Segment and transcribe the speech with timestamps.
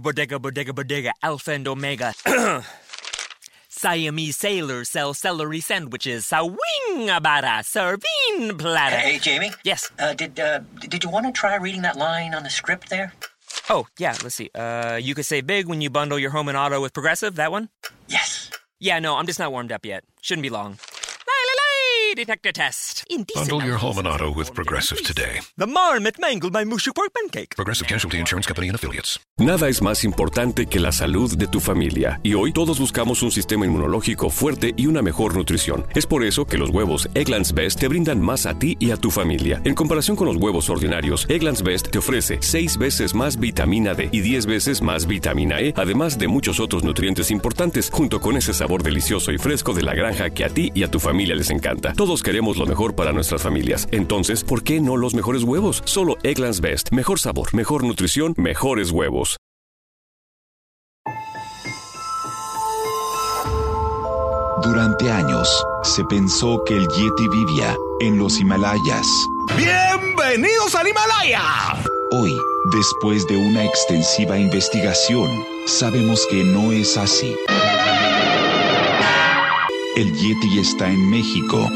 [0.00, 2.14] bodega, bodega, bodega, alpha and omega.
[3.68, 6.26] Siamese sailors sell celery sandwiches.
[6.26, 8.96] Sawing abara, serving platter.
[8.96, 9.52] Hey, Jamie.
[9.64, 9.90] Yes.
[9.98, 13.12] Uh, did uh, did you want to try reading that line on the script there?
[13.68, 14.50] Oh, yeah, let's see.
[14.54, 17.50] Uh, you could say big when you bundle your home and auto with Progressive, that
[17.50, 17.68] one?
[18.08, 18.50] Yes.
[18.78, 20.04] Yeah, no, I'm just not warmed up yet.
[20.20, 20.78] Shouldn't be long.
[22.20, 23.04] Detector test.
[23.08, 25.40] Indecent Bundle your home and auto with Progressive today.
[25.56, 27.56] The marmot mangled my mushy pork pancake.
[27.56, 29.18] Progressive Casualty Insurance Company and Affiliates.
[29.38, 33.30] Nada es más importante que la salud de tu familia y hoy todos buscamos un
[33.30, 35.86] sistema inmunológico fuerte y una mejor nutrición.
[35.94, 38.98] Es por eso que los huevos Egglands Best te brindan más a ti y a
[38.98, 39.62] tu familia.
[39.64, 44.10] En comparación con los huevos ordinarios, Egglands Best te ofrece 6 veces más vitamina D
[44.12, 48.52] y 10 veces más vitamina E, además de muchos otros nutrientes importantes, junto con ese
[48.52, 51.48] sabor delicioso y fresco de la granja que a ti y a tu familia les
[51.48, 51.94] encanta.
[52.10, 53.86] Todos queremos lo mejor para nuestras familias.
[53.92, 55.80] Entonces, ¿por qué no los mejores huevos?
[55.84, 56.90] Solo Egglands Best.
[56.90, 59.36] Mejor sabor, mejor nutrición, mejores huevos.
[64.64, 69.06] Durante años, se pensó que el Yeti vivía en los Himalayas.
[69.56, 71.42] ¡Bienvenidos al Himalaya!
[72.10, 72.36] Hoy,
[72.72, 75.30] después de una extensiva investigación,
[75.66, 77.36] sabemos que no es así.
[79.94, 81.70] El Yeti está en México.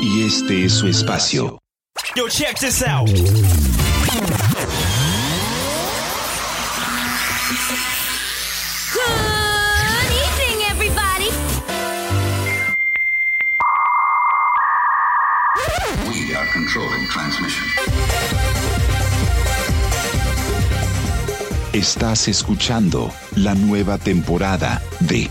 [0.00, 1.58] Y este es su espacio.
[2.14, 3.08] Yo, check this out.
[8.92, 11.30] Good evening, everybody.
[16.08, 17.66] We are controlling transmission.
[21.72, 25.30] Estás escuchando la nueva temporada de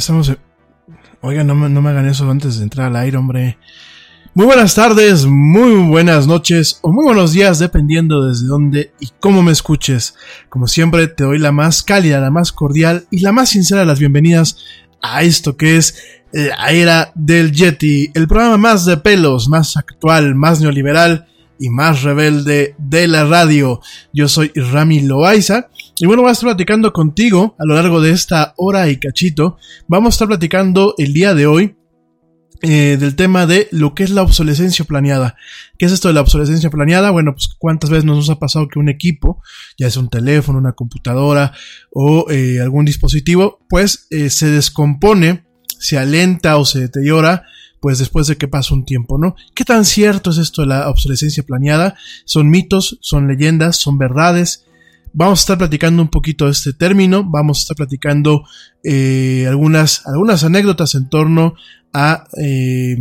[0.00, 0.32] Estamos.
[1.20, 3.58] Oigan, no no me hagan eso antes de entrar al aire, hombre.
[4.32, 9.42] Muy buenas tardes, muy buenas noches o muy buenos días, dependiendo desde dónde y cómo
[9.42, 10.14] me escuches.
[10.48, 13.86] Como siempre, te doy la más cálida, la más cordial y la más sincera de
[13.86, 14.56] las bienvenidas
[15.02, 15.96] a esto que es
[16.32, 21.26] la era del Yeti, el programa más de pelos, más actual, más neoliberal
[21.58, 23.80] y más rebelde de la radio.
[24.12, 25.68] Yo soy Rami Loaiza
[26.00, 29.58] y bueno, voy a estar platicando contigo a lo largo de esta hora y cachito.
[29.86, 31.76] Vamos a estar platicando el día de hoy
[32.62, 35.36] eh, del tema de lo que es la obsolescencia planeada.
[35.76, 37.10] ¿Qué es esto de la obsolescencia planeada?
[37.10, 39.42] Bueno, pues cuántas veces nos ha pasado que un equipo,
[39.78, 41.52] ya sea un teléfono, una computadora
[41.92, 45.44] o eh, algún dispositivo, pues eh, se descompone,
[45.78, 47.44] se alenta o se deteriora
[47.78, 49.36] pues después de que pasa un tiempo, ¿no?
[49.54, 51.96] ¿Qué tan cierto es esto de la obsolescencia planeada?
[52.24, 52.98] ¿Son mitos?
[53.00, 53.76] ¿Son leyendas?
[53.76, 54.66] ¿Son verdades?
[55.12, 58.44] Vamos a estar platicando un poquito de este término, vamos a estar platicando
[58.84, 61.54] eh, algunas, algunas anécdotas en torno
[61.92, 62.96] a eh,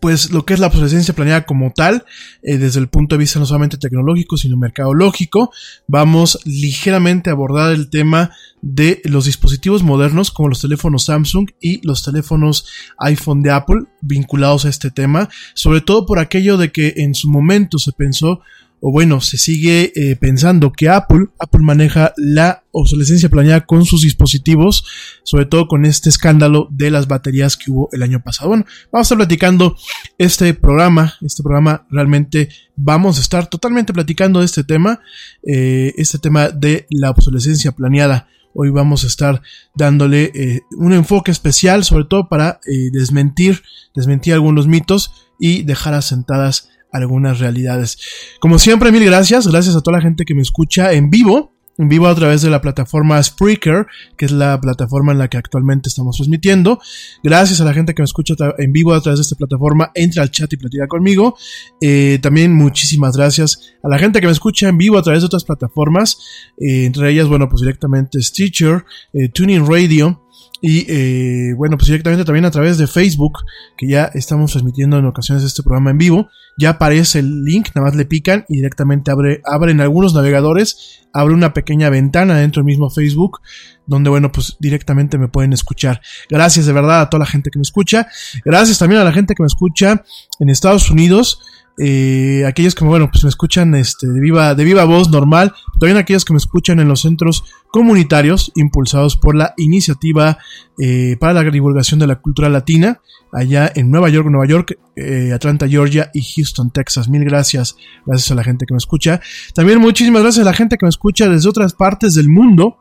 [0.00, 2.04] pues lo que es la obsolescencia planeada como tal,
[2.42, 5.50] eh, desde el punto de vista no solamente tecnológico, sino mercadológico.
[5.86, 8.30] Vamos ligeramente a abordar el tema
[8.62, 12.66] de los dispositivos modernos como los teléfonos Samsung y los teléfonos
[12.98, 17.28] iPhone de Apple vinculados a este tema, sobre todo por aquello de que en su
[17.28, 18.40] momento se pensó
[18.80, 24.02] o bueno, se sigue eh, pensando que Apple, Apple maneja la obsolescencia planeada con sus
[24.02, 24.84] dispositivos,
[25.24, 28.50] sobre todo con este escándalo de las baterías que hubo el año pasado.
[28.50, 29.76] Bueno, vamos a estar platicando
[30.16, 35.00] este programa, este programa realmente vamos a estar totalmente platicando este tema,
[35.42, 38.28] eh, este tema de la obsolescencia planeada.
[38.54, 39.42] Hoy vamos a estar
[39.74, 42.60] dándole eh, un enfoque especial, sobre todo para
[42.92, 43.62] desmentir,
[43.94, 47.98] desmentir algunos mitos y dejar asentadas algunas realidades.
[48.40, 49.46] Como siempre, mil gracias.
[49.46, 51.52] Gracias a toda la gente que me escucha en vivo.
[51.80, 55.36] En vivo a través de la plataforma Spreaker, que es la plataforma en la que
[55.36, 56.80] actualmente estamos transmitiendo.
[57.22, 59.92] Gracias a la gente que me escucha en vivo a través de esta plataforma.
[59.94, 61.36] Entra al chat y platica conmigo.
[61.80, 65.26] Eh, también muchísimas gracias a la gente que me escucha en vivo a través de
[65.26, 66.18] otras plataformas.
[66.58, 70.27] Eh, entre ellas, bueno, pues directamente Stitcher, eh, Tuning Radio,
[70.60, 73.38] y eh, bueno, pues directamente también a través de Facebook,
[73.76, 77.86] que ya estamos transmitiendo en ocasiones este programa en vivo, ya aparece el link, nada
[77.86, 82.66] más le pican y directamente abre, abren algunos navegadores, abre una pequeña ventana dentro del
[82.66, 83.40] mismo Facebook,
[83.86, 86.00] donde bueno, pues directamente me pueden escuchar.
[86.28, 88.08] Gracias de verdad a toda la gente que me escucha,
[88.44, 90.04] gracias también a la gente que me escucha
[90.40, 91.40] en Estados Unidos,
[91.78, 95.96] eh, aquellos que bueno pues me escuchan este de viva de viva voz normal también
[95.96, 100.38] aquellos que me escuchan en los centros comunitarios impulsados por la iniciativa
[100.78, 103.00] eh, para la divulgación de la cultura latina
[103.32, 107.08] allá en Nueva York Nueva York eh, Atlanta Georgia y Houston Texas.
[107.08, 109.20] Mil gracias gracias a la gente que me escucha.
[109.54, 112.78] También muchísimas gracias a la gente que me escucha desde otras partes del mundo.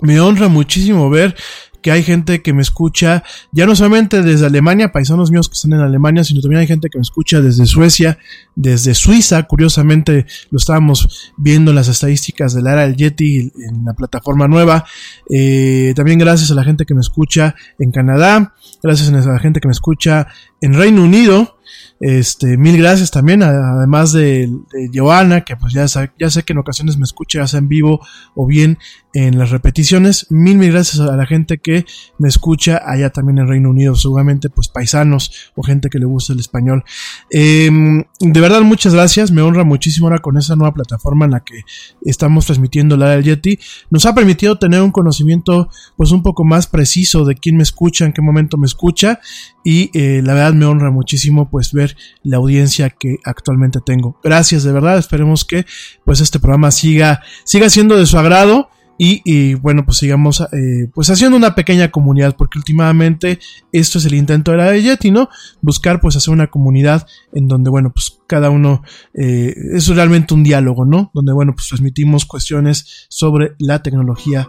[0.00, 1.36] Me honra muchísimo ver
[1.86, 5.72] que hay gente que me escucha, ya no solamente desde Alemania, paisanos míos que están
[5.72, 8.18] en Alemania, sino también hay gente que me escucha desde Suecia,
[8.56, 13.92] desde Suiza, curiosamente lo estábamos viendo en las estadísticas del área del Yeti en la
[13.92, 14.84] plataforma nueva,
[15.30, 18.52] eh, también gracias a la gente que me escucha en Canadá,
[18.82, 20.26] gracias a la gente que me escucha
[20.60, 21.55] en Reino Unido,
[22.00, 25.86] este, mil gracias también, además de, de que pues ya,
[26.18, 28.00] ya sé que en ocasiones me escucha ya sea en vivo
[28.34, 28.78] o bien
[29.16, 30.26] en las repeticiones.
[30.28, 31.86] Mil, mil gracias a la gente que
[32.18, 36.34] me escucha allá también en Reino Unido, seguramente pues paisanos o gente que le gusta
[36.34, 36.84] el español.
[37.30, 41.40] Em, de verdad, muchas gracias, me honra muchísimo ahora con esta nueva plataforma en la
[41.40, 41.62] que
[42.04, 43.58] estamos transmitiendo la del Yeti.
[43.90, 48.04] Nos ha permitido tener un conocimiento pues un poco más preciso de quién me escucha,
[48.04, 49.20] en qué momento me escucha
[49.64, 54.20] y eh, la verdad me honra muchísimo pues ver la audiencia que actualmente tengo.
[54.22, 54.98] Gracias, de verdad.
[54.98, 55.64] Esperemos que
[56.04, 58.68] pues este programa siga, siga siendo de su agrado.
[58.98, 63.38] Y, bueno, pues sigamos eh, pues haciendo una pequeña comunidad, porque últimamente
[63.72, 65.30] esto es el intento de la de Yeti, ¿no?
[65.62, 68.82] Buscar pues hacer una comunidad en donde, bueno, pues cada uno
[69.14, 71.10] eh, es realmente un diálogo, ¿no?
[71.14, 74.46] Donde, bueno, pues transmitimos cuestiones sobre la tecnología.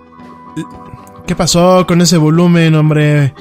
[1.28, 3.34] ¿Qué pasó con ese volumen, hombre?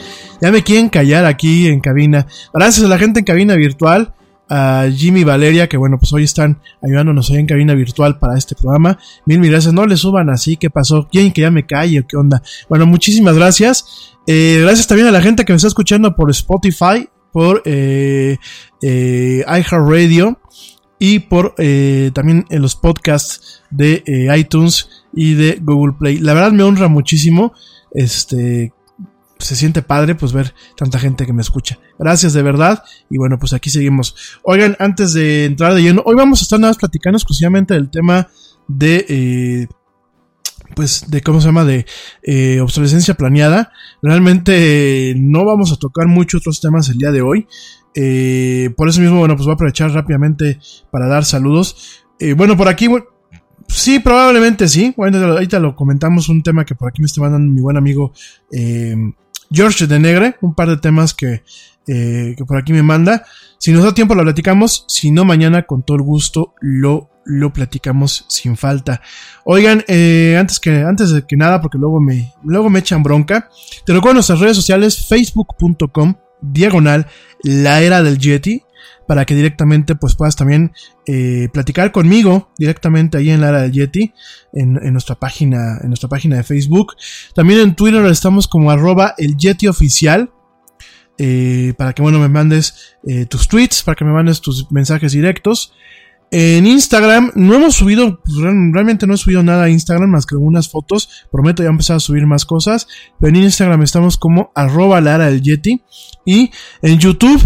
[0.43, 2.27] Ya me quieren callar aquí en cabina.
[2.53, 4.13] Gracias a la gente en cabina virtual,
[4.49, 8.37] a Jimmy y Valeria, que bueno, pues hoy están ayudándonos ahí en cabina virtual para
[8.37, 8.99] este programa.
[9.25, 9.73] Mil, mil gracias.
[9.73, 11.07] No le suban así, ¿qué pasó?
[11.09, 12.43] ¿Quieren que ya me calle qué onda?
[12.69, 14.17] Bueno, muchísimas gracias.
[14.27, 18.37] Eh, gracias también a la gente que me está escuchando por Spotify, por eh,
[18.83, 20.41] eh, iHeartRadio
[20.99, 26.19] y por eh, también en los podcasts de eh, iTunes y de Google Play.
[26.19, 27.53] La verdad me honra muchísimo
[27.97, 28.75] este,
[29.39, 31.79] se siente padre pues ver tanta gente que me escucha.
[31.99, 32.85] Gracias de verdad.
[33.11, 34.39] Y bueno, pues aquí seguimos.
[34.43, 37.91] Oigan, antes de entrar de lleno, hoy vamos a estar nada más platicando exclusivamente del
[37.91, 38.29] tema
[38.69, 39.07] de...
[39.09, 39.67] Eh,
[40.75, 41.87] pues de cómo se llama de
[42.25, 43.73] eh, obsolescencia planeada
[44.03, 47.47] realmente no vamos a tocar muchos otros temas el día de hoy
[47.95, 50.59] eh, por eso mismo bueno pues voy a aprovechar rápidamente
[50.91, 52.05] para dar saludos
[52.37, 52.89] bueno por aquí
[53.69, 54.95] sí probablemente sí.
[54.97, 58.13] Bueno ahorita lo comentamos un tema que por aquí me está mandando mi buen amigo
[58.53, 58.97] eh,
[59.51, 61.43] George de Negre un par de temas que
[61.89, 63.25] eh, que por aquí me manda.
[63.59, 64.85] Si nos da tiempo lo platicamos.
[64.89, 69.03] Si no mañana con todo el gusto lo lo platicamos sin falta.
[69.45, 73.51] Oigan, eh, antes que antes de que nada, porque luego me luego me echan bronca,
[73.85, 77.07] te recuerdo nuestras redes sociales facebook.com diagonal
[77.43, 78.63] la era del Yeti
[79.07, 80.73] para que directamente pues puedas también
[81.07, 84.13] eh, platicar conmigo directamente ahí en la era del Yeti
[84.53, 86.95] en, en, nuestra página en nuestra página de Facebook.
[87.35, 90.31] También en Twitter estamos como arroba el Yeti oficial
[91.19, 95.13] eh, para que bueno me mandes eh, tus tweets para que me mandes tus mensajes
[95.13, 95.73] directos
[96.31, 100.35] en Instagram no hemos subido, pues, realmente no he subido nada a Instagram más que
[100.35, 101.27] algunas fotos.
[101.31, 102.89] Prometo ya empezar a subir más cosas.
[103.21, 105.83] Pero en Instagram estamos como arroba la era del Yeti.
[106.25, 106.51] Y
[106.83, 107.41] en YouTube,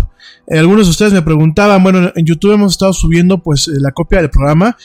[0.47, 3.93] eh, algunos de ustedes me preguntaban, bueno, en YouTube hemos estado subiendo pues eh, la
[3.93, 4.77] copia del programa.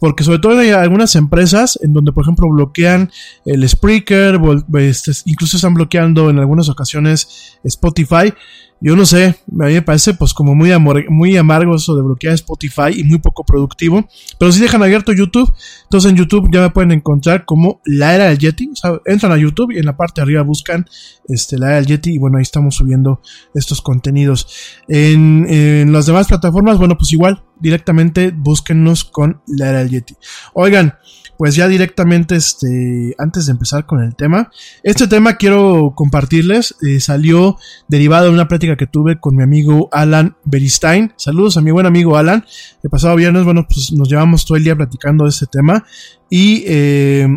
[0.00, 3.10] Porque sobre todo hay algunas empresas en donde por ejemplo bloquean
[3.46, 4.40] el Spreaker,
[4.80, 8.34] este, incluso están bloqueando en algunas ocasiones Spotify.
[8.86, 12.02] Yo no sé, a mí me parece pues como muy, amor, muy amargo eso de
[12.02, 14.06] bloquear Spotify y muy poco productivo.
[14.38, 15.50] Pero si dejan abierto YouTube,
[15.84, 18.68] entonces en YouTube ya me pueden encontrar como la era del Yeti.
[18.70, 20.84] O sea, entran a YouTube y en la parte de arriba buscan
[21.26, 23.22] este, la era del Yeti y bueno, ahí estamos subiendo
[23.54, 24.48] estos contenidos.
[24.86, 30.14] En, en las demás plataformas, bueno, pues igual, directamente búsquennos con la era del Yeti.
[30.52, 30.98] Oigan,
[31.36, 34.50] pues ya directamente, este, antes de empezar con el tema,
[34.82, 37.56] este tema quiero compartirles, eh, salió
[37.88, 41.12] derivado de una plática que tuve con mi amigo Alan Beristain.
[41.16, 42.44] Saludos a mi buen amigo Alan.
[42.82, 45.84] El pasado viernes, bueno, pues nos llevamos todo el día platicando de este tema
[46.30, 47.28] y, eh,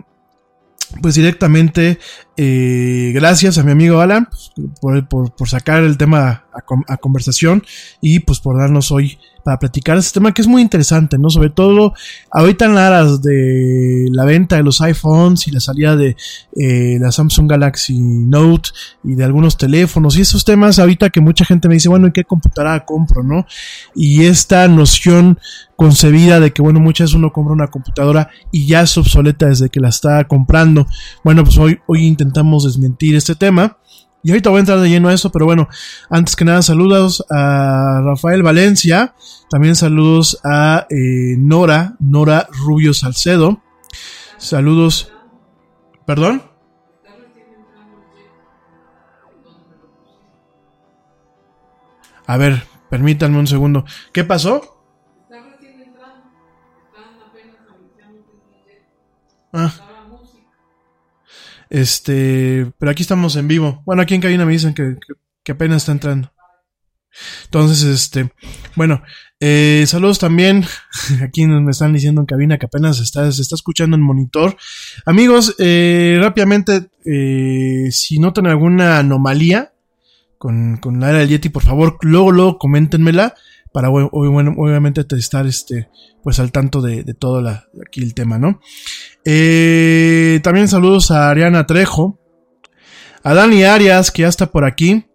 [1.01, 1.99] pues directamente,
[2.37, 4.29] eh, gracias a mi amigo Alan
[4.79, 6.45] por, por, por sacar el tema
[6.87, 7.63] a, conversación
[8.01, 11.29] y pues por darnos hoy para platicar este tema que es muy interesante, ¿no?
[11.29, 11.93] Sobre todo
[12.31, 16.17] ahorita en aras de la venta de los iPhones y la salida de
[16.57, 18.71] eh, la Samsung Galaxy Note
[19.05, 22.11] y de algunos teléfonos y esos temas ahorita que mucha gente me dice, bueno, ¿en
[22.11, 23.45] qué computadora compro, no?
[23.95, 25.39] Y esta noción
[25.77, 29.69] concebida de que, bueno, muchas veces uno compra una computadora y ya es obsoleta desde
[29.69, 30.87] que la está comprando.
[31.23, 32.26] Bueno, pues hoy, hoy intentamos
[32.63, 33.77] desmentir este tema.
[34.23, 35.69] Y ahorita voy a entrar de lleno a eso, pero bueno,
[36.09, 39.13] antes que nada, saludos a Rafael Valencia,
[39.49, 43.61] también saludos a eh, Nora, Nora Rubio Salcedo,
[44.37, 45.13] saludos,
[46.05, 46.43] perdón.
[52.25, 53.85] A ver, permítanme un segundo.
[54.11, 54.83] ¿Qué pasó?
[59.53, 59.86] Ah.
[61.69, 63.81] Este, pero aquí estamos en vivo.
[63.85, 64.95] Bueno, aquí en cabina me dicen que,
[65.43, 66.31] que, apenas está entrando.
[67.45, 68.31] Entonces, este,
[68.75, 69.01] bueno,
[69.39, 70.65] eh, saludos también.
[71.23, 74.55] Aquí me están diciendo en cabina que apenas está, se está escuchando en monitor.
[75.05, 79.73] Amigos, eh, rápidamente, eh, si notan alguna anomalía
[80.37, 83.33] con, con la era del Yeti, por favor, luego, luego coméntenmela
[83.77, 85.87] para obviamente estar este
[86.23, 88.59] pues al tanto de, de todo la, aquí el tema, ¿no?
[89.23, 92.19] Eh, también saludos a Ariana Trejo,
[93.21, 95.05] a Dani Arias, que ya está por aquí.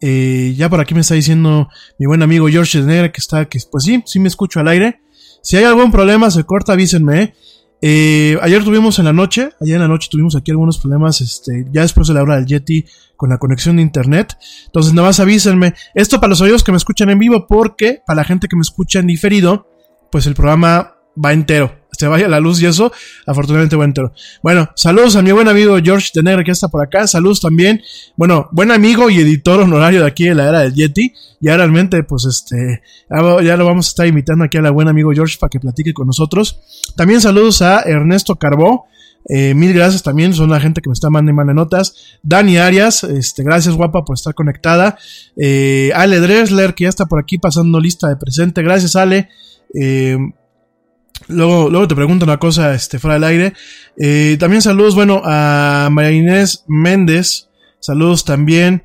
[0.00, 3.58] Eh, ya por aquí me está diciendo mi buen amigo George Negra que está, que
[3.70, 5.02] pues sí, sí me escucho al aire.
[5.42, 7.22] Si hay algún problema, se corta, avísenme.
[7.22, 7.34] ¿eh?
[7.82, 11.66] Eh, ayer tuvimos en la noche, ayer en la noche tuvimos aquí algunos problemas, este,
[11.72, 12.84] ya después de la hora del Yeti
[13.16, 14.36] con la conexión de internet.
[14.66, 15.74] Entonces nada más avísenme.
[15.94, 18.62] Esto para los oídos que me escuchan en vivo, porque para la gente que me
[18.62, 19.68] escucha en diferido,
[20.10, 21.79] pues el programa va entero.
[21.92, 22.92] Se vaya la luz y eso,
[23.26, 24.12] afortunadamente va entero.
[24.42, 27.06] Bueno, saludos a mi buen amigo George de Negra que está por acá.
[27.06, 27.82] Saludos también.
[28.16, 31.12] Bueno, buen amigo y editor honorario de aquí de la era del Yeti.
[31.40, 35.10] Ya realmente, pues este, ya lo vamos a estar invitando aquí a la buen amigo
[35.12, 36.60] George para que platique con nosotros.
[36.96, 38.86] También saludos a Ernesto Carbó.
[39.28, 42.18] Eh, mil gracias también, son la gente que me está mandando notas.
[42.22, 44.98] Dani Arias, este, gracias guapa por estar conectada.
[45.36, 48.62] Eh, Ale Dresler, que ya está por aquí pasando lista de presente.
[48.62, 49.28] Gracias, Ale.
[49.74, 50.16] Eh,
[51.28, 53.52] luego, luego te pregunto una cosa, este, fuera del aire.
[53.96, 57.48] Eh, también saludos, bueno, a María Inés Méndez.
[57.78, 58.84] Saludos también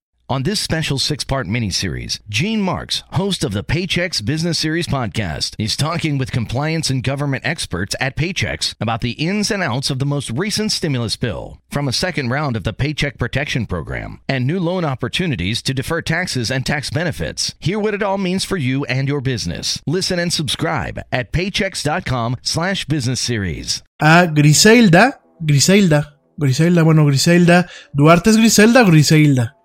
[0.31, 5.55] On this special six part miniseries, Gene Marks, host of the Paychex Business Series podcast,
[5.59, 9.99] is talking with compliance and government experts at Paychex about the ins and outs of
[9.99, 14.47] the most recent stimulus bill, from a second round of the Paycheck Protection Program, and
[14.47, 17.53] new loan opportunities to defer taxes and tax benefits.
[17.59, 19.81] Hear what it all means for you and your business.
[19.85, 23.83] Listen and subscribe at paychex.com slash business series.
[23.99, 29.55] A Griselda, Griselda, Griselda, bueno, Griselda, Duarte Griselda Griselda.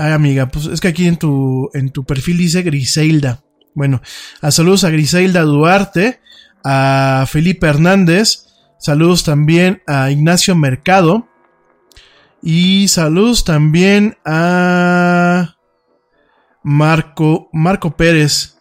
[0.00, 3.42] Ay, amiga, pues es que aquí en tu, en tu perfil dice Griselda.
[3.74, 4.00] Bueno,
[4.40, 6.20] a saludos a Griselda Duarte,
[6.62, 8.46] a Felipe Hernández,
[8.78, 11.26] saludos también a Ignacio Mercado
[12.40, 15.56] y saludos también a
[16.62, 18.56] Marco, Marco Pérez.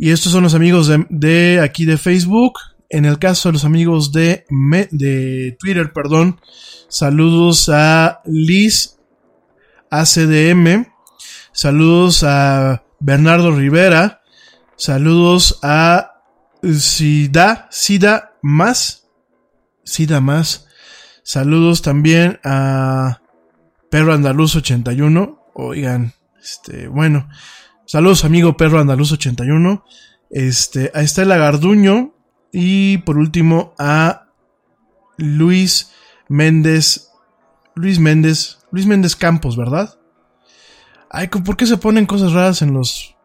[0.00, 2.54] Y estos son los amigos de, de aquí de Facebook.
[2.88, 4.46] En el caso de los amigos de,
[4.90, 6.40] de Twitter, perdón,
[6.88, 8.96] saludos a Liz
[9.90, 10.86] ACDM.
[11.52, 14.22] Saludos a Bernardo Rivera.
[14.76, 16.22] Saludos a
[16.62, 19.08] Sida, Sida Más.
[19.84, 20.66] Sida Más.
[21.22, 23.20] Saludos también a
[23.90, 25.50] Perro Andaluz 81.
[25.54, 27.28] Oigan, este, bueno.
[27.86, 29.84] Saludos amigo Perro Andaluz 81.
[30.30, 32.14] Este, a Estela Garduño.
[32.52, 34.28] Y por último a
[35.16, 35.92] Luis
[36.28, 37.10] Méndez.
[37.74, 38.59] Luis Méndez.
[38.72, 39.98] Luis Méndez Campos, ¿verdad?
[41.10, 43.16] Ay, ¿por qué se ponen cosas raras en los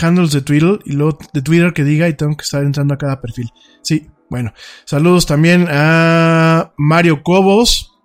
[0.00, 2.98] handles de Twitter y luego de Twitter que diga y tengo que estar entrando a
[2.98, 3.50] cada perfil?
[3.82, 4.52] Sí, bueno.
[4.84, 7.98] Saludos también a Mario Cobos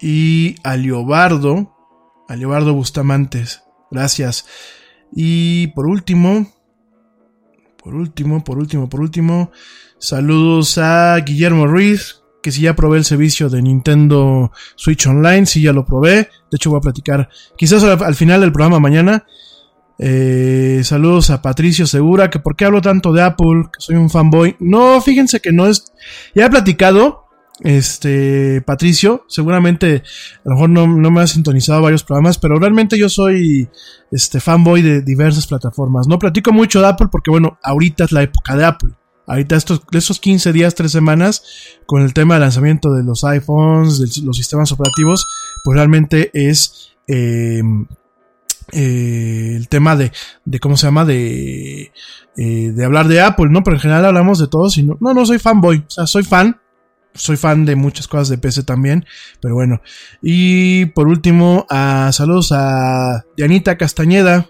[0.00, 1.74] y a Leobardo,
[2.28, 3.62] a Leobardo Bustamantes.
[3.90, 4.46] Gracias.
[5.12, 6.52] Y por último,
[7.82, 9.50] por último, por último, por último,
[9.98, 15.62] saludos a Guillermo Ruiz, que si ya probé el servicio de Nintendo Switch Online, si
[15.62, 16.28] ya lo probé.
[16.50, 19.24] De hecho, voy a platicar quizás al, al final del programa mañana.
[20.00, 24.10] Eh, saludos a Patricio Segura, que por qué hablo tanto de Apple, que soy un
[24.10, 24.56] fanboy.
[24.60, 25.92] No, fíjense que no es.
[26.34, 27.24] Ya he platicado,
[27.60, 30.04] este, Patricio, seguramente
[30.44, 33.68] a lo mejor no, no me ha sintonizado varios programas, pero realmente yo soy
[34.12, 36.06] este fanboy de diversas plataformas.
[36.06, 38.90] No platico mucho de Apple porque, bueno, ahorita es la época de Apple.
[39.28, 41.42] Ahorita estos, estos 15 días, 3 semanas,
[41.86, 45.26] con el tema de lanzamiento de los iPhones, de los sistemas operativos,
[45.64, 47.62] pues realmente es eh,
[48.72, 50.12] eh, el tema de,
[50.60, 51.04] ¿cómo se llama?
[51.04, 51.92] De,
[52.36, 53.62] eh, de hablar de Apple, ¿no?
[53.62, 56.60] Pero en general hablamos de todos y no, no, soy fanboy, o sea, soy fan.
[57.14, 59.04] Soy fan de muchas cosas de PC también,
[59.40, 59.80] pero bueno.
[60.22, 64.46] Y por último, a, saludos a Dianita Castañeda,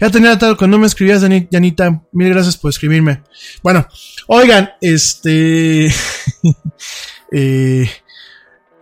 [0.00, 2.02] ya tenía que no me escribías, Janita.
[2.12, 3.22] Mil gracias por escribirme.
[3.62, 3.86] Bueno,
[4.26, 5.88] oigan, este.
[7.32, 7.88] eh,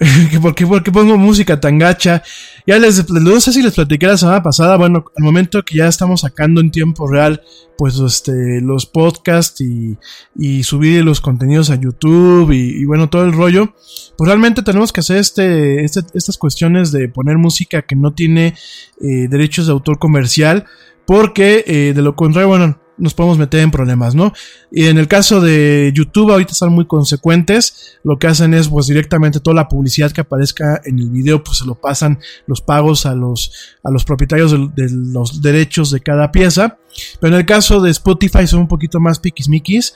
[0.43, 2.23] ¿por, qué, ¿Por qué pongo música tan gacha?
[2.67, 5.89] Ya les, no sé si les platiqué la semana pasada, bueno, al momento que ya
[5.89, 7.43] estamos sacando en tiempo real,
[7.77, 9.97] pues, este, los podcasts y,
[10.37, 13.75] y subir los contenidos a YouTube y, y, bueno, todo el rollo,
[14.17, 18.55] pues realmente tenemos que hacer este, este, estas cuestiones de poner música que no tiene
[19.01, 20.67] eh, derechos de autor comercial,
[21.07, 24.33] porque eh, de lo contrario, bueno, nos podemos meter en problemas, ¿no?
[24.71, 27.99] Y en el caso de YouTube, ahorita están muy consecuentes.
[28.05, 31.59] Lo que hacen es, pues, directamente toda la publicidad que aparezca en el video, pues
[31.59, 36.01] se lo pasan los pagos a los, a los propietarios de, de los derechos de
[36.01, 36.79] cada pieza.
[37.21, 39.95] Pero en el caso de Spotify son un poquito más piquismiquis.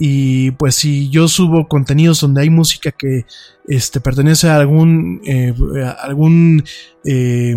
[0.00, 3.26] Y pues si yo subo contenidos donde hay música que
[3.66, 5.52] este, pertenece a algún, eh,
[6.00, 6.62] algún,
[7.04, 7.56] eh,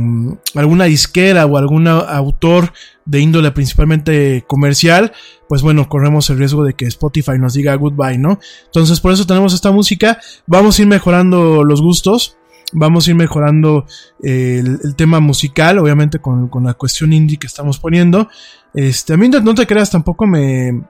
[0.55, 2.73] alguna disquera o algún autor
[3.05, 5.11] de índole principalmente comercial,
[5.47, 8.39] pues bueno, corremos el riesgo de que Spotify nos diga goodbye, ¿no?
[8.65, 12.37] Entonces por eso tenemos esta música, vamos a ir mejorando los gustos,
[12.71, 13.85] vamos a ir mejorando
[14.23, 18.29] eh, el, tema musical, obviamente con, con, la cuestión indie que estamos poniendo.
[18.73, 20.81] Este, a mí no te creas, tampoco me,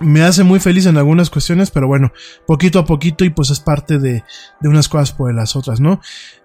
[0.00, 2.12] me hace muy feliz en algunas cuestiones, pero bueno,
[2.46, 4.24] poquito a poquito y pues es parte de,
[4.60, 6.00] de unas cosas por las otras, ¿no?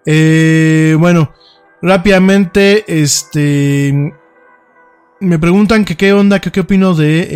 [0.06, 1.34] Eh, bueno,
[1.82, 4.14] rápidamente, este...
[5.20, 7.28] Me preguntan que qué onda, que qué opino de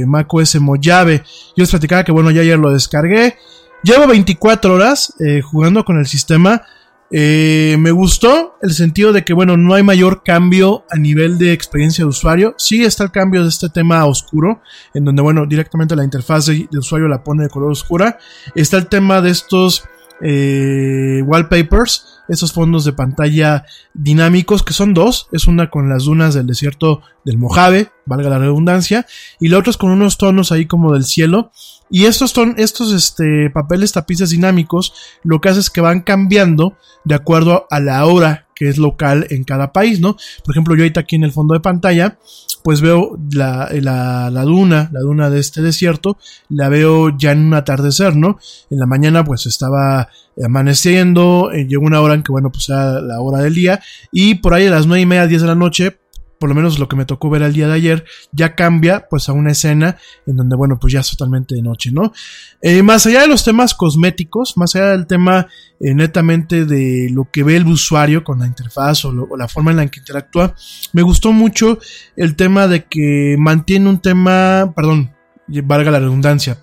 [0.00, 1.22] eh, macOS Mojave.
[1.56, 3.36] Yo les platicaba que bueno, ya ayer lo descargué.
[3.82, 6.62] Llevo 24 horas eh, jugando con el sistema.
[7.10, 11.52] Eh, me gustó el sentido de que, bueno, no hay mayor cambio a nivel de
[11.52, 12.54] experiencia de usuario.
[12.58, 14.60] Sí está el cambio de este tema oscuro,
[14.92, 18.18] en donde, bueno, directamente la interfaz de, usuario la pone de color oscura.
[18.54, 19.84] Está el tema de estos
[20.20, 23.64] eh, wallpapers, esos fondos de pantalla
[23.94, 25.28] dinámicos, que son dos.
[25.32, 29.06] Es una con las dunas del desierto del Mojave, valga la redundancia,
[29.40, 31.50] y la otra es con unos tonos ahí como del cielo.
[31.90, 34.92] Y estos, son estos este, papeles tapices dinámicos
[35.24, 39.26] lo que hace es que van cambiando de acuerdo a la hora que es local
[39.30, 40.16] en cada país, ¿no?
[40.44, 42.18] Por ejemplo, yo ahorita aquí en el fondo de pantalla,
[42.62, 46.18] pues veo la, la, la, duna, la duna de este desierto,
[46.50, 48.38] la veo ya en un atardecer, ¿no?
[48.68, 50.10] En la mañana pues estaba
[50.44, 53.80] amaneciendo, eh, llegó una hora en que, bueno, pues era la hora del día,
[54.12, 55.99] y por ahí a las nueve y media, diez de la noche,
[56.40, 59.28] por lo menos lo que me tocó ver el día de ayer, ya cambia pues
[59.28, 62.14] a una escena en donde, bueno, pues ya es totalmente de noche, ¿no?
[62.62, 65.48] Eh, más allá de los temas cosméticos, más allá del tema
[65.80, 69.70] eh, netamente de lo que ve el usuario con la interfaz o, o, la forma
[69.72, 70.54] en la que interactúa,
[70.94, 71.78] me gustó mucho
[72.16, 75.10] el tema de que mantiene un tema, perdón,
[75.46, 76.56] valga la redundancia,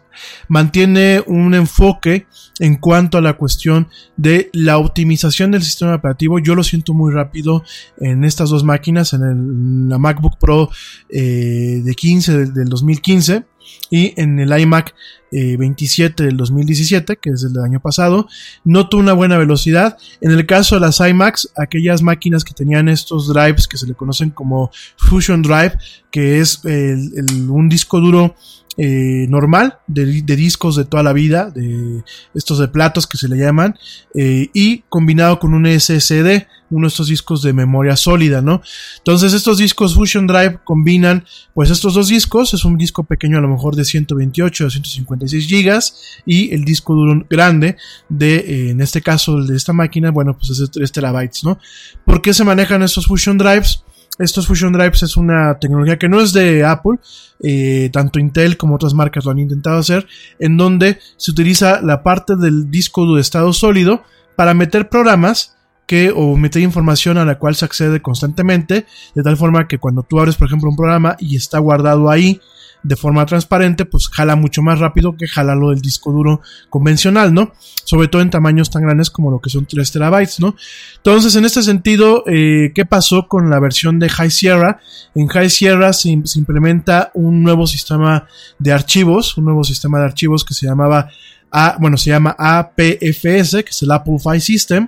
[0.48, 2.28] mantiene un enfoque
[2.60, 6.40] en cuanto a la cuestión de la optimización del sistema operativo.
[6.40, 7.64] Yo lo siento muy rápido
[8.00, 10.70] en estas dos máquinas, en el, la MacBook Pro
[11.10, 13.44] eh, de 15 del, del 2015
[13.90, 14.94] y en el iMac
[15.32, 18.28] eh, 27 del 2017, que es el del año pasado,
[18.64, 19.98] noto una buena velocidad.
[20.22, 23.94] En el caso de las iMacs, aquellas máquinas que tenían estos drives que se le
[23.94, 25.78] conocen como Fusion Drive,
[26.12, 28.36] que es un disco duro
[28.78, 32.04] eh, normal de, discos de toda la vida, de
[32.36, 33.76] estos de platos que se le llaman,
[34.14, 38.62] eh, y combinado con un SSD, uno de estos discos de memoria sólida, ¿no?
[38.98, 43.42] Entonces estos discos Fusion Drive combinan pues estos dos discos, es un disco pequeño a
[43.42, 47.78] lo mejor de 128 o 156 gigas y el disco duro grande
[48.10, 51.58] de, eh, en este caso de esta máquina, bueno pues es de 3 terabytes, ¿no?
[52.06, 53.84] ¿Por qué se manejan estos Fusion Drives?
[54.20, 57.00] Estos Fusion Drives es una tecnología que no es de Apple,
[57.44, 60.08] eh, tanto Intel como otras marcas lo han intentado hacer,
[60.40, 64.04] en donde se utiliza la parte del disco de estado sólido
[64.36, 69.38] para meter programas que o meter información a la cual se accede constantemente, de tal
[69.38, 72.42] forma que cuando tú abres, por ejemplo, un programa y está guardado ahí
[72.88, 77.52] de forma transparente, pues jala mucho más rápido que jalarlo del disco duro convencional, ¿no?
[77.84, 80.56] Sobre todo en tamaños tan grandes como lo que son 3 terabytes, ¿no?
[80.96, 84.80] Entonces, en este sentido, eh, ¿qué pasó con la versión de High Sierra?
[85.16, 88.26] En High Sierra se, implementa un nuevo sistema
[88.58, 91.10] de archivos, un nuevo sistema de archivos que se llamaba,
[91.52, 94.88] A, bueno, se llama APFS, que es el Apple File System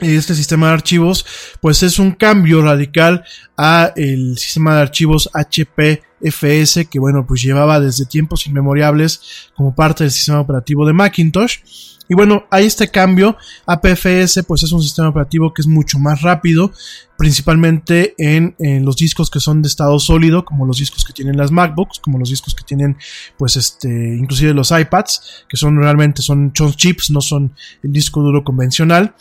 [0.00, 1.24] este sistema de archivos
[1.60, 3.24] pues es un cambio radical
[3.56, 10.04] a el sistema de archivos HPFS que bueno pues llevaba desde tiempos inmemoriales como parte
[10.04, 11.58] del sistema operativo de Macintosh
[12.08, 13.36] y bueno, hay este cambio.
[13.66, 16.72] APFS pues es un sistema operativo que es mucho más rápido,
[17.18, 18.54] principalmente en,
[18.84, 22.18] los discos que son de estado sólido, como los discos que tienen las MacBooks, como
[22.18, 22.96] los discos que tienen
[23.36, 28.44] pues este, inclusive los iPads, que son realmente son chips, no son el disco duro
[28.44, 29.14] convencional.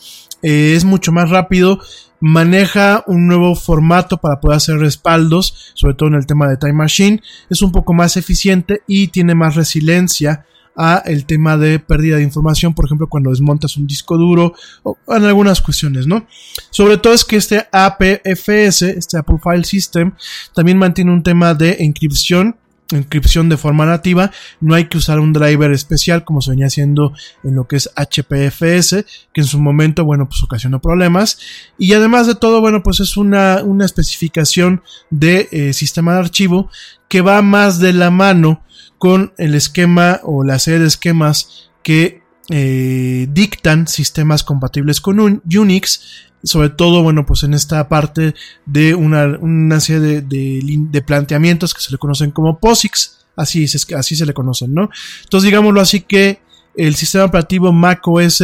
[0.48, 1.80] Eh, es mucho más rápido,
[2.20, 6.74] maneja un nuevo formato para poder hacer respaldos, sobre todo en el tema de Time
[6.74, 10.46] Machine, es un poco más eficiente y tiene más resiliencia
[10.78, 14.54] a el tema de pérdida de información, por ejemplo, cuando desmontas un disco duro
[14.84, 16.28] o en algunas cuestiones, ¿no?
[16.70, 20.12] Sobre todo es que este APFS, este Apple File System,
[20.54, 22.56] también mantiene un tema de encripción
[22.92, 27.14] encripción de forma nativa, no hay que usar un driver especial como se venía haciendo
[27.44, 31.40] en lo que es HPFS, que en su momento, bueno, pues ocasionó problemas.
[31.78, 36.70] Y además de todo, bueno, pues es una, una especificación de eh, sistema de archivo
[37.08, 38.64] que va más de la mano
[38.98, 45.42] con el esquema o la serie de esquemas que eh, dictan sistemas compatibles con un
[45.46, 48.34] Unix sobre todo, bueno, pues en esta parte
[48.66, 53.64] de una, una serie de, de, de, planteamientos que se le conocen como POSIX, así,
[53.64, 54.90] es, así se le conocen, ¿no?
[55.24, 56.40] Entonces, digámoslo así que
[56.76, 58.42] el sistema operativo Mac OS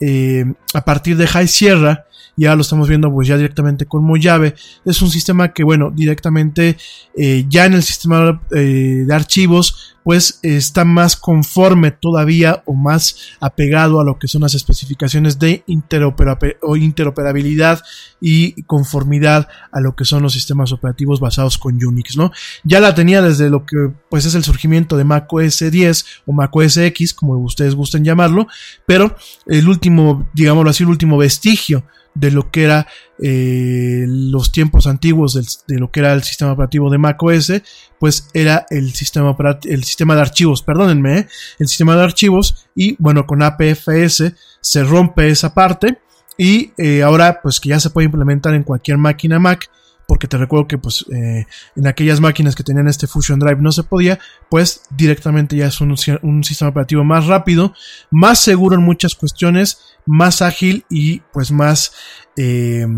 [0.00, 2.06] eh, a partir de High Sierra,
[2.40, 4.54] ya lo estamos viendo pues ya directamente con Mojave,
[4.86, 6.78] es un sistema que bueno, directamente
[7.14, 13.34] eh, ya en el sistema eh, de archivos pues está más conforme todavía o más
[13.40, 17.82] apegado a lo que son las especificaciones de interoperabilidad
[18.22, 22.32] y conformidad a lo que son los sistemas operativos basados con Unix, ¿no?
[22.64, 26.32] Ya la tenía desde lo que pues es el surgimiento de Mac OS 10 o
[26.32, 28.46] Mac OS X, como ustedes gusten llamarlo,
[28.86, 29.14] pero
[29.46, 32.86] el último, digámoslo así, el último vestigio de lo que era
[33.18, 37.52] eh, los tiempos antiguos de lo que era el sistema operativo de macOS,
[37.98, 41.28] pues era el sistema el sistema de archivos, perdónenme, ¿eh?
[41.58, 45.98] el sistema de archivos y bueno, con APFS se rompe esa parte
[46.36, 49.70] Y eh, ahora, pues que ya se puede implementar en cualquier máquina Mac,
[50.10, 51.46] porque te recuerdo que pues eh,
[51.76, 54.18] en aquellas máquinas que tenían este Fusion Drive no se podía,
[54.48, 57.74] pues directamente ya es un, un, sistema operativo más rápido,
[58.10, 61.92] más seguro en muchas cuestiones, más ágil y pues más...
[62.36, 62.88] Eh,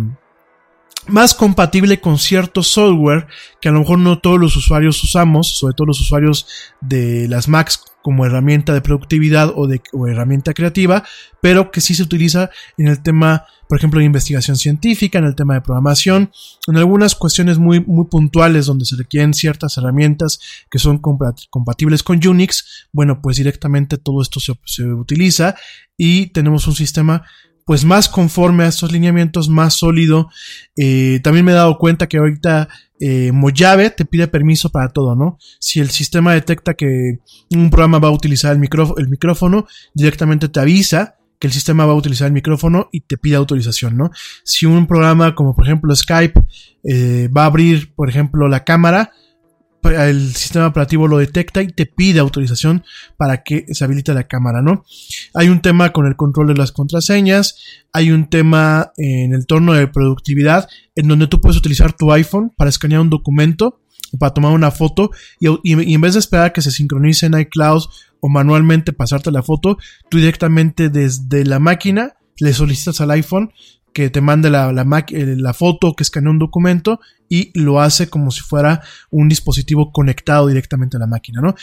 [1.09, 3.27] más compatible con cierto software
[3.61, 6.47] que a lo mejor no todos los usuarios usamos, sobre todo los usuarios
[6.81, 11.05] de las Macs como herramienta de productividad o de herramienta creativa,
[11.41, 15.37] pero que sí se utiliza en el tema, por ejemplo, de investigación científica, en el
[15.37, 16.33] tema de programación,
[16.67, 22.27] en algunas cuestiones muy, muy puntuales donde se requieren ciertas herramientas que son compatibles con
[22.27, 25.55] Unix, bueno, pues directamente todo esto se, se utiliza
[25.97, 27.25] y tenemos un sistema
[27.65, 30.29] pues más conforme a estos lineamientos, más sólido.
[30.77, 32.69] Eh, también me he dado cuenta que ahorita
[33.01, 35.39] eh, Mojave te pide permiso para todo, ¿no?
[35.59, 37.19] Si el sistema detecta que
[37.51, 38.61] un programa va a utilizar el,
[39.09, 43.35] micrófono, directamente te avisa que el sistema va a utilizar el micrófono y te pide
[43.35, 44.11] autorización, ¿no?
[44.45, 46.41] Si un programa como por ejemplo Skype
[46.85, 49.11] eh, va a abrir, por ejemplo, la cámara,
[49.93, 52.85] el sistema operativo lo detecta y te pide autorización
[53.17, 54.85] para que se habilite la cámara, ¿no?
[55.35, 57.57] Hay un tema con el control de las contraseñas,
[57.93, 62.53] hay un tema en el torno de productividad en donde tú puedes utilizar tu iPhone
[62.57, 63.81] para escanear un documento
[64.13, 67.39] o para tomar una foto y, y en vez de esperar que se sincronice en
[67.39, 67.85] iCloud
[68.21, 69.79] o manualmente pasarte la foto,
[70.09, 73.53] tú directamente desde la máquina le solicitas al iPhone
[73.93, 78.09] que te mande la, la, eh, la foto, que escanee un documento y lo hace
[78.09, 81.55] como si fuera un dispositivo conectado directamente a la máquina, ¿no?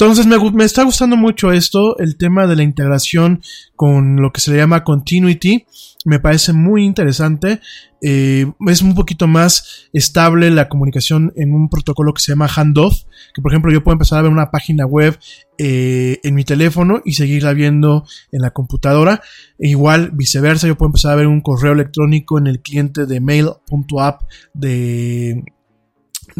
[0.00, 3.42] Entonces me, me, está gustando mucho esto, el tema de la integración
[3.74, 5.66] con lo que se le llama continuity,
[6.04, 7.60] me parece muy interesante,
[8.00, 13.02] eh, es un poquito más estable la comunicación en un protocolo que se llama handoff,
[13.34, 15.18] que por ejemplo yo puedo empezar a ver una página web
[15.58, 19.20] eh, en mi teléfono y seguirla viendo en la computadora,
[19.58, 23.20] e igual viceversa, yo puedo empezar a ver un correo electrónico en el cliente de
[23.20, 24.22] mail.app
[24.54, 25.42] de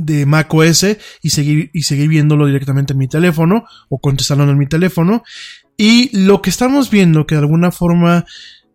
[0.05, 0.87] de macOS
[1.23, 5.23] y seguir, y seguir viéndolo directamente en mi teléfono o contestándolo en mi teléfono.
[5.77, 8.25] Y lo que estamos viendo que de alguna forma,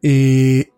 [0.02, 0.70] eh,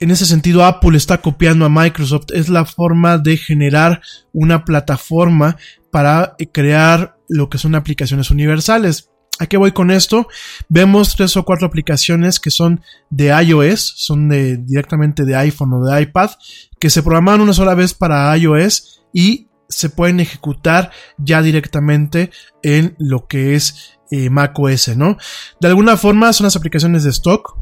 [0.00, 5.56] en ese sentido, Apple está copiando a Microsoft es la forma de generar una plataforma
[5.90, 9.10] para crear lo que son aplicaciones universales.
[9.38, 10.26] ¿A qué voy con esto?
[10.68, 15.84] Vemos tres o cuatro aplicaciones que son de iOS, son de, directamente de iPhone o
[15.84, 16.30] de iPad,
[16.80, 22.30] que se programan una sola vez para iOS y se pueden ejecutar ya directamente
[22.62, 25.18] en lo que es eh, macOS, ¿no?
[25.60, 27.58] De alguna forma son las aplicaciones de stock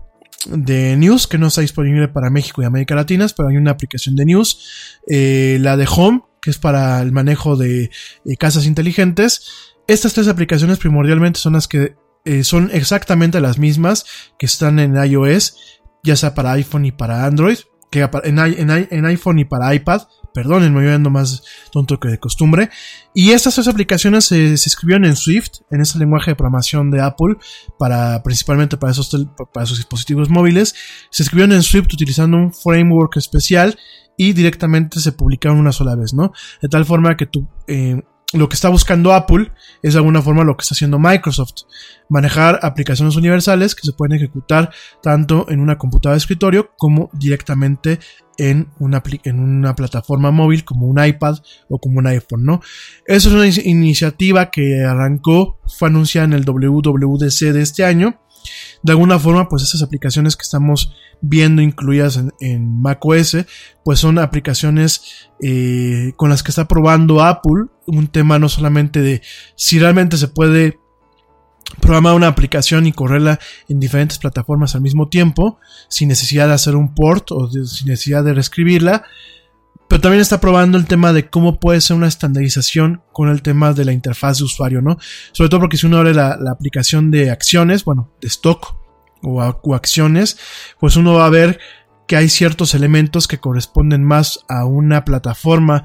[0.46, 4.14] de news que no está disponible para México y América Latina, pero hay una aplicación
[4.14, 7.90] de news, eh, la de Home, que es para el manejo de
[8.24, 9.74] eh, casas inteligentes.
[9.88, 11.96] Estas tres aplicaciones primordialmente son las que
[12.42, 14.04] son exactamente las mismas
[14.36, 15.56] que están en iOS,
[16.02, 20.02] ya sea para iPhone y para Android, que en iPhone y para iPad,
[20.36, 22.68] Perdón, me voy viendo más tonto que de costumbre.
[23.14, 27.36] Y estas tres aplicaciones se, escribieron en Swift, en ese lenguaje de programación de Apple,
[27.78, 30.74] para, principalmente para esos, esos dispositivos móviles.
[31.08, 33.78] Se escribieron en Swift utilizando un framework especial
[34.18, 36.32] y directamente se publicaron una sola vez, ¿no?
[36.60, 40.42] De tal forma que tú, eh, lo que está buscando Apple es de alguna forma
[40.42, 41.62] lo que está haciendo Microsoft.
[42.08, 48.00] Manejar aplicaciones universales que se pueden ejecutar tanto en una computadora de escritorio como directamente
[48.36, 52.60] en una, en una plataforma móvil como un iPad o como un iPhone, ¿no?
[53.06, 58.20] Esa es una iniciativa que arrancó, fue anunciada en el WWDC de este año.
[58.82, 63.38] De alguna forma, pues esas aplicaciones que estamos viendo incluidas en, en macOS,
[63.84, 67.66] pues son aplicaciones eh, con las que está probando Apple.
[67.86, 69.22] Un tema no solamente de
[69.56, 70.78] si realmente se puede
[71.80, 75.58] programar una aplicación y correrla en diferentes plataformas al mismo tiempo,
[75.88, 79.04] sin necesidad de hacer un port o sin necesidad de reescribirla.
[79.88, 83.72] Pero también está probando el tema de cómo puede ser una estandarización con el tema
[83.72, 84.98] de la interfaz de usuario, ¿no?
[85.32, 88.76] Sobre todo porque si uno abre la, aplicación de acciones, bueno, de stock
[89.22, 90.38] o, o acciones,
[90.80, 91.60] pues uno va a ver
[92.06, 95.84] que hay ciertos elementos que corresponden más a una plataforma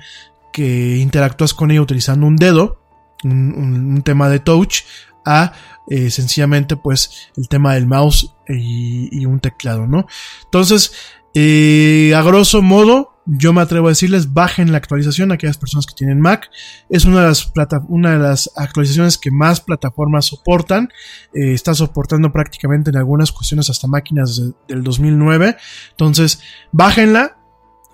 [0.52, 2.82] que interactúas con ella utilizando un dedo,
[3.24, 4.82] un, tema de touch,
[5.26, 5.54] a
[5.88, 10.08] eh, sencillamente pues el tema del mouse y, un teclado, ¿no?
[10.46, 10.94] Entonces,
[11.34, 15.86] eh, a grosso modo, yo me atrevo a decirles, bajen la actualización a aquellas personas
[15.86, 16.50] que tienen Mac.
[16.90, 17.52] Es una de las,
[17.88, 20.90] una de las actualizaciones que más plataformas soportan.
[21.34, 25.56] Eh, está soportando prácticamente en algunas cuestiones hasta máquinas del 2009.
[25.92, 26.42] Entonces,
[26.74, 27.38] bájenla,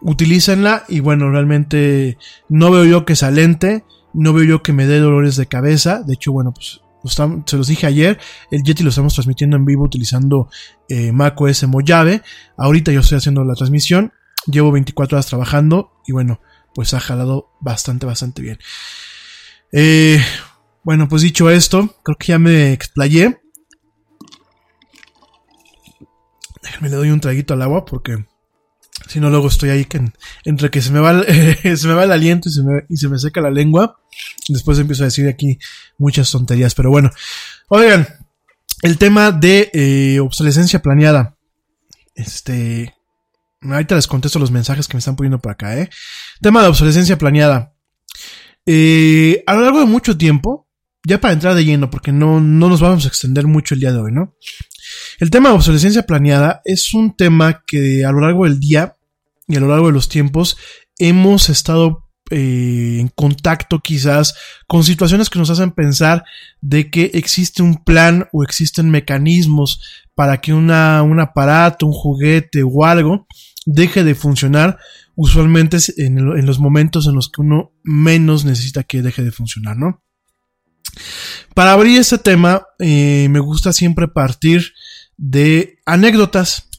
[0.02, 2.18] utilícenla y bueno, realmente
[2.50, 6.02] no veo yo que se alente, no veo yo que me dé dolores de cabeza.
[6.02, 6.82] De hecho, bueno, pues
[7.46, 8.20] se los dije ayer,
[8.50, 10.50] el Yeti lo estamos transmitiendo en vivo utilizando
[10.90, 12.24] eh, macOS Mojave.
[12.58, 14.14] Ahorita yo estoy haciendo la transmisión,
[14.48, 16.40] llevo 24 horas trabajando y bueno,
[16.74, 18.60] pues ha jalado bastante, bastante bien.
[19.72, 20.24] Eh,
[20.84, 23.42] bueno, pues dicho esto, creo que ya me explayé.
[26.62, 28.26] Déjenme le doy un traguito al agua porque
[29.08, 30.02] si no luego estoy ahí que
[30.44, 33.10] entre que se me va se me va el aliento y se me, y se
[33.10, 34.00] me seca la lengua.
[34.48, 35.60] Después empiezo a decir aquí
[35.98, 37.10] muchas tonterías, pero bueno.
[37.70, 38.08] Oigan,
[38.82, 41.38] el tema de eh, obsolescencia planeada.
[42.16, 42.97] Este,
[43.62, 45.90] ahorita les contesto los mensajes que me están poniendo por acá, ¿eh?
[46.42, 47.74] Tema de obsolescencia planeada.
[48.66, 50.68] Eh, a lo largo de mucho tiempo,
[51.04, 53.92] ya para entrar de lleno, porque no, no nos vamos a extender mucho el día
[53.92, 54.36] de hoy, ¿no?
[55.20, 58.96] El tema de obsolescencia planeada es un tema que a lo largo del día
[59.48, 60.58] y a lo largo de los tiempos
[60.98, 64.36] hemos estado eh, en contacto quizás
[64.68, 66.24] con situaciones que nos hacen pensar
[66.62, 69.82] de que existe un plan o existen mecanismos
[70.16, 73.28] para que una, un aparato, un juguete o algo
[73.66, 74.78] deje de funcionar
[75.16, 79.78] usualmente en, en los momentos en los que uno menos necesita que deje de funcionar,
[79.78, 80.04] ¿no?
[81.54, 84.74] Para abrir este tema, eh, me gusta siempre partir
[85.18, 86.70] de anécdotas,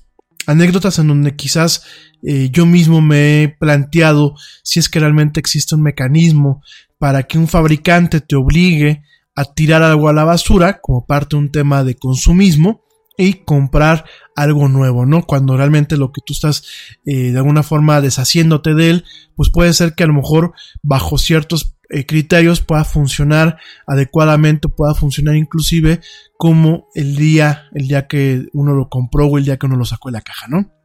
[0.47, 1.85] anécdotas en donde quizás
[2.23, 6.63] eh, yo mismo me he planteado si es que realmente existe un mecanismo
[6.99, 9.03] para que un fabricante te obligue
[9.35, 12.83] a tirar algo a la basura como parte de un tema de consumismo
[13.17, 14.05] y comprar
[14.37, 15.27] algo nuevo, ¿no?
[15.27, 16.65] Cuando realmente lo que tú estás
[17.05, 19.05] eh, de alguna forma deshaciéndote de él,
[19.35, 20.53] pues puede ser que a lo mejor
[20.83, 26.01] bajo ciertos eh, criterios pueda funcionar adecuadamente, pueda funcionar inclusive
[26.37, 29.85] como el día, el día que uno lo compró o el día que uno lo
[29.85, 30.78] sacó de la caja, ¿no?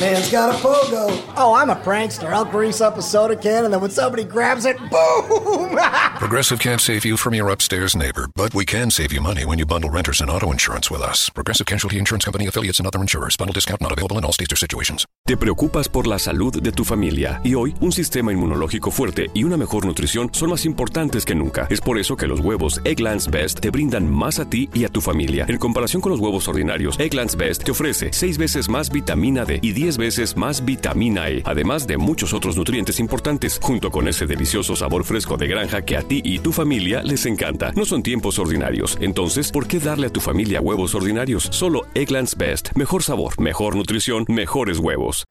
[0.00, 1.08] Man's got a pogo.
[1.38, 2.28] Oh, I'm a prankster.
[2.30, 5.78] I'll grease up a soda can and then when somebody grabs it, boom!
[6.18, 9.58] Progressive can't save you from your upstairs neighbor, but we can save you money when
[9.58, 11.30] you bundle renters and auto insurance with us.
[11.30, 13.38] Progressive Casualty Insurance Company affiliates and other insurers.
[13.38, 15.06] Bundle discount not available in all states or situations.
[15.24, 19.44] Te preocupas por la salud de tu familia y hoy un sistema inmunológico fuerte y
[19.44, 21.66] una mejor nutrición son más importantes que nunca.
[21.70, 24.90] Es por eso que los huevos Egglands Best te brindan más a ti y a
[24.90, 25.46] tu familia.
[25.48, 29.58] En comparación con los huevos ordinarios, Egglands Best te ofrece 6 veces más vitamina D
[29.62, 34.26] y 10 veces más vitamina E, además de muchos otros nutrientes importantes, junto con ese
[34.26, 37.70] delicioso sabor fresco de granja que a ti y tu familia les encanta.
[37.76, 41.48] No son tiempos ordinarios, entonces, ¿por qué darle a tu familia huevos ordinarios?
[41.52, 42.70] Solo Egglands Best.
[42.74, 45.24] Mejor sabor, mejor nutrición, mejores huevos.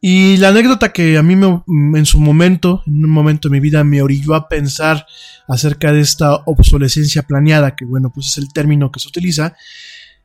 [0.00, 1.62] Y la anécdota que a mí me,
[1.98, 5.06] en su momento, en un momento de mi vida, me orilló a pensar
[5.48, 9.54] acerca de esta obsolescencia planeada, que bueno, pues es el término que se utiliza,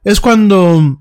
[0.04, 1.00] es cuando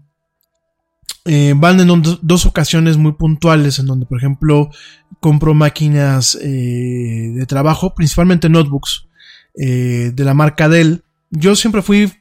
[1.26, 4.70] eh, van en dos ocasiones muy puntuales en donde, por ejemplo,
[5.20, 9.06] compro máquinas eh, de trabajo, principalmente notebooks
[9.54, 11.04] eh, de la marca Dell.
[11.30, 12.12] Yo siempre fui,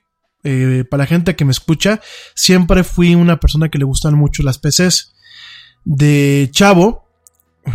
[0.43, 2.01] para la gente que me escucha,
[2.35, 5.13] siempre fui una persona que le gustan mucho las PCs.
[5.85, 7.07] De chavo,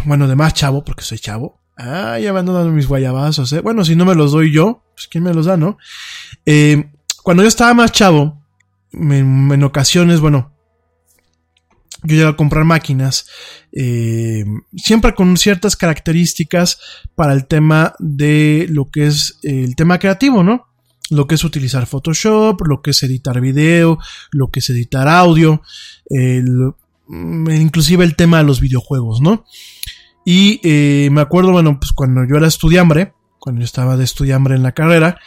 [0.05, 1.59] bueno, de más chavo, porque soy chavo.
[1.77, 3.61] Ah, ya abandonando mis guayabazos, ¿eh?
[3.61, 5.79] Bueno, si no me los doy yo, pues quién me los da, ¿no?
[7.23, 8.45] cuando yo estaba más chavo,
[8.93, 10.54] en ocasiones, bueno,
[12.05, 13.27] yo llego a comprar máquinas,
[13.73, 14.45] eh,
[14.77, 16.79] siempre con ciertas características
[17.15, 20.67] para el tema de lo que es el tema creativo, ¿no?
[21.11, 23.99] Lo que es utilizar Photoshop, lo que es editar video,
[24.31, 25.63] lo que es editar audio,
[26.11, 29.45] mm, inclusive el tema de los videojuegos, ¿no?
[30.25, 34.55] Y eh, me acuerdo, bueno, pues cuando yo era estudiambre, cuando yo estaba de estudiambre
[34.55, 35.19] en la carrera,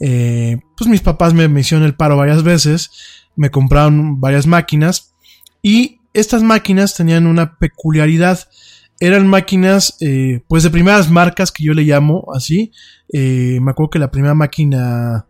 [0.00, 2.90] eh, pues mis papás me, me hicieron el paro varias veces,
[3.36, 5.14] me compraron varias máquinas
[5.62, 8.48] y estas máquinas tenían una peculiaridad.
[9.00, 12.72] Eran máquinas, eh, pues de primeras marcas que yo le llamo así.
[13.12, 15.26] Eh, me acuerdo que la primera máquina,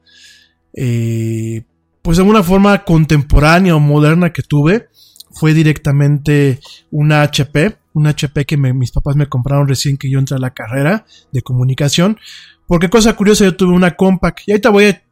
[0.73, 1.63] eh,
[2.03, 4.89] pues de alguna forma contemporánea o moderna que tuve,
[5.33, 6.61] fue directamente
[6.91, 7.77] una HP.
[7.93, 11.43] Una HP que mis papás me compraron recién que yo entré a la carrera de
[11.43, 12.19] comunicación.
[12.67, 14.41] Porque cosa curiosa, yo tuve una compact.
[14.47, 15.03] Y ahorita voy a,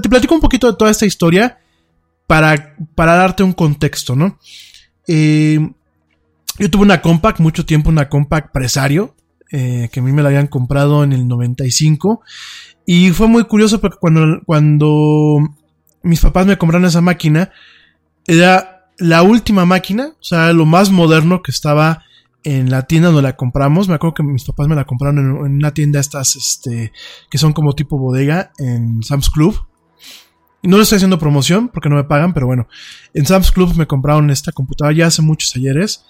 [0.00, 1.58] te platico un poquito de toda esta historia
[2.26, 4.38] para, para darte un contexto, ¿no?
[6.58, 9.14] Yo tuve una compact, mucho tiempo una compact presario,
[9.50, 12.22] eh, que a mí me la habían comprado en el 95.
[12.86, 15.38] Y fue muy curioso porque cuando, cuando
[16.02, 17.50] mis papás me compraron esa máquina,
[18.26, 22.04] era la última máquina, o sea, lo más moderno que estaba
[22.42, 23.88] en la tienda donde la compramos.
[23.88, 26.92] Me acuerdo que mis papás me la compraron en, en una tienda estas, este,
[27.28, 29.66] que son como tipo bodega en Sam's Club.
[30.66, 32.68] No le estoy haciendo promoción porque no me pagan, pero bueno,
[33.14, 36.04] en Sam's Club me compraron esta computadora ya hace muchos ayeres.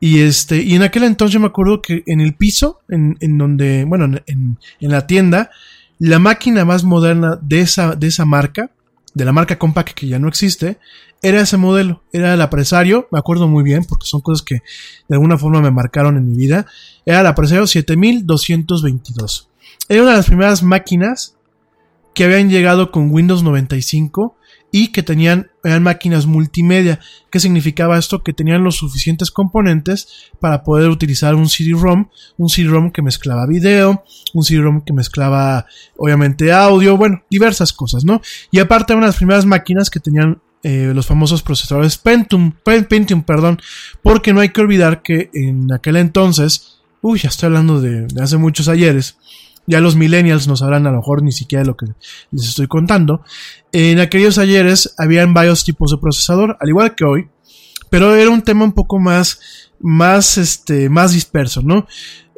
[0.00, 3.84] Y este, y en aquel entonces me acuerdo que en el piso, en, en donde,
[3.84, 5.50] bueno, en, en, la tienda,
[5.98, 8.70] la máquina más moderna de esa, de esa marca,
[9.14, 10.78] de la marca Compaq que ya no existe,
[11.22, 15.14] era ese modelo, era el Apresario, me acuerdo muy bien porque son cosas que de
[15.14, 16.66] alguna forma me marcaron en mi vida,
[17.06, 19.48] era el Apresario 7222.
[19.88, 21.33] Era una de las primeras máquinas
[22.14, 24.36] que habían llegado con Windows 95
[24.70, 26.98] y que tenían eran máquinas multimedia.
[27.30, 28.24] ¿Qué significaba esto?
[28.24, 32.08] Que tenían los suficientes componentes para poder utilizar un CD-ROM,
[32.38, 34.02] un CD-ROM que mezclaba video,
[34.32, 38.20] un CD-ROM que mezclaba obviamente audio, bueno, diversas cosas, ¿no?
[38.50, 43.60] Y aparte eran las primeras máquinas que tenían eh, los famosos procesadores Pentium, Pentium, perdón,
[44.02, 48.22] porque no hay que olvidar que en aquel entonces, uy, ya estoy hablando de, de
[48.22, 49.18] hace muchos ayeres,
[49.66, 51.86] ya los millennials no sabrán a lo mejor ni siquiera lo que
[52.30, 53.22] les estoy contando.
[53.72, 57.28] En aquellos ayeres habían varios tipos de procesador, al igual que hoy,
[57.90, 61.86] pero era un tema un poco más, más, este, más disperso, ¿no?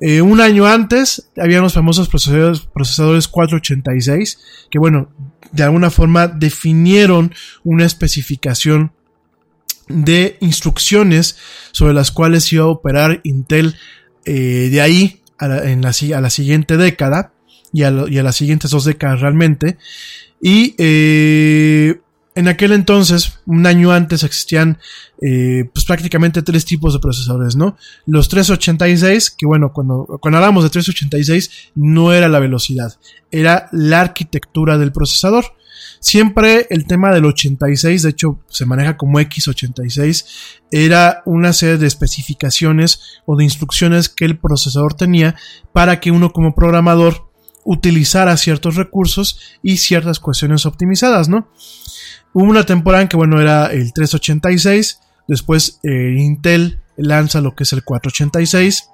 [0.01, 4.39] Eh, un año antes habían los famosos procesadores, procesadores 486,
[4.71, 5.09] que bueno,
[5.53, 7.33] de alguna forma definieron
[7.65, 8.93] una especificación
[9.89, 11.39] de instrucciones
[11.73, 13.77] sobre las cuales iba a operar Intel
[14.25, 17.33] eh, de ahí a la, en la, a la siguiente década
[17.73, 19.79] y a, y a, las siguientes dos décadas realmente.
[20.41, 22.01] Y eh,
[22.37, 24.79] en aquel entonces, un año antes, existían
[25.23, 27.79] eh, pues prácticamente tres tipos de procesadores, ¿no?
[28.05, 32.95] Los 386, que bueno, cuando, cuando hablamos de 386, no era la velocidad,
[33.31, 35.47] era la arquitectura del procesador.
[36.01, 40.27] Siempre el tema del 86, de hecho se maneja como X86,
[40.71, 45.37] era una serie de especificaciones o de instrucciones que el procesador tenía
[45.73, 47.31] para que uno como programador
[47.65, 51.49] utilizara ciertos recursos y ciertas cuestiones optimizadas, ¿no?
[52.33, 57.65] Hubo una temporada en que, bueno, era el 386, después eh, Intel lanza lo que
[57.65, 58.91] es el 486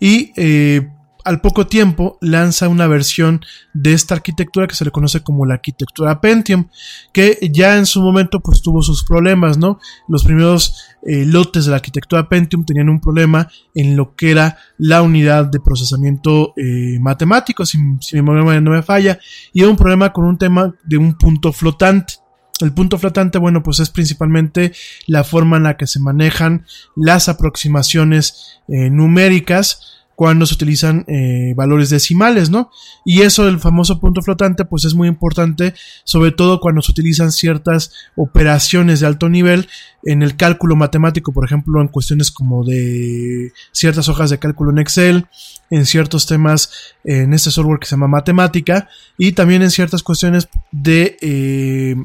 [0.00, 0.88] y eh,
[1.30, 3.40] al poco tiempo lanza una versión
[3.72, 6.66] de esta arquitectura que se le conoce como la arquitectura Pentium,
[7.12, 9.78] que ya en su momento pues tuvo sus problemas, ¿no?
[10.08, 10.74] Los primeros
[11.06, 15.44] eh, lotes de la arquitectura Pentium tenían un problema en lo que era la unidad
[15.44, 19.20] de procesamiento eh, matemático, si, mi memoria no me falla,
[19.52, 22.14] y era un problema con un tema de un punto flotante.
[22.60, 24.72] El punto flotante, bueno, pues es principalmente
[25.06, 26.66] la forma en la que se manejan
[26.96, 32.70] las aproximaciones eh, numéricas cuando se utilizan eh, valores decimales, ¿no?
[33.06, 35.72] Y eso del famoso punto flotante, pues es muy importante,
[36.04, 39.66] sobre todo cuando se utilizan ciertas operaciones de alto nivel
[40.04, 44.80] en el cálculo matemático, por ejemplo, en cuestiones como de ciertas hojas de cálculo en
[44.80, 45.26] Excel,
[45.70, 46.70] en ciertos temas
[47.02, 51.96] en este software que se llama matemática, y también en ciertas cuestiones de eh,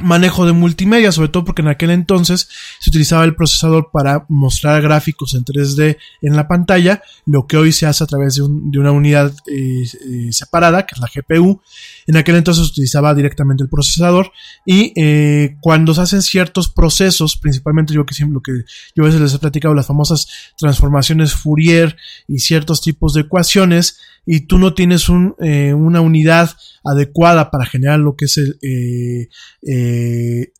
[0.00, 2.48] manejo de multimedia, sobre todo porque en aquel entonces
[2.80, 7.72] se utilizaba el procesador para mostrar gráficos en 3D en la pantalla, lo que hoy
[7.72, 11.10] se hace a través de, un, de una unidad eh, eh, separada, que es la
[11.14, 11.60] GPU.
[12.06, 14.32] En aquel entonces se utilizaba directamente el procesador
[14.66, 18.64] y eh, cuando se hacen ciertos procesos, principalmente yo que siempre lo que
[18.94, 20.26] yo a veces les he platicado, las famosas
[20.58, 25.06] transformaciones Fourier y ciertos tipos de ecuaciones, y tú no tienes
[25.40, 26.50] eh, una unidad
[26.82, 29.28] adecuada para generar lo que es el, eh,
[29.62, 30.52] eh,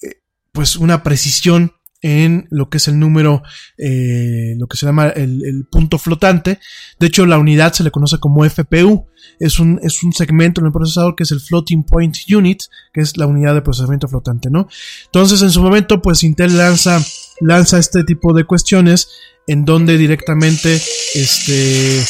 [0.53, 3.43] pues una precisión en lo que es el número,
[3.79, 6.59] lo que se llama el, el, punto flotante.
[7.01, 9.07] De hecho, la unidad se le conoce como FPU.
[9.41, 12.61] Es un, es un segmento en el procesador que es el Floating Point Unit,
[12.93, 14.69] que es la unidad de procesamiento flotante, ¿no?
[15.07, 17.03] Entonces, en su momento, pues Intel lanza,
[17.41, 19.09] lanza este tipo de cuestiones
[19.47, 20.81] en donde directamente,
[21.15, 22.03] este,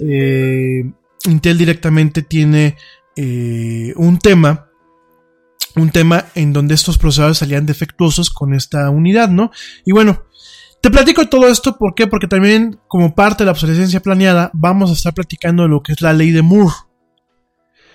[0.00, 0.84] eh,
[1.24, 2.76] Intel directamente tiene
[3.16, 4.66] eh, un tema
[5.76, 9.50] un tema en donde estos procesadores salían defectuosos con esta unidad, ¿no?
[9.84, 10.24] Y bueno,
[10.80, 12.06] te platico todo esto, ¿por qué?
[12.06, 15.92] Porque también como parte de la obsolescencia planeada vamos a estar platicando de lo que
[15.92, 16.74] es la ley de Moore.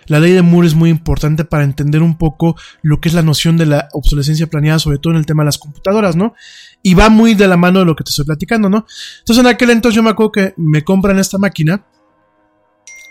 [0.08, 3.22] La ley de Moore es muy importante para entender un poco lo que es la
[3.22, 6.34] noción de la obsolescencia planeada, sobre todo en el tema de las computadoras, ¿no?
[6.82, 8.86] Y va muy de la mano de lo que te estoy platicando, ¿no?
[9.20, 11.86] Entonces en aquel entonces yo me acuerdo que me compran esta máquina.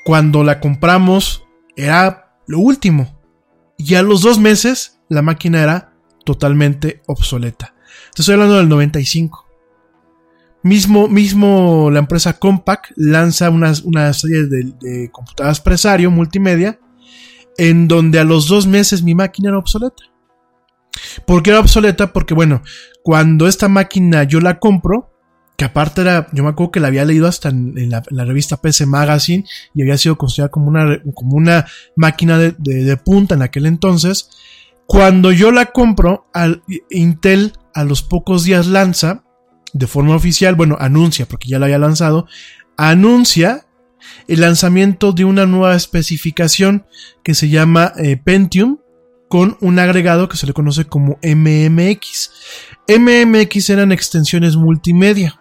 [0.04, 1.44] Cuando la compramos
[1.76, 3.18] era lo último
[3.76, 5.92] y a los dos meses la máquina era
[6.24, 7.74] totalmente obsoleta.
[8.14, 9.49] Te estoy hablando del 95.
[10.62, 16.78] Mismo, mismo la empresa Compaq lanza una, una serie de, de, computadoras presario multimedia
[17.56, 20.04] en donde a los dos meses mi máquina era obsoleta.
[21.26, 22.12] ¿Por qué era obsoleta?
[22.12, 22.62] Porque bueno,
[23.02, 25.10] cuando esta máquina yo la compro,
[25.56, 28.86] que aparte era, yo me acuerdo que la había leído hasta en, la, revista PC
[28.86, 29.44] Magazine
[29.74, 33.66] y había sido considerada como una, como una máquina de, de, de, punta en aquel
[33.66, 34.30] entonces.
[34.86, 39.22] Cuando yo la compro, al, Intel a los pocos días lanza,
[39.72, 42.26] de forma oficial, bueno, anuncia, porque ya la había lanzado,
[42.76, 43.66] anuncia
[44.28, 46.86] el lanzamiento de una nueva especificación
[47.22, 48.78] que se llama eh, Pentium
[49.28, 52.32] con un agregado que se le conoce como MMX.
[52.88, 55.40] MMX eran extensiones multimedia.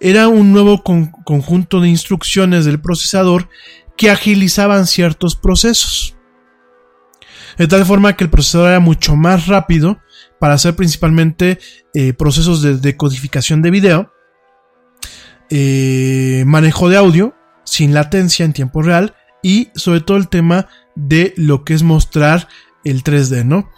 [0.00, 3.48] Era un nuevo conjunto de instrucciones del procesador
[3.96, 6.16] que agilizaban ciertos procesos.
[7.58, 9.98] De tal forma que el procesador era mucho más rápido
[10.38, 11.58] para hacer principalmente
[11.94, 14.12] eh, procesos de decodificación de video,
[15.50, 17.34] eh, manejo de audio
[17.64, 22.48] sin latencia en tiempo real y sobre todo el tema de lo que es mostrar
[22.84, 23.70] el 3D, ¿no?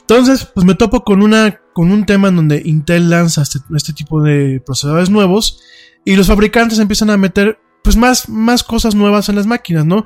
[0.00, 3.92] Entonces, pues me topo con una con un tema en donde Intel lanza este, este,
[3.92, 5.60] tipo de procesadores nuevos
[6.04, 10.04] y los fabricantes empiezan a meter pues más, más cosas nuevas en las máquinas, ¿no?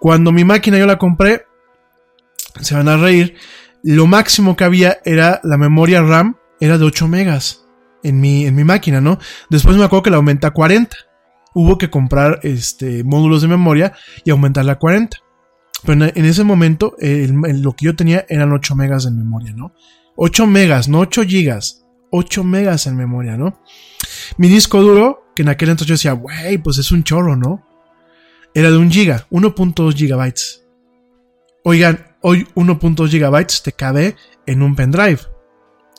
[0.00, 1.46] Cuando mi máquina yo la compré,
[2.60, 3.36] se van a reír,
[3.82, 7.66] lo máximo que había era la memoria RAM, era de 8 megas
[8.02, 9.18] en mi, en mi máquina, ¿no?
[9.50, 10.96] Después me acuerdo que la aumenta a 40.
[11.54, 13.92] Hubo que comprar este, módulos de memoria
[14.24, 15.18] y aumentarla a 40.
[15.84, 19.74] Pero en, ese momento, lo que yo tenía eran 8 megas de memoria, ¿no?
[20.16, 21.84] 8 megas, no 8 gigas.
[22.10, 23.60] 8 megas en memoria, ¿no?
[24.36, 27.66] Mi disco duro, que en aquel entonces yo decía, wey, pues es un chorro, ¿no?
[28.54, 30.64] Era de 1 giga, 1.2 gigabytes.
[31.64, 34.16] Oigan, hoy 1.2 gigabytes te cabe
[34.46, 35.20] en un pendrive.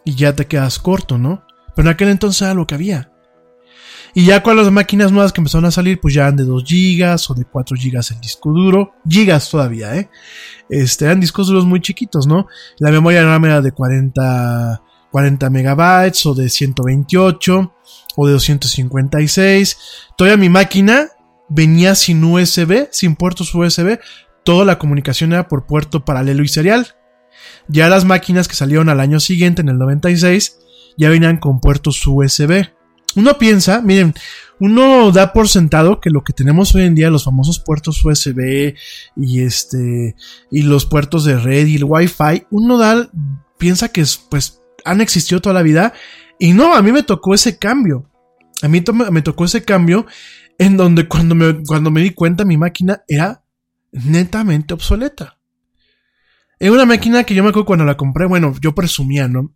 [0.05, 1.45] Y ya te quedas corto, ¿no?
[1.75, 3.11] Pero en aquel entonces era lo que había.
[4.15, 6.63] Y ya con las máquinas nuevas que empezaron a salir, pues ya eran de 2
[6.65, 8.93] gigas o de 4 gigas el disco duro.
[9.07, 10.09] Gigas todavía, ¿eh?
[10.69, 12.47] Este, eran discos duros muy chiquitos, ¿no?
[12.77, 17.73] La memoria RAM era de 40, 40 megabytes o de 128
[18.15, 19.77] o de 256.
[20.15, 21.07] Todavía mi máquina
[21.49, 23.99] venía sin USB, sin puertos USB.
[24.43, 26.95] Toda la comunicación era por puerto paralelo y serial.
[27.67, 30.59] Ya las máquinas que salieron al año siguiente, en el 96,
[30.97, 32.67] ya venían con puertos USB.
[33.15, 34.13] Uno piensa, miren,
[34.59, 38.75] uno da por sentado que lo que tenemos hoy en día, los famosos puertos USB
[39.15, 40.15] y este,
[40.51, 43.09] y los puertos de red y el Wi-Fi, uno da,
[43.57, 45.93] piensa que pues han existido toda la vida
[46.39, 48.09] y no, a mí me tocó ese cambio.
[48.61, 48.81] A mí
[49.11, 50.05] me tocó ese cambio
[50.57, 53.42] en donde cuando me, cuando me di cuenta mi máquina era
[53.93, 55.39] netamente obsoleta.
[56.59, 59.53] Era una máquina que yo me acuerdo cuando la compré, bueno, yo presumía, ¿no?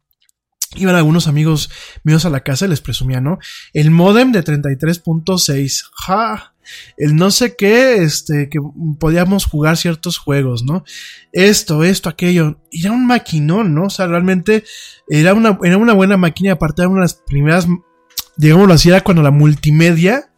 [0.76, 1.70] iban algunos amigos
[2.04, 3.40] míos a la casa y les presumía, ¿no?
[3.74, 6.54] El modem de 33.6, ja,
[6.98, 8.60] el no sé qué, este, que
[9.00, 10.84] podíamos jugar ciertos juegos, ¿no?
[11.32, 13.86] Esto, esto, aquello, era un maquinón, ¿no?
[13.86, 14.64] O sea, realmente
[15.08, 17.68] era una, era una buena máquina, aparte de las primeras,
[18.36, 20.32] digámoslo así, era cuando la multimedia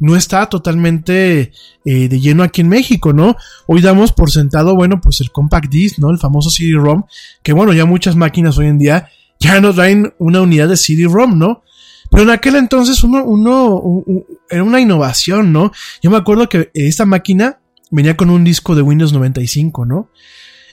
[0.00, 1.52] no estaba totalmente
[1.84, 3.36] eh, de lleno aquí en México, ¿no?
[3.66, 6.10] Hoy damos por sentado, bueno, pues el compact disc, ¿no?
[6.10, 7.04] El famoso CD-ROM,
[7.42, 11.38] que bueno, ya muchas máquinas hoy en día ya nos traen una unidad de CD-ROM,
[11.38, 11.62] ¿no?
[12.10, 14.04] Pero en aquel entonces uno,
[14.50, 15.70] era una innovación, ¿no?
[16.02, 20.10] Yo me acuerdo que esta máquina venía con un disco de Windows 95, ¿no?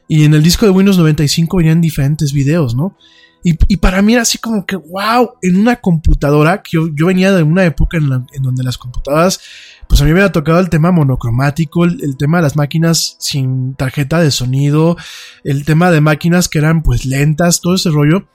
[0.08, 2.98] Y en el disco de Windows 95 venían diferentes videos, ¿no?
[3.44, 7.44] Y, para mí era así como que, wow, en una computadora, que yo, venía de
[7.44, 9.40] una época en, en, donde las computadoras,
[9.88, 13.16] pues a mí me había tocado el tema monocromático, el, el, tema de las máquinas
[13.20, 14.98] sin tarjeta de sonido,
[15.46, 18.28] el tema de máquinas que eran pues lentas, todo ese rollo.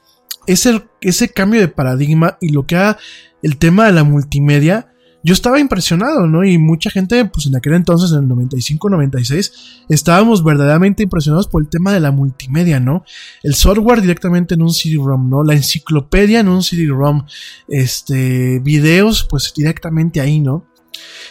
[0.46, 2.98] Ese, ese cambio de paradigma y lo que ha
[3.42, 4.91] el tema de la multimedia,
[5.24, 6.44] yo estaba impresionado, ¿no?
[6.44, 9.52] Y mucha gente, pues en aquel entonces, en el 95-96,
[9.88, 13.04] estábamos verdaderamente impresionados por el tema de la multimedia, ¿no?
[13.42, 15.44] El software directamente en un CD-ROM, ¿no?
[15.44, 17.24] La enciclopedia en un CD-ROM,
[17.68, 20.66] este, videos, pues directamente ahí, ¿no?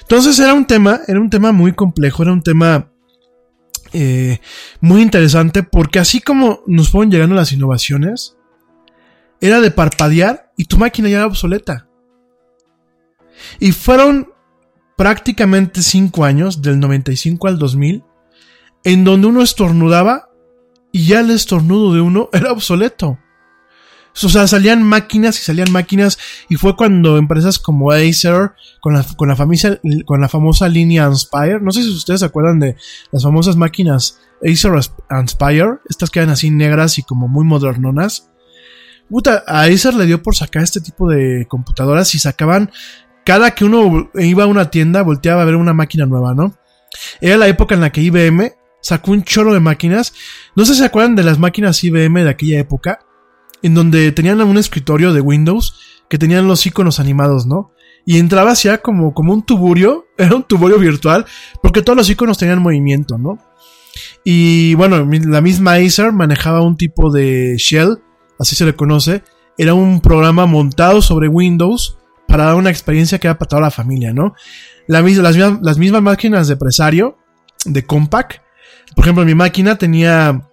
[0.01, 2.91] Entonces era un tema, era un tema muy complejo, era un tema
[3.93, 4.39] eh,
[4.79, 8.37] muy interesante, porque así como nos fueron llegando las innovaciones,
[9.41, 11.87] era de parpadear y tu máquina ya era obsoleta.
[13.59, 14.29] Y fueron
[14.97, 18.03] prácticamente 5 años, del 95 al 2000,
[18.83, 20.29] en donde uno estornudaba
[20.91, 23.17] y ya el estornudo de uno era obsoleto.
[24.23, 26.19] O sea, salían máquinas y salían máquinas
[26.49, 29.37] y fue cuando empresas como Acer, con la, con la,
[30.05, 32.75] con la famosa línea Inspire, no sé si ustedes se acuerdan de
[33.11, 34.73] las famosas máquinas Acer
[35.09, 38.29] Inspire, estas que eran así negras y como muy modernonas,
[39.09, 42.69] puta, a Acer le dio por sacar este tipo de computadoras y sacaban,
[43.23, 46.55] cada que uno iba a una tienda, volteaba a ver una máquina nueva, ¿no?
[47.19, 48.51] Era la época en la que IBM
[48.81, 50.13] sacó un chorro de máquinas.
[50.55, 52.99] No sé si se acuerdan de las máquinas IBM de aquella época,
[53.61, 55.75] en donde tenían un escritorio de Windows
[56.09, 57.71] que tenían los iconos animados, ¿no?
[58.05, 61.25] Y entraba hacia como, como un tuburio, era un tuburio virtual,
[61.61, 63.37] porque todos los iconos tenían movimiento, ¿no?
[64.23, 67.97] Y bueno, la misma Acer manejaba un tipo de Shell,
[68.39, 69.23] así se le conoce.
[69.57, 71.97] Era un programa montado sobre Windows
[72.31, 74.33] para dar una experiencia que era para toda la familia, ¿no?
[74.87, 75.03] las,
[75.77, 77.17] mismas, máquinas de Presario,
[77.65, 78.41] de Compaq.
[78.95, 80.49] Por ejemplo, mi máquina tenía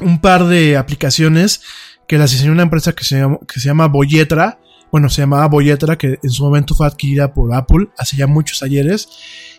[0.00, 1.62] un par de aplicaciones
[2.06, 4.60] que las diseñó una empresa que se llama, que se llama Boyetra.
[4.90, 8.62] Bueno, se llamaba Boyetra, que en su momento fue adquirida por Apple hace ya muchos
[8.62, 9.08] ayeres.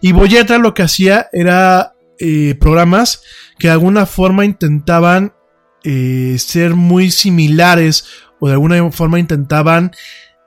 [0.01, 3.21] Y Boyetra lo que hacía era eh, programas
[3.57, 5.33] que de alguna forma intentaban
[5.83, 8.05] eh, ser muy similares
[8.39, 9.91] o de alguna forma intentaban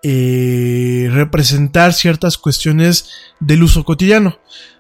[0.03, 4.39] eh, representar ciertas cuestiones del uso cotidiano.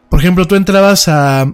[0.08, 1.52] Por ejemplo, tú entrabas a,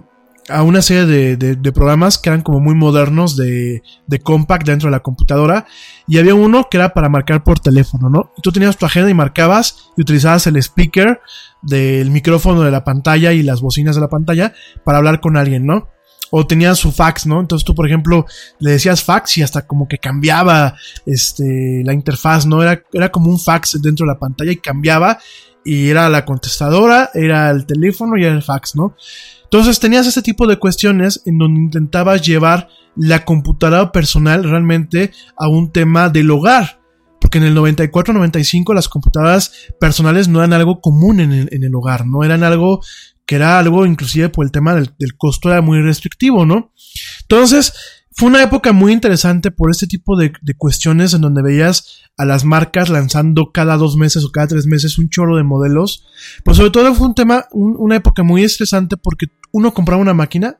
[0.49, 4.91] a una serie de, programas que eran como muy modernos de, de compact dentro de
[4.91, 5.65] la computadora
[6.07, 8.31] y había uno que era para marcar por teléfono, ¿no?
[8.37, 11.21] Y tú tenías tu agenda y marcabas y utilizabas el speaker
[11.61, 14.53] del micrófono de la pantalla y las bocinas de la pantalla
[14.83, 15.87] para hablar con alguien, ¿no?
[16.35, 17.39] O tenías su fax, ¿no?
[17.39, 18.25] Entonces tú, por ejemplo,
[18.59, 20.75] le decías fax y hasta como que cambiaba
[21.05, 22.63] este, la interfaz, ¿no?
[22.63, 25.19] Era, era como un fax dentro de la pantalla y cambiaba
[25.63, 28.95] y era la contestadora, era el teléfono y era el fax, ¿no?
[29.43, 35.47] Entonces tenías ese tipo de cuestiones en donde intentabas llevar la computadora personal realmente a
[35.47, 36.79] un tema del hogar.
[37.21, 42.23] Porque en el 94-95 las computadoras personales no eran algo común en el, hogar, no
[42.23, 42.81] eran algo
[43.25, 46.73] que era algo inclusive por el tema del, costo era muy restrictivo, ¿no?
[47.21, 47.73] Entonces,
[48.11, 52.45] fue una época muy interesante por este tipo de, cuestiones en donde veías a las
[52.45, 56.05] marcas lanzando cada dos meses o cada tres meses un chorro de modelos.
[56.43, 60.57] Pero sobre todo fue un tema, una época muy estresante porque uno compraba una máquina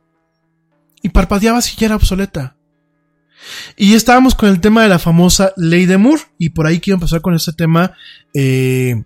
[1.04, 2.56] y parpadeaba si ya era obsoleta.
[3.76, 6.96] Y estábamos con el tema de la famosa ley de Moore y por ahí quiero
[6.96, 7.94] empezar con este tema
[8.34, 9.04] eh,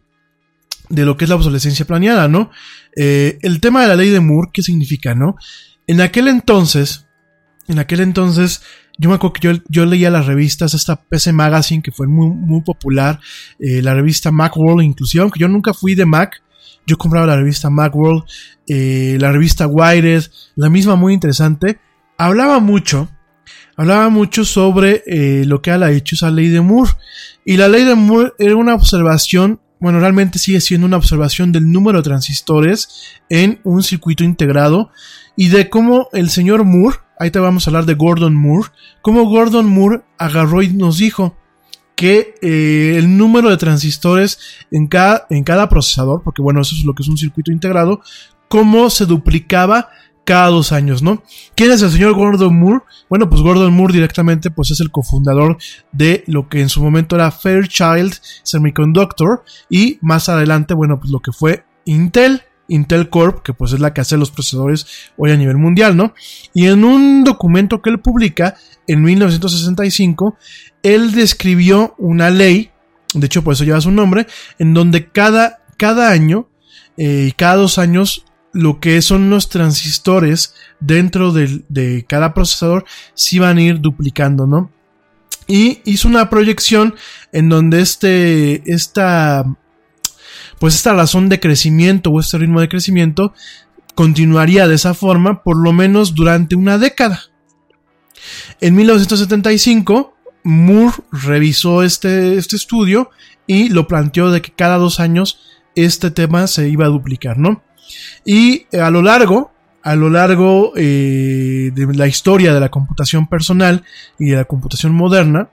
[0.89, 2.51] de lo que es la obsolescencia planeada, ¿no?
[3.00, 5.36] Eh, el tema de la ley de Moore, ¿qué significa, no?
[5.86, 7.06] En aquel entonces,
[7.68, 8.64] en aquel entonces,
[8.98, 12.62] yo me acuerdo que yo, leía las revistas, esta PC Magazine que fue muy, muy
[12.62, 13.20] popular,
[13.60, 16.41] eh, la revista Macworld inclusive, aunque yo nunca fui de Mac,
[16.88, 18.24] yo compraba la revista Macworld,
[18.68, 20.24] eh, la revista Wired,
[20.56, 21.80] la misma muy interesante,
[22.18, 23.10] hablaba mucho,
[23.76, 25.04] hablaba mucho sobre
[25.45, 26.91] lo que era la dichosa ley de Moore.
[27.45, 31.71] Y la ley de Moore era una observación, bueno, realmente sigue siendo una observación del
[31.71, 32.89] número de transistores
[33.30, 34.91] en un circuito integrado
[35.36, 38.69] y de cómo el señor Moore, ahí te vamos a hablar de Gordon Moore,
[39.01, 41.38] cómo Gordon Moore agarró y nos dijo
[41.95, 44.39] que eh, el número de transistores
[44.71, 48.01] en cada, en cada procesador, porque bueno, eso es lo que es un circuito integrado,
[48.47, 49.89] cómo se duplicaba
[50.28, 51.23] cada dos años, ¿no?
[51.55, 52.84] ¿Quién es el señor Gordon Moore?
[53.09, 55.57] Bueno, pues Gordon Moore directamente pues es el cofundador
[55.93, 58.13] de lo que en su momento era Fairchild
[58.43, 62.41] Semiconductor y más adelante, bueno, pues lo que fue Intel.
[62.67, 66.13] Intel Corp, que pues es la que hace los procesadores hoy a nivel mundial, ¿no?
[66.53, 68.55] Y en un documento que él publica
[68.86, 70.36] en 1965,
[70.84, 72.71] él describió una ley,
[73.13, 74.28] de hecho por eso lleva su nombre,
[74.59, 76.49] en donde cada, cada año
[76.97, 78.25] eh, y cada dos años
[78.58, 84.47] lo que son los transistores dentro de, de cada procesador sí van a ir duplicando,
[84.47, 84.72] ¿no?
[85.47, 86.95] Y hizo una proyección
[87.32, 89.45] en donde este, esta
[90.60, 93.34] pues esta razón de crecimiento o este ritmo de crecimiento
[93.93, 97.22] continuaría de esa forma por lo menos durante una década.
[98.60, 103.12] En 1975, Moore revisó este, este estudio
[103.45, 105.39] y lo planteó de que cada dos años
[105.76, 107.64] este tema se iba a duplicar, ¿no?
[108.26, 109.52] Y a lo largo,
[109.84, 113.84] a lo largo eh, de la historia de la computación personal
[114.20, 115.50] y de la computación moderna,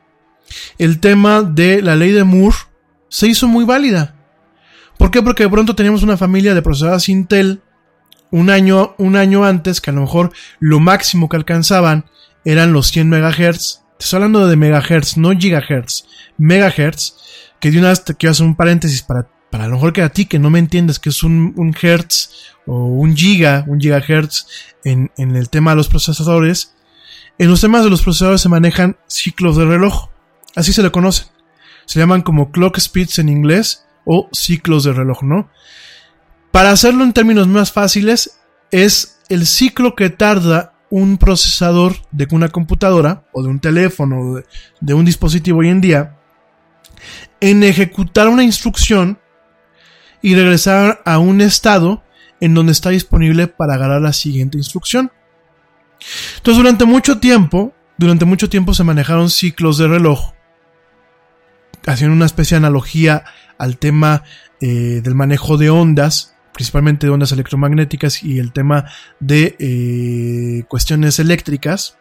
[0.78, 2.56] el tema de la ley de Moore
[3.08, 4.16] se hizo muy válida.
[4.98, 5.22] ¿Por qué?
[5.22, 7.62] Porque de pronto teníamos una familia de procesadoras Intel
[8.30, 12.06] un año, un año antes que a lo mejor lo máximo que alcanzaban
[12.44, 13.82] eran los 100 MHz.
[13.98, 16.04] Te estoy hablando de megahertz, no gigahertz.
[16.36, 17.14] Megahertz.
[17.60, 20.26] Que de una vez quiero hacer un paréntesis para, para lo mejor que a ti
[20.26, 24.48] que no me entiendes que es un, un hertz o un giga, un gigahertz
[24.82, 26.74] en, en el tema de los procesadores.
[27.38, 30.08] En los temas de los procesadores se manejan ciclos de reloj.
[30.56, 31.28] Así se le conocen.
[31.86, 35.48] Se llaman como clock speeds en inglés o ciclos de reloj, ¿no?
[36.50, 38.40] Para hacerlo en términos más fáciles,
[38.72, 44.42] es el ciclo que tarda un procesador de una computadora o de un teléfono o
[44.80, 46.16] de, un dispositivo hoy en día
[47.40, 49.20] en ejecutar una instrucción
[50.24, 52.02] y regresar a un estado
[52.40, 55.12] en donde está disponible para agarrar la siguiente instrucción.
[56.36, 60.32] Entonces durante mucho tiempo, durante mucho tiempo se manejaron ciclos de reloj,
[61.86, 63.24] haciendo una especie de analogía
[63.58, 64.22] al tema
[64.62, 68.86] eh, del manejo de ondas, principalmente de ondas electromagnéticas y el tema
[69.20, 71.98] de eh, cuestiones eléctricas.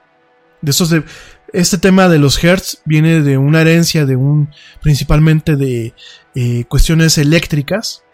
[0.62, 1.04] De esos de,
[1.52, 4.50] este tema de los hertz viene de una herencia de un,
[4.82, 5.94] principalmente de
[6.36, 8.06] eh, cuestiones eléctricas.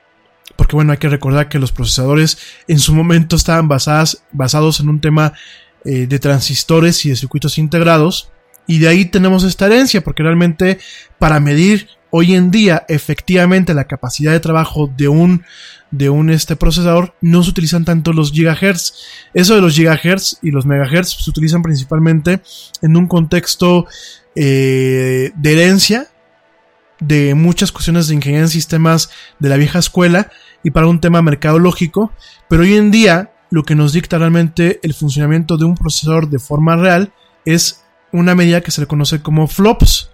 [0.56, 2.38] Porque bueno, hay que recordar que los procesadores
[2.68, 5.34] en su momento estaban basadas, basados en un tema
[5.86, 8.32] eh, de transistores y de circuitos integrados.
[8.68, 10.80] Y de ahí tenemos esta herencia, porque realmente
[11.18, 15.44] para medir hoy en día efectivamente la capacidad de trabajo de un
[15.92, 18.94] de un este procesador no se utilizan tanto los gigahertz.
[19.34, 22.42] Eso de los gigahertz y los megahertz se utilizan principalmente
[22.82, 23.88] en un contexto
[24.36, 26.08] eh, de herencia
[27.00, 30.30] de muchas cuestiones de ingeniería en sistemas de la vieja escuela
[30.64, 32.12] y para un tema mercadológico,
[32.50, 36.40] pero hoy en día lo que nos dicta realmente el funcionamiento de un procesador de
[36.40, 37.14] forma real
[37.46, 40.12] es una medida que se le conoce como flops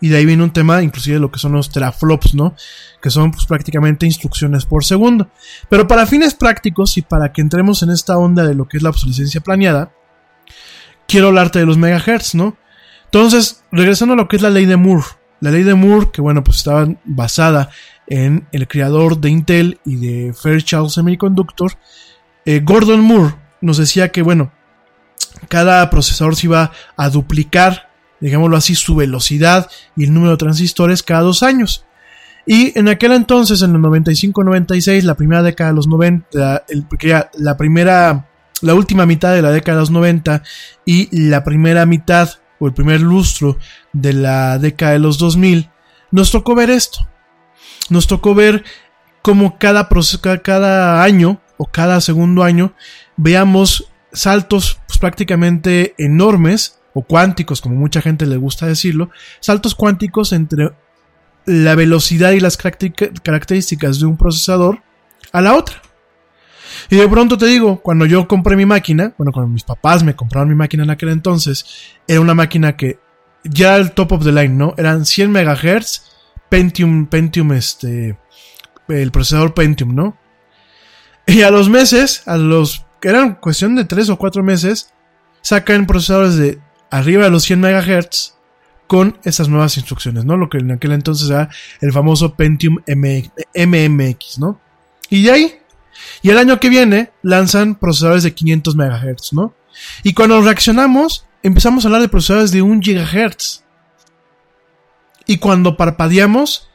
[0.00, 2.54] y de ahí viene un tema, inclusive de lo que son los teraflops, ¿no?
[3.00, 5.30] Que son pues, prácticamente instrucciones por segundo.
[5.70, 8.82] Pero para fines prácticos y para que entremos en esta onda de lo que es
[8.82, 9.92] la obsolescencia planeada,
[11.08, 12.56] quiero hablarte de los megahertz, ¿no?
[13.06, 15.04] Entonces, regresando a lo que es la ley de Moore.
[15.44, 17.68] La ley de Moore, que bueno, pues estaba basada
[18.06, 21.72] en el creador de Intel y de Fairchild Semiconductor,
[22.46, 24.52] eh, Gordon Moore nos decía que, bueno,
[25.48, 27.90] cada procesador se iba a duplicar
[28.20, 31.84] digámoslo así, su velocidad y el número de transistores cada dos años.
[32.46, 36.86] Y en aquel entonces, en el 95-96, la primera década de los 90, el,
[37.34, 38.30] la primera,
[38.62, 40.42] la última mitad de la década de los 90
[40.86, 43.58] y la primera mitad o el primer lustro
[43.94, 45.70] de la década de los 2000,
[46.10, 47.08] nos tocó ver esto.
[47.88, 48.64] Nos tocó ver
[49.22, 49.88] cómo cada,
[50.42, 52.74] cada año o cada segundo año
[53.16, 60.32] veamos saltos pues, prácticamente enormes o cuánticos, como mucha gente le gusta decirlo, saltos cuánticos
[60.32, 60.70] entre
[61.46, 64.82] la velocidad y las características de un procesador
[65.32, 65.82] a la otra.
[66.90, 70.14] Y de pronto te digo, cuando yo compré mi máquina, bueno, cuando mis papás me
[70.14, 71.64] compraron mi máquina en aquel entonces,
[72.06, 72.98] era una máquina que
[73.44, 74.74] ya el top of the line, ¿no?
[74.76, 76.02] Eran 100 MHz,
[76.48, 78.18] Pentium, Pentium, este,
[78.88, 80.16] el procesador Pentium, ¿no?
[81.26, 84.92] Y a los meses, a los, eran cuestión de 3 o 4 meses,
[85.42, 86.58] sacan procesadores de
[86.90, 88.34] arriba de los 100 MHz
[88.86, 90.36] con esas nuevas instrucciones, ¿no?
[90.36, 91.48] Lo que en aquel entonces era
[91.80, 94.60] el famoso Pentium MMX, ¿no?
[95.10, 95.58] Y de ahí,
[96.22, 99.54] y el año que viene lanzan procesadores de 500 MHz, ¿no?
[100.02, 103.62] Y cuando reaccionamos, empezamos a hablar de procesadores de 1 GHz.
[105.26, 106.68] Y cuando parpadeamos,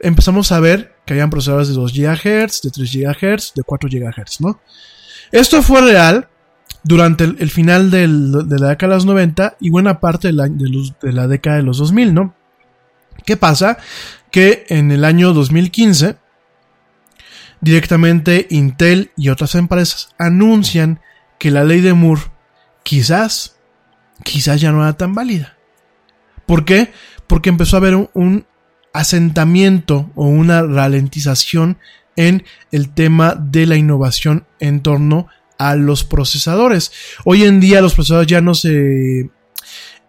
[0.00, 4.40] empezamos a ver que habían procesadores de 2 GHz, de 3 GHz, de 4 GHz,
[4.40, 4.60] ¿no?
[5.30, 6.28] Esto fue real
[6.84, 10.88] durante el, final de la década de los 90 y buena parte de la, de,
[11.12, 12.34] la década de los 2000, ¿no?
[13.24, 13.78] ¿Qué pasa?
[14.30, 16.16] Que en el año 2015,
[17.60, 21.00] directamente Intel y otras empresas anuncian
[21.38, 22.22] que la ley de Moore
[22.82, 23.56] quizás,
[24.24, 25.56] quizás ya no era tan válida.
[26.46, 26.92] ¿Por qué?
[27.26, 28.46] Porque empezó a haber un,
[28.94, 31.78] asentamiento o una ralentización
[32.14, 36.92] en el tema de la innovación en torno a a los procesadores.
[37.24, 39.30] Hoy en día los procesadores ya no se...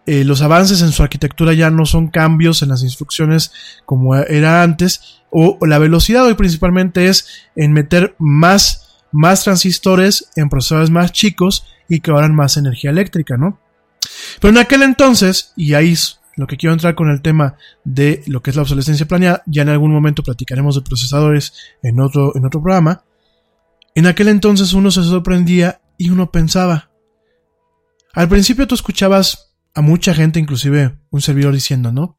[0.06, 3.52] Eh, los avances en su arquitectura ya no son cambios en las instrucciones
[3.86, 10.50] como era antes, o, la velocidad hoy principalmente es en meter más, más transistores en
[10.50, 13.58] procesadores más chicos y que ahorran más energía eléctrica, ¿no?
[14.40, 18.22] Pero en aquel entonces, y ahí es lo que quiero entrar con el tema de
[18.26, 21.52] lo que es la obsolescencia planeada, ya en algún momento platicaremos de procesadores
[21.82, 23.04] en otro, en otro programa,
[23.94, 26.90] en aquel entonces uno se sorprendía y uno pensaba.
[28.12, 32.18] Al principio tú escuchabas a mucha gente, inclusive un servidor diciendo, ¿no?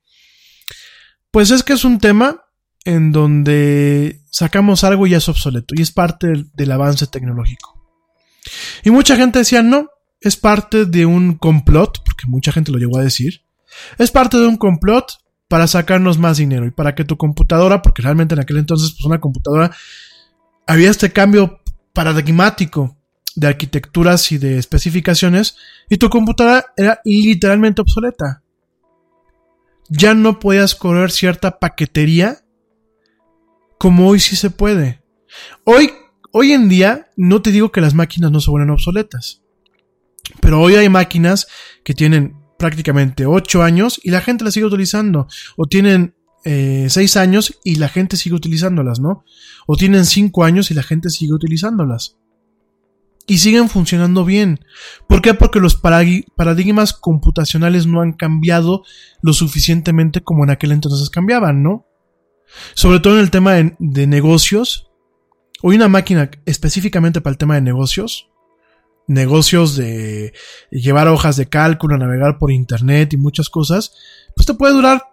[1.32, 2.46] Pues es que es un tema
[2.86, 7.74] en donde sacamos algo y ya es obsoleto y es parte del, avance tecnológico.
[8.84, 9.90] Y mucha gente decía, no,
[10.22, 13.42] es parte de un complot, porque mucha gente lo llegó a decir,
[13.98, 18.02] es parte de un complot para sacarnos más dinero y para que tu computadora, porque
[18.02, 19.72] realmente en aquel entonces pues una computadora
[20.66, 21.60] había este cambio
[21.94, 22.98] paradigmático
[23.36, 25.58] de arquitecturas y de especificaciones
[25.90, 28.42] y tu computadora era literalmente obsoleta.
[29.88, 32.40] Ya no podías correr cierta paquetería
[33.78, 35.04] como hoy sí se puede.
[35.64, 35.92] Hoy,
[36.32, 39.44] hoy en día no te digo que las máquinas no se vuelven obsoletas,
[40.42, 41.48] pero hoy hay máquinas
[41.84, 45.28] que tienen prácticamente 8 años y la gente las sigue utilizando
[45.58, 46.16] o tienen
[46.48, 49.26] eh, seis años y la gente sigue utilizándolas, ¿no?
[49.66, 52.18] O tienen cinco años y la gente sigue utilizándolas.
[53.26, 54.60] Y siguen funcionando bien.
[55.10, 55.34] ¿Por qué?
[55.34, 58.84] Porque los paradigmas computacionales no han cambiado
[59.24, 61.88] lo suficientemente como en aquel entonces cambiaban, ¿no?
[62.76, 64.92] Sobre todo en el tema de, negocios.
[65.64, 68.30] o una máquina específicamente para el tema de negocios,
[69.08, 70.34] negocios de
[70.72, 73.94] llevar hojas de cálculo, navegar por internet y muchas cosas,
[74.36, 75.04] pues te puede durar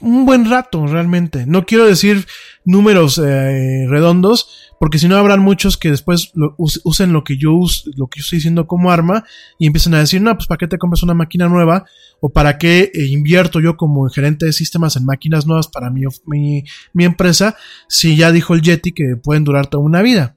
[0.00, 1.46] un buen rato realmente.
[1.46, 2.26] No quiero decir
[2.64, 7.50] números eh, redondos, porque si no habrán muchos que después usen lo que yo
[7.96, 9.24] lo que yo estoy diciendo como arma
[9.58, 11.84] y empiezan a decir, no, pues para qué te compras una máquina nueva
[12.20, 16.02] o para qué eh, invierto yo como gerente de sistemas en máquinas nuevas para mi,
[16.26, 16.64] mi,
[16.94, 17.56] mi empresa
[17.88, 20.36] si ya dijo el Yeti que pueden durar toda una vida.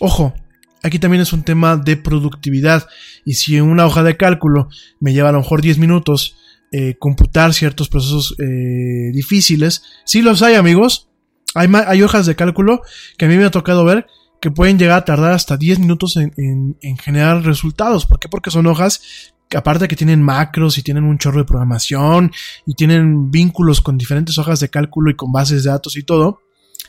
[0.00, 0.34] Ojo,
[0.82, 2.88] aquí también es un tema de productividad
[3.24, 4.68] y si una hoja de cálculo
[5.00, 6.36] me lleva a lo mejor 10 minutos
[6.72, 9.82] eh, computar ciertos procesos eh, difíciles.
[10.04, 11.08] Sí los hay, amigos.
[11.54, 12.80] Hay, hay hojas de cálculo
[13.18, 14.06] que a mí me ha tocado ver
[14.40, 16.32] que pueden llegar a tardar hasta 10 minutos en,
[16.80, 18.06] en, generar resultados.
[18.06, 18.28] ¿Por qué?
[18.28, 22.32] Porque son hojas aparte que tienen macros y tienen un chorro de programación
[22.66, 26.40] y tienen vínculos con diferentes hojas de cálculo y con bases de datos y todo.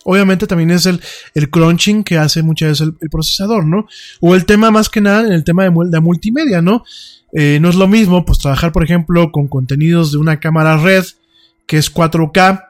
[0.04, 1.02] Obviamente también es el,
[1.34, 3.88] el crunching que hace muchas veces el, procesador, ¿no?
[4.20, 6.84] O el tema más que nada en el tema de, de multimedia, ¿no?
[7.32, 11.04] Eh, no es lo mismo, pues trabajar, por ejemplo, con contenidos de una cámara red
[11.66, 12.70] que es 4K,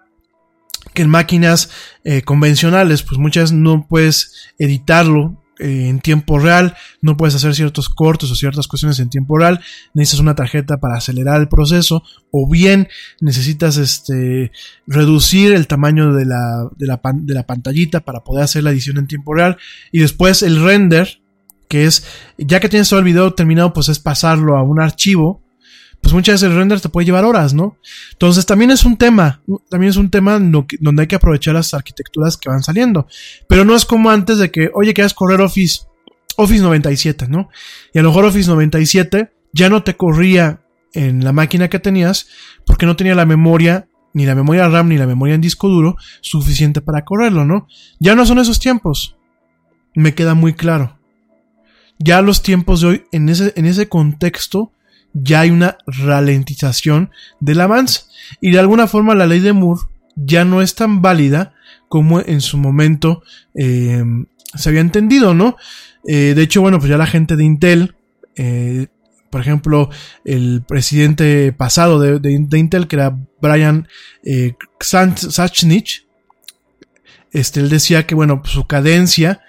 [0.94, 1.70] que en máquinas
[2.04, 7.88] eh, convencionales, pues muchas no puedes editarlo eh, en tiempo real, no puedes hacer ciertos
[7.90, 9.62] cortes o ciertas cuestiones en tiempo real,
[9.94, 12.88] necesitas una tarjeta para acelerar el proceso, o bien
[13.22, 14.52] necesitas este
[14.88, 18.98] reducir el tamaño de la, de la, de la pantallita para poder hacer la edición
[18.98, 19.58] en tiempo real,
[19.92, 21.20] y después el render,
[21.68, 22.06] que es,
[22.38, 25.43] ya que tienes todo el video terminado, pues es pasarlo a un archivo,
[26.04, 27.78] pues muchas veces el render te puede llevar horas, ¿no?
[28.12, 32.38] Entonces también es un tema, también es un tema donde hay que aprovechar las arquitecturas
[32.38, 33.08] que van saliendo,
[33.48, 35.86] pero no es como antes de que, oye, quieras correr Office,
[36.38, 37.50] Office 97, ¿no?
[37.94, 40.62] Y a lo mejor Office 97 ya no te corría
[40.94, 42.28] en la máquina que tenías
[42.66, 45.96] porque no tenía la memoria ni la memoria RAM ni la memoria en disco duro
[46.22, 47.68] suficiente para correrlo, ¿no?
[48.00, 49.16] Ya no son esos tiempos.
[49.96, 51.00] Me queda muy claro
[52.00, 54.72] ya los tiempos de hoy, en ese, en ese contexto,
[55.14, 58.02] ya hay una ralentización del avance.
[58.42, 59.82] Y de alguna forma la ley de Moore
[60.16, 61.54] ya no es tan válida
[61.88, 63.24] como en su momento
[63.56, 64.04] eh,
[64.56, 65.58] se había entendido, ¿no?
[66.08, 67.96] Eh, de hecho, bueno, pues ya la gente de Intel,
[68.36, 68.88] eh,
[69.30, 69.90] por ejemplo,
[70.26, 73.88] el presidente pasado de, Intel, que era Brian
[74.80, 76.08] Sachnich,
[77.32, 79.42] este, él decía que, bueno, pues su cadencia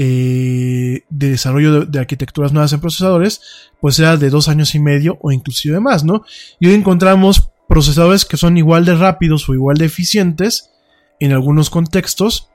[0.00, 3.40] eh, de desarrollo de, arquitecturas nuevas en procesadores,
[3.80, 6.22] pues era de dos años y medio o inclusive más, ¿no?
[6.60, 10.70] Y hoy encontramos procesadores que son igual de rápidos o igual de eficientes
[11.18, 12.48] en algunos contextos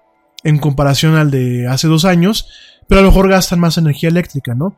[0.45, 2.47] en comparación al de hace dos años,
[2.87, 4.77] pero a lo mejor gastan más energía eléctrica, ¿no?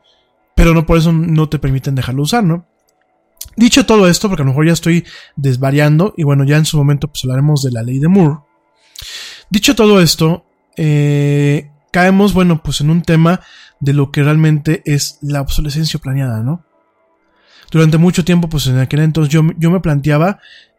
[0.56, 2.66] Pero no por eso no te permiten dejarlo usar, ¿no?
[3.54, 5.06] Dicho todo esto, porque a lo mejor ya estoy
[5.36, 8.40] desvariando, y bueno, ya en su momento pues hablaremos de la ley de Moore.
[9.50, 10.46] Dicho todo esto,
[10.76, 13.40] eh, caemos, bueno, pues en un tema
[13.80, 16.62] de lo que realmente es la obsolescencia planeada, ¿no?
[17.70, 20.38] Durante mucho tiempo, pues en aquel entonces yo, yo me planteaba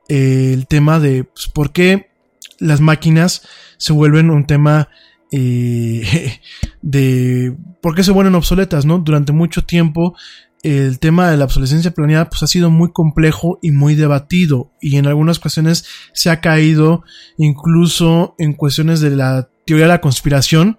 [0.09, 2.11] eh, el tema de pues, por qué
[2.59, 3.41] las máquinas
[3.77, 4.89] se vuelven un tema
[5.31, 6.39] eh,
[6.83, 8.99] de por qué se vuelven obsoletas, ¿no?
[8.99, 10.15] Durante mucho tiempo
[10.61, 14.97] el tema de la obsolescencia planeada pues ha sido muy complejo y muy debatido y
[14.97, 17.03] en algunas cuestiones se ha caído
[17.37, 20.77] incluso en cuestiones de la teoría de la conspiración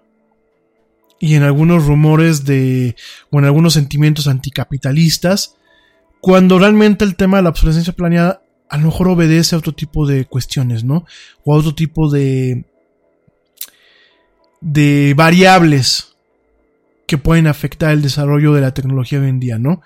[1.21, 2.97] y en algunos rumores de,
[3.31, 5.57] o en algunos sentimientos anticapitalistas,
[6.21, 10.07] cuando realmente el tema de la obsolescencia planeada a lo mejor obedece a otro tipo
[10.07, 11.07] de cuestiones, ¿no?
[11.45, 12.65] O a otro tipo de,
[14.61, 16.17] de variables
[17.07, 19.81] que pueden afectar el desarrollo de la tecnología hoy en día, ¿no?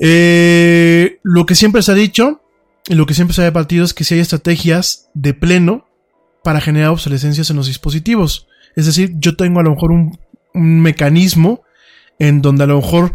[0.00, 2.42] Eh, lo que siempre se ha dicho
[2.88, 5.86] y lo que siempre se ha debatido es que si hay estrategias de pleno
[6.42, 8.48] para generar obsolescencias en los dispositivos.
[8.76, 10.18] Es decir, yo tengo a lo mejor un,
[10.54, 11.62] mecanismo
[12.18, 13.14] en donde a lo mejor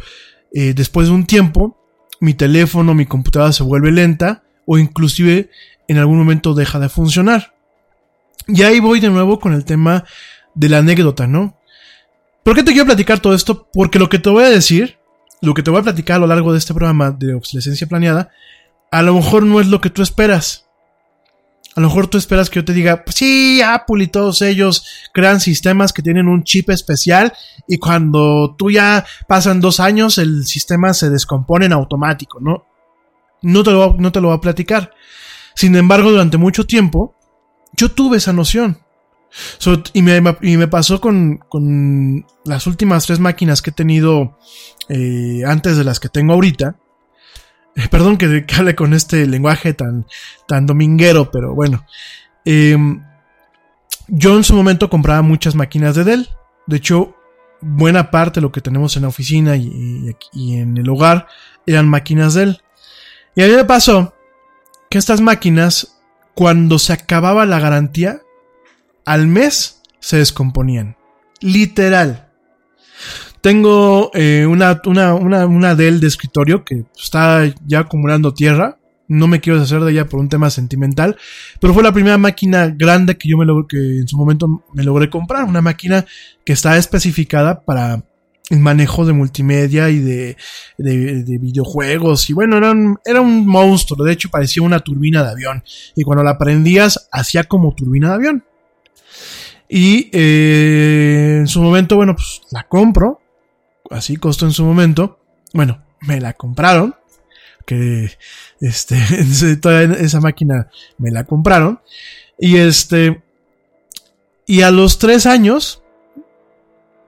[0.54, 1.78] eh, después de un tiempo
[2.20, 5.50] mi teléfono, mi computadora se vuelve lenta o inclusive
[5.88, 7.54] en algún momento deja de funcionar.
[8.48, 10.06] Y ahí voy de nuevo con el tema
[10.56, 11.58] de la anécdota, ¿no?
[12.44, 13.68] ¿Por qué te quiero platicar todo esto?
[13.74, 14.98] Porque lo que te voy a decir,
[15.42, 18.30] lo que te voy a platicar a lo largo de este programa de obsolescencia planeada,
[18.90, 20.67] a lo mejor no es lo que tú esperas.
[21.78, 24.84] A lo mejor tú esperas que yo te diga, pues sí, Apple y todos ellos
[25.14, 27.34] crean sistemas que tienen un chip especial
[27.68, 32.66] y cuando tú ya pasan dos años el sistema se descompone en automático, ¿no?
[33.44, 34.92] No te lo, no te lo voy a platicar.
[35.54, 37.14] Sin embargo, durante mucho tiempo,
[37.74, 38.80] yo tuve esa noción.
[39.94, 44.40] y, me, pasó con, con, las últimas tres máquinas que he tenido
[44.90, 46.76] eh, antes de las que tengo ahorita
[47.92, 50.06] Perdón que, hable con este lenguaje tan,
[50.48, 51.86] tan dominguero, pero bueno.
[52.44, 53.04] Em,
[54.08, 56.30] yo en su momento compraba muchas máquinas de Dell.
[56.66, 57.16] De hecho,
[57.62, 61.28] buena parte de lo que tenemos en la oficina y, en el hogar
[61.66, 62.62] eran máquinas Dell.
[63.36, 64.16] Y a mí me pasó
[64.90, 66.00] que estas máquinas,
[66.34, 68.22] cuando se acababa la garantía,
[69.06, 70.98] al mes se descomponían.
[71.42, 72.27] Literal.
[73.42, 78.78] Tengo eh, una, una, una, una Dell de escritorio que está ya acumulando tierra.
[79.08, 81.16] No me quiero deshacer de ella por un tema sentimental.
[81.60, 84.84] Pero fue la primera máquina grande que yo me logré, que en su momento me
[84.84, 85.46] logré comprar.
[85.46, 86.06] Una máquina
[86.44, 88.04] que está especificada para
[88.50, 90.38] el manejo de multimedia y de,
[90.78, 92.30] de, de, videojuegos.
[92.30, 94.04] Y bueno, era un, era un monstruo.
[94.06, 95.64] De hecho, parecía una turbina de avión.
[95.96, 98.44] Y cuando la prendías, hacía como turbina de avión.
[99.70, 103.22] Y eh, en su momento, bueno, pues la compro.
[103.92, 105.20] Así costó en su momento.
[105.54, 106.96] Bueno, me la compraron.
[107.66, 108.12] Que
[108.62, 108.98] este,
[110.00, 111.82] esa máquina me la compraron.
[112.40, 113.22] Y este.
[114.46, 115.84] Y a los tres años,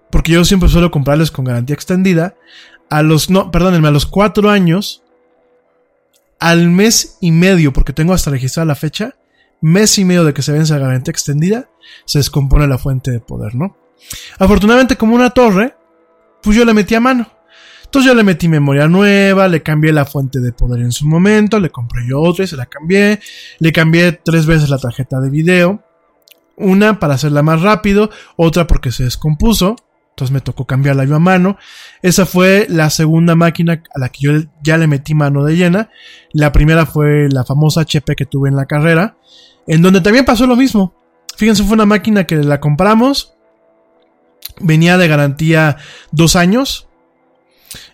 [0.09, 2.36] porque yo siempre suelo comprarles con garantía extendida,
[2.89, 5.03] a los, no, perdónenme, a los cuatro años,
[6.39, 9.15] al mes y medio, porque tengo hasta registrada la fecha,
[9.61, 11.69] mes y medio de que se vence la garantía extendida,
[12.05, 13.77] se descompone la fuente de poder, ¿no?
[14.38, 15.75] Afortunadamente, como una torre,
[16.41, 17.27] pues yo le metí a mano.
[17.83, 21.59] Entonces yo le metí memoria nueva, le cambié la fuente de poder en su momento,
[21.59, 23.19] le compré yo otra y se la cambié,
[23.57, 25.83] le cambié tres veces la tarjeta de video,
[26.55, 29.75] una para hacerla más rápido, otra porque se descompuso,
[30.11, 31.57] entonces me tocó cambiarla yo a mano.
[32.01, 35.89] Esa fue la segunda máquina a la que yo ya le metí mano de llena.
[36.33, 39.17] La primera fue la famosa HP que tuve en la carrera,
[39.65, 40.93] en donde también pasó lo mismo.
[41.37, 43.33] Fíjense, fue una máquina que la compramos,
[44.60, 45.78] venía de garantía
[46.12, 46.88] dos años.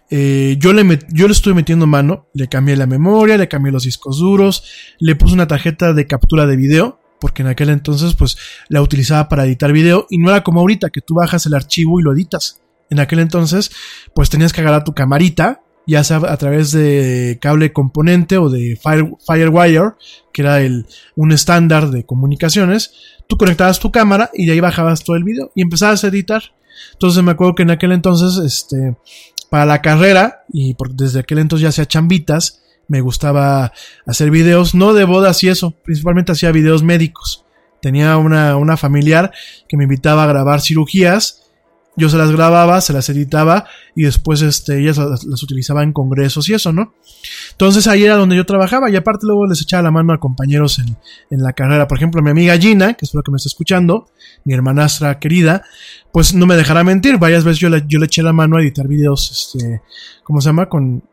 [0.10, 3.84] Eh, yo, le yo le estuve metiendo mano, le cambié la memoria, le cambié los
[3.84, 4.64] discos duros,
[5.00, 8.38] le puse una tarjeta de captura de video, porque en aquel entonces pues
[8.70, 12.00] la utilizaba para editar video y no era como ahorita que tú bajas el archivo
[12.00, 12.62] y lo editas.
[12.90, 13.72] En aquel entonces
[14.14, 18.78] pues tenías que agarrar tu camarita, ya sea a través de cable componente o de
[18.82, 19.94] Fire, Firewire,
[20.34, 22.94] que era el, un estándar de comunicaciones,
[23.28, 26.44] tú conectabas tu cámara y de ahí bajabas todo el video y empezabas a editar.
[26.94, 28.96] Entonces me acuerdo que en aquel entonces, este,
[29.50, 33.72] para la carrera, y desde aquel entonces ya hacía chambitas, me gustaba
[34.06, 37.46] hacer videos, no de bodas y eso, principalmente hacía videos médicos.
[37.82, 39.32] Tenía una, una familiar
[39.68, 41.45] que me invitaba a grabar cirugías,
[41.96, 43.66] yo se las grababa, se las editaba
[43.96, 46.94] y después este, ellas las, las, utilizaba en congresos y eso, ¿no?
[47.52, 50.80] Entonces ahí era donde yo trabajaba y aparte luego les echaba la mano a compañeros
[50.80, 50.98] en,
[51.30, 51.88] en la carrera.
[51.88, 54.08] Por ejemplo, mi amiga Gina, que espero que me esté escuchando,
[54.44, 55.64] mi hermanastra querida,
[56.12, 58.62] pues no me dejará mentir, varias veces yo le, yo le eché la mano a
[58.62, 59.82] editar videos, este,
[60.24, 60.68] ¿cómo se llama?
[60.68, 61.04] Con,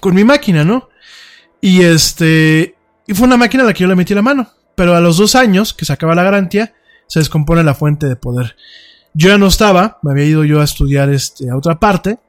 [0.00, 0.88] con mi máquina, ¿no?
[1.60, 2.76] Y este,
[3.06, 4.48] y fue una máquina a la que yo le metí la mano.
[4.74, 6.74] Pero a los dos años, que se acaba la garantía,
[7.08, 8.54] se descompone la fuente de poder.
[9.18, 12.20] Yo ya no estaba, me había ido yo a estudiar este, a otra parte,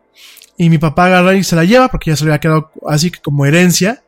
[0.58, 3.12] y mi papá agarra y se la lleva, porque ya se le había quedado así
[3.12, 4.02] que como herencia.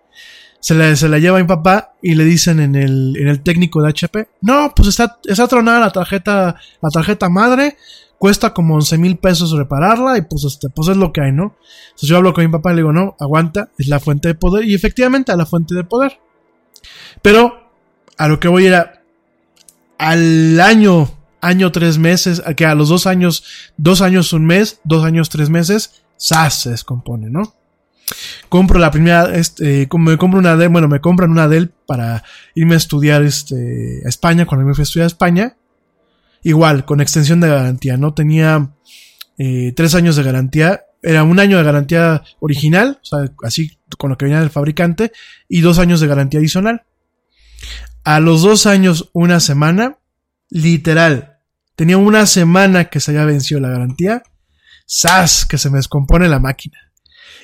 [0.59, 3.41] Se la, se la lleva a mi papá y le dicen en el, en el
[3.41, 7.77] técnico de HP, no, pues está, está tronada la tarjeta, la tarjeta madre,
[8.17, 11.55] cuesta como 11 mil pesos repararla y pues, este, pues es lo que hay, ¿no?
[11.85, 14.35] Entonces yo hablo con mi papá y le digo, no, aguanta, es la fuente de
[14.35, 16.19] poder y efectivamente a la fuente de poder.
[17.21, 17.71] Pero
[18.17, 19.03] a lo que voy era
[19.99, 23.43] al año, año tres meses, que a los dos años,
[23.77, 26.61] dos años un mes, dos años tres meses, ¡zas!
[26.61, 27.55] se descompone, ¿no?
[28.49, 32.23] Compro la primera, este, me compro una Dell, bueno, me compran una Dell para
[32.55, 35.57] irme a estudiar, este, a España, cuando me fui a estudiar a España.
[36.43, 38.13] Igual, con extensión de garantía, ¿no?
[38.13, 38.73] Tenía
[39.37, 44.09] eh, tres años de garantía, era un año de garantía original, o sea, así con
[44.09, 45.11] lo que venía del fabricante,
[45.47, 46.83] y dos años de garantía adicional.
[48.03, 49.97] A los dos años, una semana,
[50.49, 51.30] literal,
[51.81, 54.21] tenía una semana que se había vencido la garantía,
[54.87, 55.47] ¡zas!
[55.47, 56.77] que se me descompone la máquina.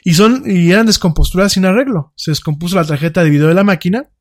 [0.04, 2.14] Y son, y eran descomposturas sin arreglo.
[2.16, 4.12] Se descompuso la tarjeta de video de la máquina,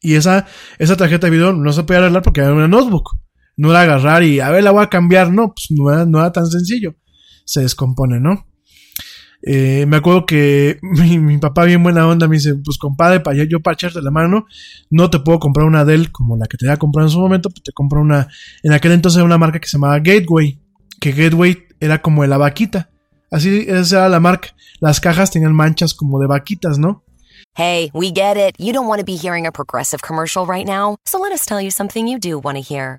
[0.00, 0.46] y esa,
[0.78, 3.18] esa tarjeta de video no se podía arreglar porque era una notebook.
[3.56, 6.46] No era agarrar y, a ver, la voy a cambiar, no, pues no era tan
[6.46, 6.94] sencillo.
[7.44, 8.46] Se descompone, ¿no?
[9.46, 13.44] Eh, me acuerdo que mi, papá bien buena onda me dice, pues compadre, para yo,
[13.44, 14.46] yo para echarte la mano,
[14.90, 17.50] no te puedo comprar una Dell como la que te había comprado en su momento,
[17.50, 18.28] pues te compro una,
[18.62, 20.58] en aquel entonces era una marca que se llamaba Gateway,
[20.98, 22.88] que Gateway era como de la vaquita,
[23.30, 24.48] así esa era la marca,
[24.80, 27.04] las cajas tenían manchas como de vaquitas, ¿no?
[27.56, 30.96] Hey, we get it, you don't want to be hearing a progressive commercial right now,
[31.04, 32.98] so let us tell you something you do want to hear.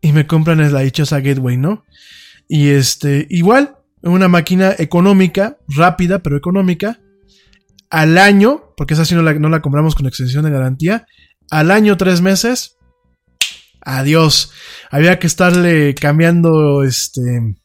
[0.00, 1.84] Y me compran la dichosa Gateway, ¿no?
[2.48, 7.00] Y este, igual, una máquina económica, rápida, pero económica,
[7.90, 11.06] al año, porque esa sí no la, no la compramos con extensión de garantía,
[11.50, 12.76] al año tres meses,
[13.80, 14.52] adiós.
[14.90, 17.56] Había que estarle cambiando este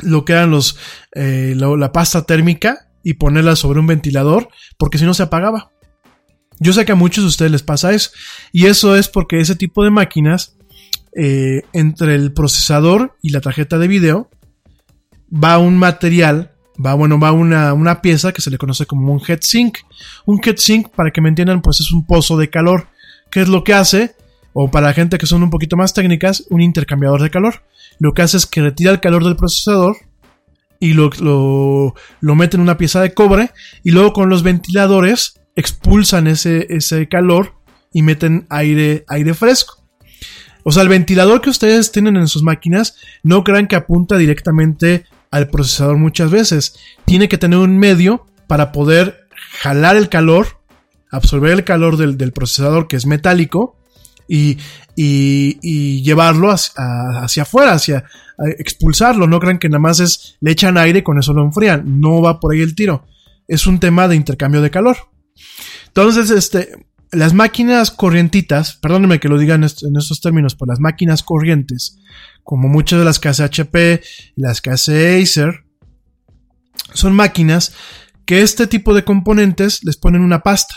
[0.00, 0.78] lo que eran los
[1.14, 4.48] eh, la, pasta térmica y ponerla sobre un ventilador,
[4.78, 5.70] porque si no se apagaba.
[6.62, 8.10] Yo sé que a muchos de ustedes les pasa eso,
[8.52, 10.56] y eso es porque ese tipo de máquinas,
[11.16, 14.30] eh, entre el procesador y la tarjeta de video,
[15.32, 16.52] va un material,
[16.84, 19.78] va, bueno, va una, una pieza que se le conoce como un heatsink.
[20.24, 22.86] Un heatsink, para que me entiendan, pues es un pozo de calor.
[23.32, 24.14] ¿Qué es lo que hace?
[24.52, 27.64] O para la gente que son un poquito más técnicas, un intercambiador de calor.
[27.98, 29.96] Lo que hace es que retira el calor del procesador
[30.78, 33.50] y lo, lo, lo mete en una pieza de cobre
[33.82, 37.54] y luego con los ventiladores expulsan ese, ese calor
[37.92, 39.82] y meten aire, aire fresco.
[40.64, 45.04] O sea, el ventilador que ustedes tienen en sus máquinas, no crean que apunta directamente
[45.30, 46.76] al procesador muchas veces.
[47.04, 49.26] Tiene que tener un medio para poder
[49.60, 50.60] jalar el calor,
[51.10, 53.76] absorber el calor del, del procesador que es metálico
[54.28, 54.58] y,
[54.94, 56.74] y, llevarlo hacia,
[57.22, 58.04] hacia, afuera, hacia
[58.58, 59.26] expulsarlo.
[59.26, 62.00] No crean que nada más es le echan aire y con eso lo enfrían.
[62.00, 63.04] No va por ahí el tiro.
[63.48, 64.96] Es un tema de intercambio de calor.
[65.88, 70.72] Entonces, este, las máquinas corrientitas, perdónenme que lo diga en, est en estos términos, pero
[70.72, 71.98] las máquinas corrientes,
[72.42, 74.02] como muchas de las que hace HP,
[74.36, 75.64] las que hace Acer,
[76.94, 77.74] son máquinas
[78.24, 80.74] que este tipo de componentes les ponen una pasta.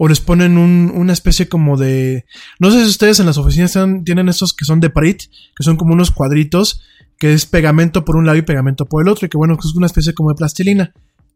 [0.00, 2.24] O les ponen un, una especie como de...
[2.60, 5.22] No sé si ustedes en las oficinas tienen, tienen estos que son de Parit,
[5.56, 6.80] que son como unos cuadritos,
[7.18, 9.74] que es pegamento por un lado y pegamento por el otro, y que bueno, es
[9.74, 10.92] una especie como de plastilina.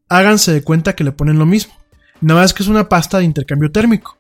[0.09, 1.75] Háganse de cuenta que le ponen lo mismo.
[2.23, 4.19] Nada más que es una pasta de intercambio térmico.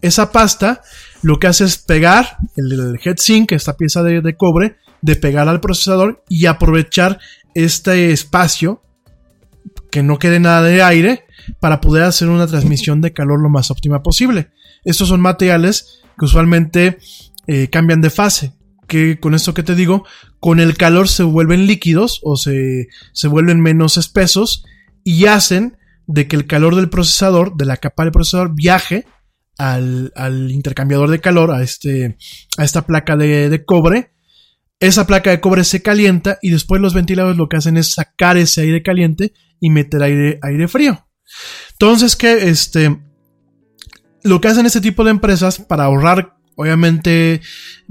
[0.00, 0.80] Esa pasta
[1.22, 5.48] lo que hace es pegar el, el heatsink, esta pieza de, de, cobre, de pegar
[5.48, 7.18] al procesador y aprovechar
[7.54, 8.82] este espacio,
[9.90, 11.24] que no quede nada de aire,
[11.58, 14.50] para poder hacer una transmisión de calor lo más óptima posible.
[14.84, 16.98] Estos son materiales que usualmente
[17.46, 18.54] eh, cambian de fase.
[18.86, 20.04] Que con esto que te digo,
[20.40, 24.64] con el calor se vuelven líquidos o se, se vuelven menos espesos
[25.04, 25.76] y hacen
[26.12, 29.06] de que el calor del procesador, de la capa del procesador, viaje
[29.58, 32.16] al, al intercambiador de calor, a, este,
[32.58, 34.12] a esta placa de, de, cobre.
[34.80, 38.36] Esa placa de cobre se calienta y después los ventiladores lo que hacen es sacar
[38.36, 41.06] ese aire caliente y meter aire, aire frío.
[41.72, 42.98] Entonces, que este,
[44.24, 47.40] lo que hacen este tipo de empresas para ahorrar, obviamente,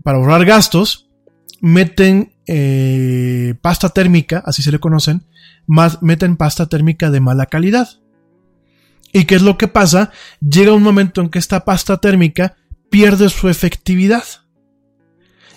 [0.03, 1.09] para ahorrar gastos,
[1.61, 5.25] meten eh, pasta térmica, así se le conocen,
[5.67, 7.87] más, meten pasta térmica de mala calidad.
[9.11, 10.11] ¿Y qué es lo que pasa?
[10.39, 12.55] Llega un momento en que esta pasta térmica
[12.89, 14.23] pierde su efectividad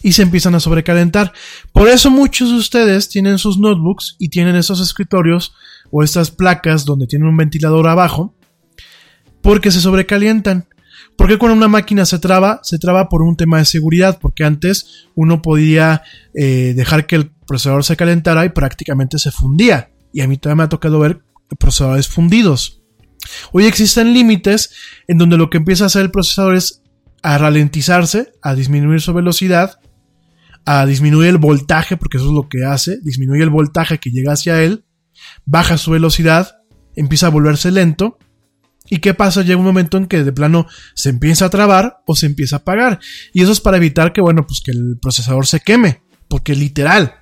[0.02, 1.32] y se empiezan a sobrecalentar.
[1.72, 5.54] Por eso muchos de ustedes tienen sus notebooks y tienen esos escritorios
[5.90, 8.34] o estas placas donde tienen un ventilador abajo
[9.40, 10.68] porque se sobrecalientan.
[11.16, 15.06] Porque cuando una máquina se traba, se traba por un tema de seguridad, porque antes
[15.14, 16.02] uno podía
[16.34, 19.90] eh, dejar que el procesador se calentara y prácticamente se fundía.
[20.12, 21.22] Y a mí todavía me ha tocado ver
[21.58, 22.81] procesadores fundidos.
[23.52, 24.74] Hoy existen límites
[25.08, 26.82] en donde lo que empieza a hacer el procesador es
[27.22, 29.78] a ralentizarse, a disminuir su velocidad,
[30.64, 34.32] a disminuir el voltaje, porque eso es lo que hace, disminuye el voltaje que llega
[34.32, 34.84] hacia él,
[35.44, 36.58] baja su velocidad,
[36.96, 38.18] empieza a volverse lento.
[38.88, 39.42] ¿Y qué pasa?
[39.42, 42.58] Llega un momento en que de plano se empieza a trabar o se empieza a
[42.58, 42.98] apagar.
[43.32, 46.02] Y eso es para evitar que, bueno, pues que el procesador se queme.
[46.28, 47.14] Porque literal,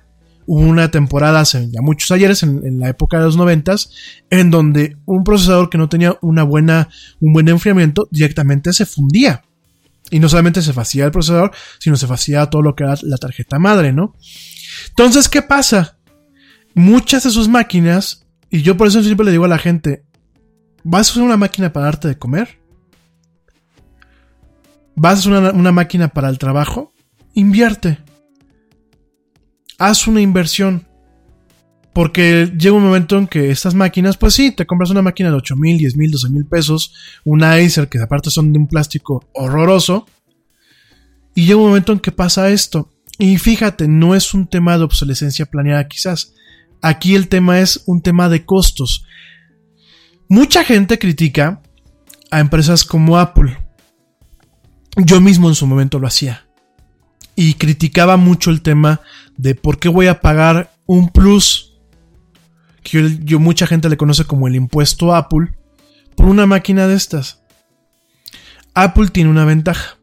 [0.53, 3.89] una temporada hace ya muchos ayeres, en, la época de los noventas,
[4.29, 6.89] en donde un procesador que no tenía una buena,
[7.21, 9.43] un buen enfriamiento directamente se fundía.
[10.09, 13.15] Y no solamente se vacía el procesador, sino se vacía todo lo que era la
[13.15, 14.13] tarjeta madre, ¿no?
[14.89, 15.97] Entonces, ¿qué pasa?
[16.75, 20.03] Muchas de sus máquinas, y yo por eso siempre le digo a la gente,
[20.83, 22.59] ¿vas a usar una máquina para darte de comer?
[24.97, 26.91] ¿Vas a usar una máquina para el trabajo?
[27.35, 27.99] Invierte.
[29.81, 30.87] Haz una inversión.
[31.91, 35.37] Porque llega un momento en que estas máquinas, pues sí, te compras una máquina de
[35.37, 36.93] 8 mil, 10 mil, 12 mil pesos,
[37.25, 40.05] una Acer que aparte son de un plástico horroroso,
[41.33, 42.91] y llega un momento en que pasa esto.
[43.17, 46.33] Y fíjate, no es un tema de obsolescencia planeada quizás.
[46.83, 49.05] Aquí el tema es un tema de costos.
[50.29, 51.61] Mucha gente critica
[52.29, 53.57] a empresas como Apple.
[54.95, 56.45] Yo mismo en su momento lo hacía.
[57.35, 59.01] Y criticaba mucho el tema
[59.41, 61.79] de por qué voy a pagar un plus
[62.83, 65.53] que yo, mucha gente le conoce como el impuesto Apple,
[66.15, 67.41] por una máquina de estas.
[68.73, 69.97] Apple tiene una ventaja.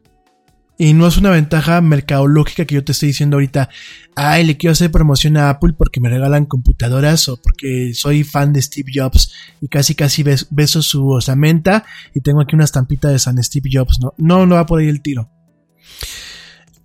[0.77, 3.69] Y no es una ventaja mercadológica que yo te estoy diciendo ahorita,
[4.15, 8.53] ay, le quiero hacer promoción a Apple porque me regalan computadoras o porque soy fan
[8.53, 13.19] de Steve Jobs y casi casi beso su osamenta y tengo aquí una estampita de
[13.19, 13.99] San Steve Jobs.
[13.99, 15.29] No, no, no va por ahí el tiro.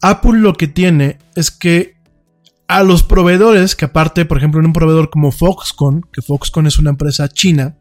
[0.02, 1.94] Apple lo que tiene es que
[2.66, 6.78] a los proveedores, que aparte, por ejemplo, en un proveedor como Foxconn, que Foxconn es
[6.78, 7.77] una empresa china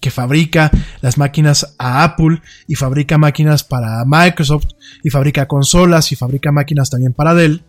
[0.00, 0.70] que fabrica
[1.00, 4.66] las máquinas a Apple y fabrica máquinas para Microsoft
[5.04, 7.62] y fabrica consolas y fabrica máquinas también para Dell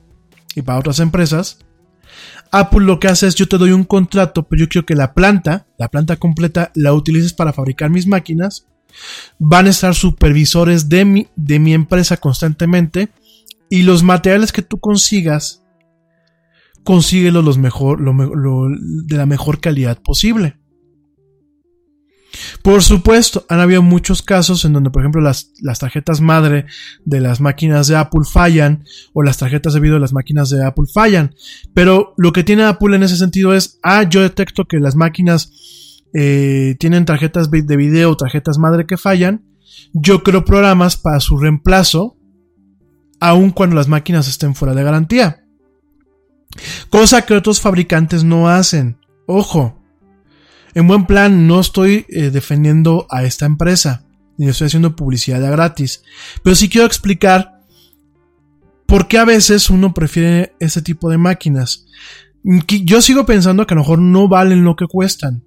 [0.55, 1.59] y para otras empresas.
[2.51, 5.13] Apple lo que hace es yo te doy un contrato, pero yo quiero que la
[5.13, 8.65] planta, la planta completa, la utilices para fabricar mis máquinas.
[9.37, 13.09] Van a estar supervisores de mi, de mi empresa constantemente
[13.69, 15.62] y los materiales que tú consigas
[16.83, 18.13] consíguelo los mejor, lo,
[18.69, 20.57] de la mejor calidad posible.
[22.63, 26.65] Por supuesto, han habido muchos casos en donde, por ejemplo, las, las, tarjetas madre
[27.05, 30.65] de las máquinas de Apple fallan o las tarjetas de video de las máquinas de
[30.65, 31.35] Apple fallan.
[31.75, 36.03] Pero lo que tiene Apple en ese sentido es, ah, yo detecto que las máquinas
[36.13, 39.45] eh, tienen tarjetas de video o tarjetas madre que fallan.
[39.93, 42.17] Yo creo programas para su reemplazo,
[43.19, 45.42] aun cuando las máquinas estén fuera de garantía.
[46.89, 48.97] Cosa que otros fabricantes no hacen.
[49.25, 49.79] Ojo.
[50.73, 54.05] En buen plan, no estoy eh, defendiendo a esta empresa,
[54.37, 56.03] ni estoy haciendo publicidad gratis.
[56.43, 57.59] Pero sí quiero explicar
[58.87, 61.85] por qué a veces uno prefiere este tipo de máquinas.
[62.67, 65.43] Yo sigo pensando que a lo mejor no valen lo que cuestan.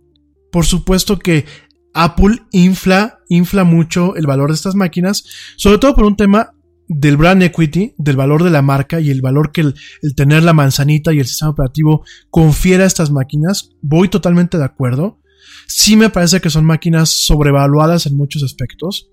[0.51, 1.45] Por supuesto que
[1.93, 5.25] Apple infla, infla mucho el valor de estas máquinas,
[5.57, 6.56] sobre todo por un tema
[6.89, 9.75] del brand equity, del valor de la marca y el valor que el,
[10.15, 15.19] tener la manzanita y el sistema operativo confiere a estas máquinas, voy totalmente de acuerdo.
[15.67, 19.11] Sí me parece que son máquinas sobrevaluadas en muchos aspectos.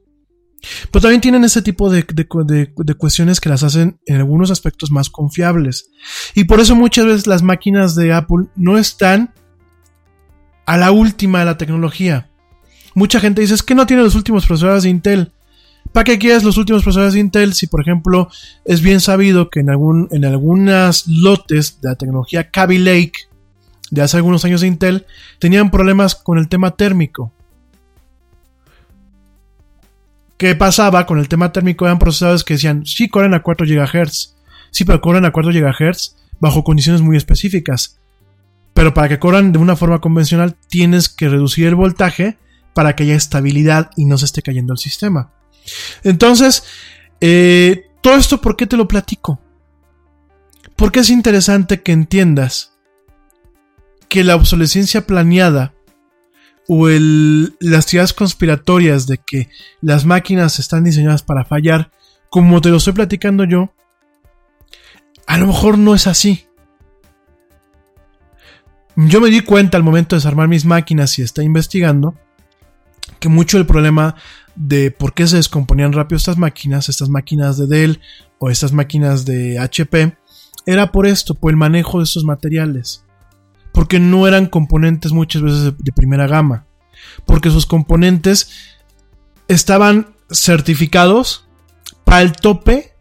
[0.92, 4.50] Pero también tienen ese tipo de, de, de, de, cuestiones que las hacen en algunos
[4.50, 5.90] aspectos más confiables.
[6.36, 9.34] Y por eso muchas veces las máquinas de Apple no están
[10.66, 12.30] a la última de la tecnología.
[12.96, 15.32] Mucha gente dice es que no tiene los últimos procesadores de Intel.
[15.94, 18.28] ¿Para qué quieres los últimos procesadores de Intel si, por ejemplo,
[18.66, 23.14] es bien sabido que en, algún, en algunas lotes de la tecnología Kaby Lake
[23.92, 25.06] de hace algunos años de Intel
[25.38, 27.32] tenían problemas con el tema térmico?
[30.38, 31.86] ¿Qué pasaba con el tema térmico?
[31.86, 34.36] Eran procesadores que decían, sí, corren a 4 GHz.
[34.72, 38.00] Sí, pero corren a 4 GHz bajo condiciones muy específicas.
[38.74, 42.40] Pero para que corran de una forma convencional tienes que reducir el voltaje
[42.74, 45.30] para que haya estabilidad y no se esté cayendo el sistema.
[46.04, 46.64] Entonces,
[47.22, 49.40] eh, todo esto, ¿por qué te lo platico?
[50.76, 52.74] Porque es interesante que entiendas
[54.10, 55.74] que la obsolescencia planeada
[56.68, 59.50] o el, las teorías conspiratorias de que
[59.82, 61.92] las máquinas están diseñadas para fallar,
[62.30, 63.74] como te lo estoy platicando yo,
[65.28, 66.46] a lo mejor no es así.
[68.96, 72.16] Yo me di cuenta al momento de desarmar mis máquinas y está investigando
[73.20, 74.16] que mucho del problema
[74.56, 78.02] de por qué se descomponían rápido estas máquinas, estas máquinas de Dell
[78.40, 80.16] o estas máquinas de HP,
[80.66, 83.06] era por esto, por el manejo de estos materiales.
[83.72, 86.66] Porque no eran componentes muchas veces de, primera gama.
[87.26, 88.52] Porque sus componentes
[89.48, 91.48] estaban certificados
[92.04, 92.94] para el tope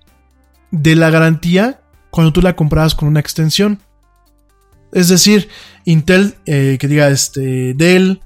[0.70, 3.80] de la garantía cuando tú la comprabas con una extensión.
[4.92, 5.48] Es decir,
[5.84, 8.22] Intel, eh, que diga este, Dell,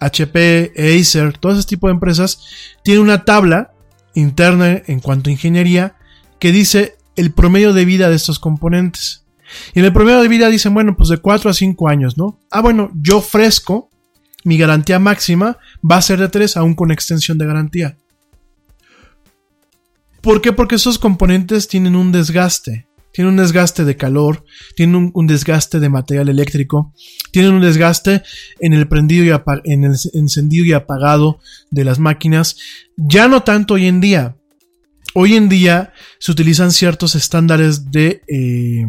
[0.00, 2.40] HP, Acer, todo ese tipo de empresas,
[2.82, 3.72] tiene una tabla
[4.14, 5.96] interna en cuanto a ingeniería
[6.38, 9.26] que dice el promedio de vida de estos componentes.
[9.74, 12.40] Y en el promedio de vida dicen, bueno, pues de 4 a 5 años, ¿no?
[12.50, 13.90] Ah, bueno, yo ofrezco,
[14.44, 15.58] mi garantía máxima
[15.88, 17.96] va a ser de 3, aún con extensión de garantía.
[20.20, 20.52] ¿Por qué?
[20.52, 22.86] Porque esos componentes tienen un desgaste.
[23.12, 24.44] Tienen un desgaste de calor,
[24.76, 26.94] tienen un, desgaste de material eléctrico,
[27.32, 28.22] tienen un desgaste
[28.60, 32.56] en el prendido y en el encendido y apagado de las máquinas.
[32.96, 34.36] Ya no tanto hoy en día.
[35.14, 38.86] Hoy en día se utilizan ciertos estándares de eh,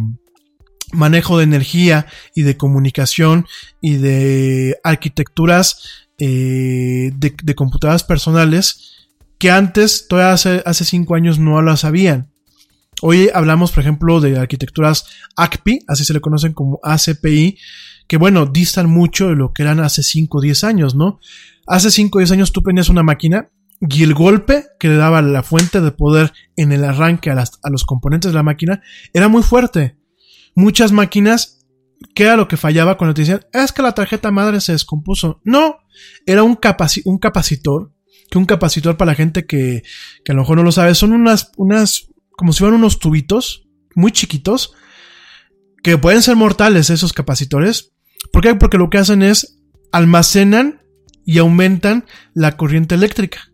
[0.91, 3.47] manejo de energía y de comunicación
[3.81, 11.59] y de arquitecturas eh, de, computadoras personales que antes, todavía hace, hace cinco años, no
[11.63, 12.30] lo sabían.
[13.01, 15.05] Hoy hablamos, por ejemplo, de arquitecturas
[15.35, 17.57] ACPI, así se le conocen como ACPI,
[18.07, 21.19] que bueno, distan mucho de lo que eran hace 5 o 10 años, ¿no?
[21.65, 23.49] Hace 5 o 10 años tú prendías una máquina
[23.79, 27.69] y el golpe que le daba la fuente de poder en el arranque a, a
[27.71, 28.81] los componentes de la máquina
[29.13, 29.97] era muy fuerte.
[30.53, 31.65] Muchas máquinas,
[32.13, 35.41] ¿qué era lo que fallaba cuando te decían, es que la tarjeta madre se descompuso?
[35.43, 35.77] No,
[36.27, 36.59] era un,
[37.05, 37.93] un capacitor,
[38.29, 39.81] que un capacitor para la gente que,
[40.23, 42.10] que a lo mejor no lo sabe, son unas, unas
[42.41, 44.73] como si fueran unos tubitos muy chiquitos
[45.83, 47.91] que pueden ser mortales esos capacitores.
[48.33, 48.55] ¿Por qué?
[48.55, 49.59] Porque lo que hacen es
[49.91, 50.81] almacenan
[51.23, 52.03] y aumentan
[52.33, 53.51] la corriente eléctrica.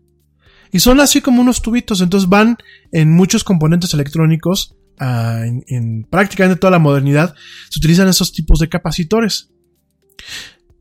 [0.72, 2.56] Y son así como unos tubitos, entonces van
[2.90, 7.34] en muchos componentes electrónicos, ah, en, prácticamente toda la modernidad,
[7.68, 9.50] se utilizan esos tipos de capacitores.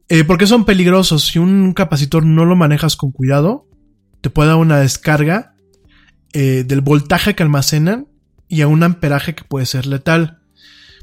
[0.07, 1.25] Eh, ¿Por qué son peligrosos?
[1.25, 3.67] Si un capacitor no lo manejas con cuidado,
[4.21, 5.56] te puede dar una descarga
[6.39, 8.09] eh, del voltaje que almacenan
[8.47, 10.37] y a un amperaje que puede ser letal.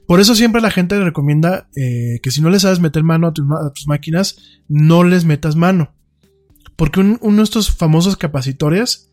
[0.07, 3.33] Por eso siempre la gente recomienda eh, que si no le sabes meter mano a,
[3.33, 4.37] tus máquinas,
[4.69, 5.93] no les metas mano.
[6.77, 9.13] Porque uno de estos famosos capacitores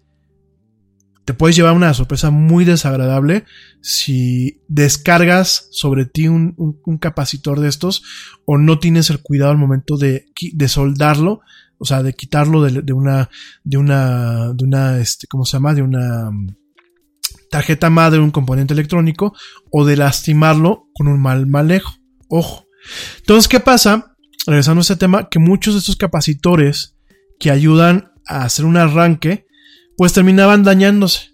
[1.26, 3.46] te puedes llevar una sorpresa muy desagradable
[3.82, 8.04] si descargas sobre ti un, capacitor de estos
[8.46, 11.42] o no tienes el cuidado al momento de soldarlo
[11.82, 13.28] o sea, de quitarlo de, una,
[13.64, 15.74] de una, de una, este, ¿cómo se llama?
[15.74, 16.56] De una mm,
[17.50, 19.34] tarjeta madre, un componente electrónico,
[19.72, 21.96] o de lastimarlo con un mal manejo.
[22.30, 22.68] Ojo.
[23.18, 24.16] Entonces, ¿qué pasa?
[24.46, 27.00] Regresando a este tema, que muchos de estos capacitores
[27.40, 29.48] que ayudan a hacer un arranque,
[29.98, 31.31] pues terminaban dañándose.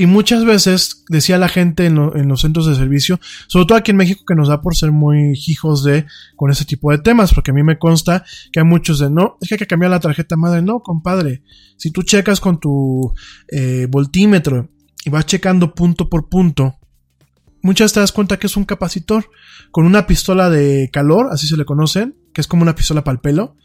[0.00, 3.18] Y muchas veces decía la gente en, los centros de servicio,
[3.48, 6.06] sobre todo aquí en México, que nos da por ser muy hijos de
[6.36, 9.38] con ese tipo de temas, porque a mí me consta que hay muchos de no,
[9.40, 10.62] es que hay que cambiar la tarjeta madre.
[10.62, 11.42] No, compadre,
[11.76, 13.12] si tú checas con tu
[13.48, 14.70] eh, voltímetro
[15.04, 16.76] y vas checando punto por punto,
[17.60, 19.28] muchas te das cuenta que es un capacitor
[19.72, 23.14] con una pistola de calor, así se le conocen, que es como una pistola para
[23.14, 23.56] el pelo.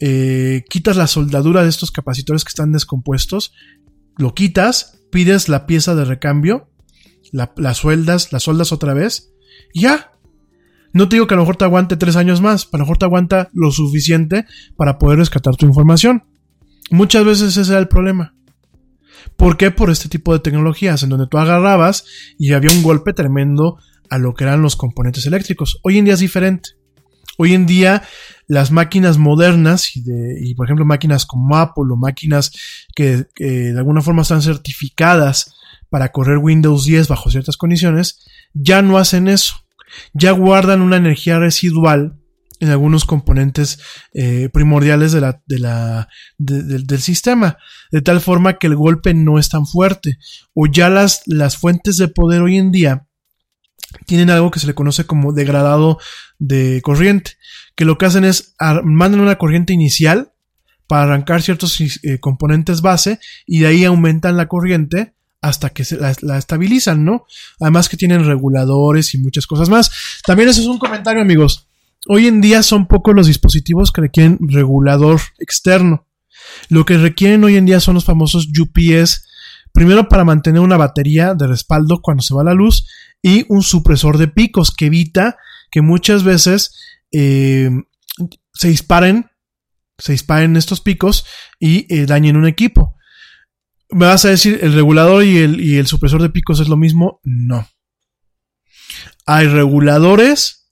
[0.00, 3.52] Eh, quitas la soldadura de estos capacitores que están descompuestos,
[4.16, 6.68] lo quitas, pides la pieza de recambio,
[7.32, 9.32] la, sueldas, las soldas otra vez,
[9.72, 10.12] y ya.
[10.92, 12.98] No te digo que a lo mejor te aguante tres años más, a lo mejor
[12.98, 16.24] te aguanta lo suficiente para poder rescatar tu información.
[16.90, 18.34] Muchas veces ese era el problema.
[19.36, 19.70] ¿Por qué?
[19.70, 22.04] Por este tipo de tecnologías, en donde tú agarrabas
[22.38, 23.78] y había un golpe tremendo
[24.08, 25.80] a lo que eran los componentes eléctricos.
[25.82, 26.70] Hoy en día es diferente.
[27.36, 28.02] Hoy en día
[28.48, 32.52] las máquinas modernas y, de, y por ejemplo máquinas como Apple o máquinas
[32.94, 35.54] que, de alguna forma están certificadas
[35.90, 38.20] para correr Windows 10 bajo ciertas condiciones,
[38.54, 39.54] ya no hacen eso.
[40.12, 42.18] Ya guardan una energía residual
[42.58, 43.78] en algunos componentes
[44.14, 46.08] eh, primordiales de la, de la,
[46.38, 47.58] del sistema,
[47.92, 50.18] de tal forma que el golpe no es tan fuerte.
[50.54, 53.05] O ya las, las fuentes de poder hoy en día
[54.04, 55.98] tienen algo que se le conoce como degradado
[56.38, 57.32] de corriente,
[57.74, 58.54] que lo que hacen es
[58.84, 60.32] mandan una corriente inicial
[60.86, 65.96] para arrancar ciertos eh, componentes base y de ahí aumentan la corriente hasta que se
[65.96, 67.24] la, estabilizan, ¿no?
[67.60, 69.90] Además que tienen reguladores y muchas cosas más.
[70.24, 71.68] También eso es un comentario, amigos.
[72.08, 76.06] Hoy en día son pocos los dispositivos que requieren regulador externo.
[76.68, 79.24] Lo que requieren hoy en día son los famosos UPS,
[79.72, 82.86] primero para mantener una batería de respaldo cuando se va la luz
[83.22, 85.36] y un supresor de picos que evita
[85.70, 86.78] que muchas veces
[87.12, 87.70] eh,
[88.52, 89.30] se disparen,
[89.98, 91.26] se disparen estos picos
[91.58, 92.96] y eh, dañen un equipo.
[93.90, 96.76] ¿Me vas a decir el regulador y el, y el supresor de picos es lo
[96.76, 97.20] mismo?
[97.22, 97.68] No.
[99.26, 100.70] Hay reguladores,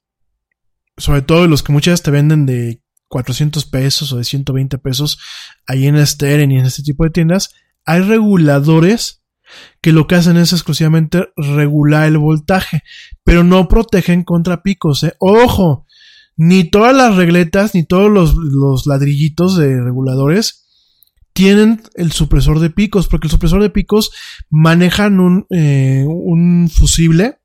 [0.96, 5.18] sobre todo los que muchas veces te venden de 400 pesos o de 120 pesos
[5.66, 7.50] ahí en Steren y en este tipo de tiendas.
[7.84, 9.23] Hay reguladores
[9.80, 12.82] que lo que hacen es exclusivamente regular el voltaje,
[13.24, 15.02] pero no protegen contra picos.
[15.04, 15.14] ¿eh?
[15.18, 15.86] Ojo,
[16.36, 20.62] ni todas las regletas, ni todos los, ladrillitos de reguladores
[21.32, 24.12] tienen el supresor de picos, porque el supresor de picos
[24.50, 27.38] manejan un, eh, un fusible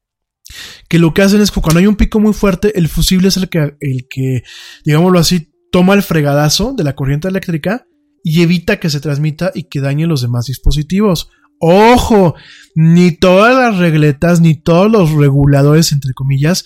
[0.88, 3.38] que lo que hacen es que cuando hay un pico muy fuerte, el fusible es
[3.38, 4.44] el que, el que,
[4.84, 7.86] digámoslo así, toma el fregadazo de la corriente eléctrica
[8.24, 11.30] y evita que se transmita y que dañe los demás dispositivos.
[11.60, 12.36] Ojo,
[12.76, 16.66] ni todas las regletas, ni todos los reguladores, entre comillas,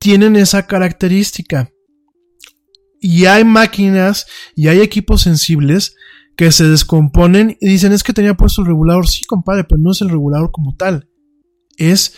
[0.00, 1.70] tienen esa característica.
[3.00, 5.94] Y hay máquinas y hay equipos sensibles
[6.36, 9.06] que se descomponen y dicen es que tenía puesto el regulador.
[9.06, 11.08] Sí, compadre, pero no es el regulador como tal.
[11.76, 12.14] Es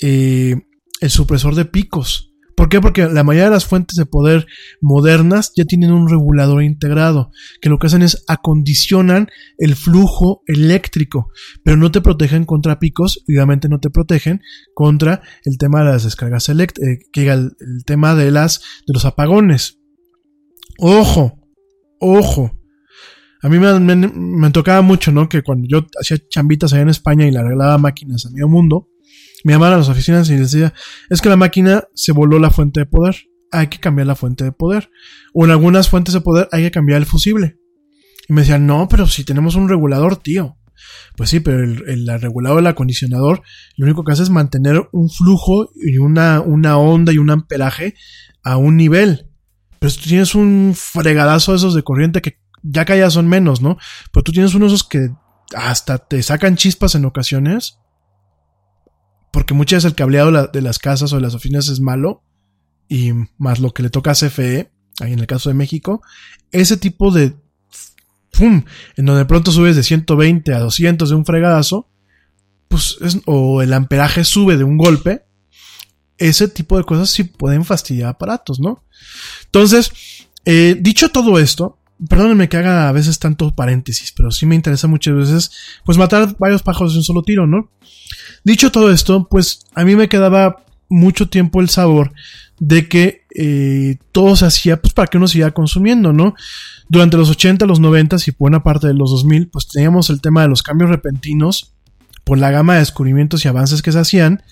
[0.00, 0.56] eh,
[1.00, 2.29] el supresor de picos.
[2.60, 2.78] ¿Por qué?
[2.78, 4.46] Porque la mayoría de las fuentes de poder
[4.82, 7.30] modernas ya tienen un regulador integrado,
[7.62, 11.30] que lo que hacen es acondicionan el flujo eléctrico,
[11.64, 14.42] pero no te protegen contra picos y obviamente no te protegen
[14.74, 18.92] contra el tema de las descargas eléctricas, eh, que el, el tema de las de
[18.92, 19.78] los apagones.
[20.78, 21.40] Ojo,
[21.98, 22.60] ojo.
[23.40, 25.30] A mí me, me, tocaba mucho, ¿no?
[25.30, 28.90] Que cuando yo hacía chambitas allá en España y le arreglaba máquinas a medio mundo,
[29.44, 30.74] me llamaban a las oficinas y les decía,
[31.08, 33.16] es que la máquina se voló la fuente de poder,
[33.50, 34.90] hay que cambiar la fuente de poder.
[35.32, 37.58] O en algunas fuentes de poder hay que cambiar el fusible.
[38.28, 40.56] Y me decían, no, pero si tenemos un regulador, tío.
[41.16, 43.42] Pues sí, pero el, el, regulador del acondicionador
[43.76, 47.94] lo único que hace es mantener un flujo y una, una onda y un amperaje
[48.42, 49.26] a un nivel.
[49.78, 53.28] Pero si tú tienes un fregadazo de esos de corriente que ya que ya son
[53.28, 53.78] menos, ¿no?
[54.12, 55.10] Pero tú tienes unos esos que
[55.54, 57.78] hasta te sacan chispas en ocasiones
[59.32, 62.22] porque muchas veces el cableado de las casas o de las oficinas es malo,
[62.88, 64.70] y más lo que le toca a CFE,
[65.00, 66.02] ahí en el caso de México,
[66.50, 67.36] ese tipo de
[68.32, 68.64] ¡pum!
[68.96, 71.88] en donde de pronto subes de 120 a 200 de un fregadazo,
[72.68, 75.24] pues es, o el amperaje sube de un golpe,
[76.18, 78.84] ese tipo de cosas sí pueden fastidiar aparatos, ¿no?
[79.46, 79.90] Entonces,
[80.44, 84.88] eh, dicho todo esto, perdónenme que haga a veces tanto paréntesis, pero sí me interesa
[84.88, 85.50] muchas veces,
[85.84, 87.70] pues matar varios pájaros de un solo tiro, ¿no?
[88.44, 92.12] Dicho todo esto, pues a mí me quedaba mucho tiempo el sabor
[92.58, 96.34] de que eh, todo se hacía pues para que uno siga consumiendo, ¿no?
[96.88, 100.42] Durante los 80, los 90 y buena parte de los 2000, pues teníamos el tema
[100.42, 101.74] de los cambios repentinos
[102.24, 104.42] por la gama de descubrimientos y avances que se hacían.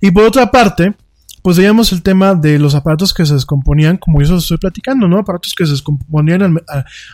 [0.00, 0.94] Y por otra parte,
[1.42, 5.08] pues veíamos el tema de los aparatos que se descomponían, como yo os estoy platicando,
[5.08, 5.18] ¿no?
[5.18, 6.64] Aparatos que se descomponían al,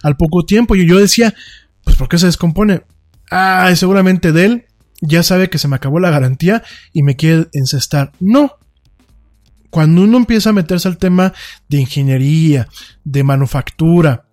[0.03, 0.75] al, poco tiempo.
[0.77, 1.35] Y yo decía,
[1.85, 2.83] pues ¿por qué se descompone?
[3.31, 4.67] Ah, seguramente de él
[5.01, 8.13] ya sabe que se me acabó la garantía y me quiere encestar.
[8.21, 8.53] No.
[9.71, 11.33] Cuando uno empieza a meterse al tema
[11.69, 12.69] de ingeniería,
[13.05, 14.27] de manufactura,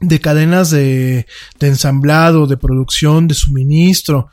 [0.00, 1.26] de cadenas de,
[1.58, 4.30] de ensamblado, de producción, de suministro,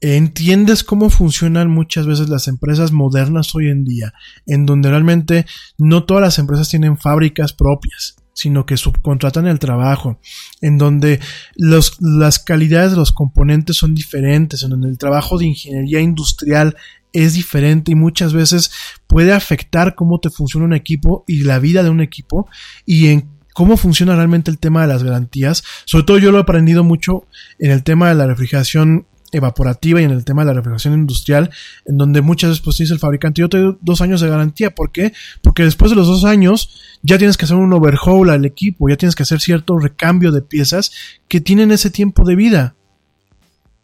[0.00, 4.14] entiendes cómo funcionan muchas veces las empresas modernas hoy en día,
[4.46, 5.46] en donde realmente
[5.76, 10.20] no todas las empresas tienen fábricas propias sino que subcontratan el trabajo,
[10.60, 11.18] en donde
[11.56, 16.76] los, las calidades de los componentes son diferentes, en donde el trabajo de ingeniería industrial
[17.12, 18.70] es diferente y muchas veces
[19.08, 22.48] puede afectar cómo te funciona un equipo y la vida de un equipo
[22.86, 25.64] y en cómo funciona realmente el tema de las garantías.
[25.84, 27.24] Sobre todo yo lo he aprendido mucho
[27.58, 31.50] en el tema de la refrigeración evaporativa y en el tema de la refrigeración industrial,
[31.84, 34.74] en donde muchas veces pues dice el fabricante, yo te doy dos años de garantía.
[34.74, 35.12] ¿Por qué?
[35.42, 36.70] Porque después de los dos años
[37.02, 40.42] ya tienes que hacer un overhaul al equipo, ya tienes que hacer cierto recambio de
[40.42, 40.92] piezas
[41.28, 42.74] que tienen ese tiempo de vida.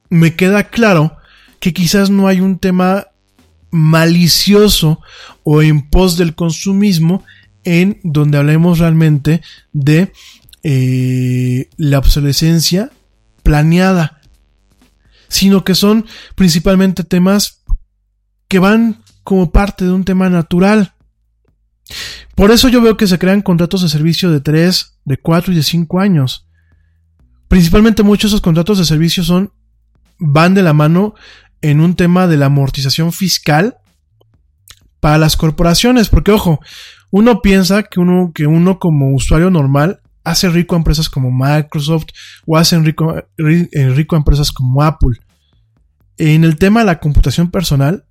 [0.08, 1.16] Me queda claro
[1.60, 3.08] que quizás no hay un tema
[3.70, 5.00] malicioso
[5.42, 7.24] o en pos del consumismo
[7.64, 9.40] en donde hablemos realmente
[9.72, 10.12] de
[10.62, 12.90] eh, la obsolescencia
[13.42, 14.20] planeada
[15.28, 17.64] sino que son principalmente temas
[18.48, 20.94] que van como parte de un tema natural.
[22.34, 25.56] Por eso yo veo que se crean contratos de servicio de 3, de 4 y
[25.56, 26.46] de 5 años.
[27.48, 29.52] Principalmente muchos de esos contratos de servicio son
[30.18, 31.14] van de la mano
[31.60, 33.78] en un tema de la amortización fiscal
[35.01, 36.60] para las corporaciones, porque ojo,
[37.10, 42.06] uno piensa que uno que uno como usuario normal hace rico a empresas como Microsoft
[42.46, 45.18] o hace rico, rico a empresas como Apple.
[46.16, 48.06] En el tema de la computación personal,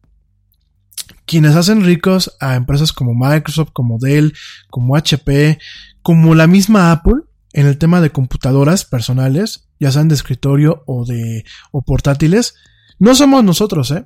[1.26, 4.34] quienes hacen ricos a empresas como Microsoft, como Dell,
[4.69, 5.57] como HP,
[6.02, 7.22] como la misma Apple,
[7.53, 12.56] en el tema de computadoras personales, ya sean de escritorio o de o portátiles,
[12.99, 14.06] no somos nosotros, ¿eh?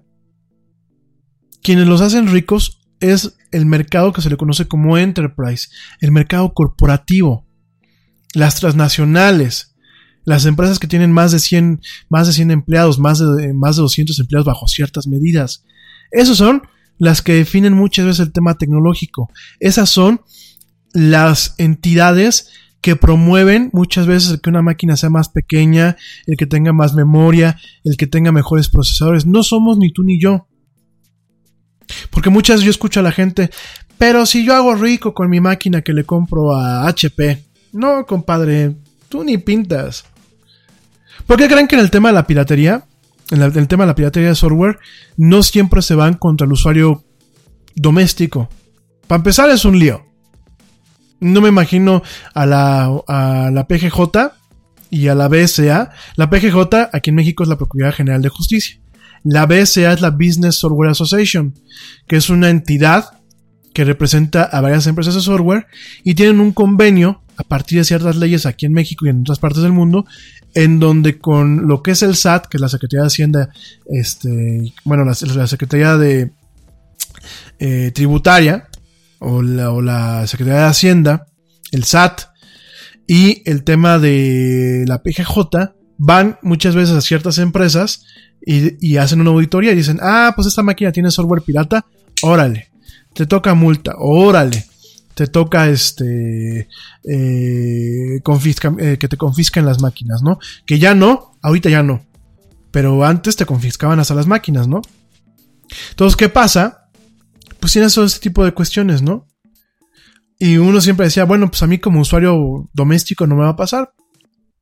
[1.64, 5.70] Quienes los hacen ricos es el mercado que se le conoce como enterprise,
[6.02, 7.47] el mercado corporativo,
[8.34, 9.76] las transnacionales,
[10.26, 13.82] las empresas que tienen más de 100, más de 100 empleados, más de, más de
[13.84, 15.64] 200 empleados bajo ciertas medidas.
[16.12, 16.64] Esas son
[16.98, 19.32] las que definen muchas veces el tema tecnológico.
[19.60, 20.22] Esas son
[20.94, 22.50] las entidades
[22.82, 26.94] que promueven muchas veces el que una máquina sea más pequeña, el que tenga más
[26.94, 29.26] memoria, el que tenga mejores procesadores.
[29.26, 30.48] No somos ni tú ni yo.
[32.12, 33.50] Porque muchas yo escucho a la gente,
[33.98, 37.47] pero si yo hago rico con mi máquina que le compro a HP.
[37.78, 38.76] No, compadre,
[39.08, 40.04] tú ni pintas.
[41.28, 42.86] ¿Por qué creen que en el tema de la piratería,
[43.30, 44.80] en, el tema de la piratería de software,
[45.16, 47.04] no siempre se van contra el usuario
[47.76, 48.50] doméstico?
[49.06, 50.04] Para empezar es un lío.
[51.20, 52.02] No me imagino
[52.34, 54.32] a la, a la PGJ
[54.90, 55.92] y a la BSA.
[56.16, 58.80] La PGJ aquí en México es la Procuraduría General de Justicia.
[59.24, 61.54] La BSA es la Business Software Association,
[62.08, 63.20] que es una entidad
[63.76, 65.68] que representa a varias empresas de software
[66.04, 69.40] y tienen un convenio a partir de ciertas leyes aquí en México y en otras
[69.40, 70.06] partes del mundo,
[70.54, 73.50] en donde con lo que es el SAT, que es la Secretaría de Hacienda,
[73.86, 75.14] este, bueno, la,
[75.48, 76.32] Secretaría de
[77.60, 78.68] eh, Tributaria
[79.20, 81.28] o la, o la Secretaría de Hacienda,
[81.72, 82.22] el SAT
[83.08, 88.06] y el tema de la PGJ, van muchas veces a ciertas empresas
[88.42, 91.86] y, hacen una auditoría y dicen, ah, pues esta máquina tiene software pirata,
[92.22, 92.70] órale,
[93.14, 94.66] te toca multa, órale,
[95.18, 96.70] te toca este,
[97.10, 100.38] eh, eh, que te confiscan las máquinas, ¿no?
[100.68, 102.06] Que ya no, ahorita ya no,
[102.70, 104.80] pero antes te confiscaban hasta las máquinas, ¿no?
[105.90, 106.92] Entonces, ¿qué pasa?
[107.60, 109.26] Pues tienes todo este tipo de cuestiones, ¿no?
[110.38, 113.56] Y uno siempre decía, bueno, pues a mí como usuario doméstico no me va a
[113.56, 113.92] pasar.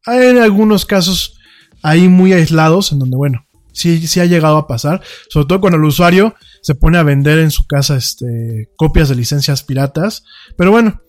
[0.06, 1.38] Hay algunos casos
[1.84, 5.76] ahí muy aislados en donde, bueno, sí, sí ha llegado a pasar, sobre todo cuando
[5.76, 6.34] el usuario
[6.66, 10.24] se pone a vender en su casa este, copias de licencias piratas,
[10.58, 11.00] pero bueno,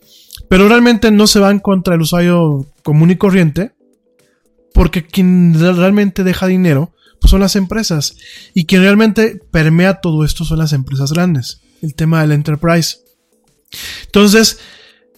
[0.51, 3.73] pero realmente no se van contra el usuario común y corriente,
[4.75, 6.93] porque quien realmente deja dinero
[7.23, 8.17] pues son las empresas,
[8.53, 12.99] y quien realmente permea todo esto son las empresas grandes, el tema del enterprise.
[14.05, 14.59] Entonces,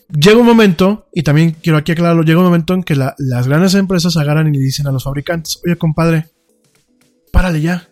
[0.08, 3.74] llega un momento, y también quiero aquí aclararlo, llega un momento en que las grandes
[3.74, 6.28] empresas agarran y le dicen a los fabricantes, oye compadre,
[7.32, 7.88] párale ya.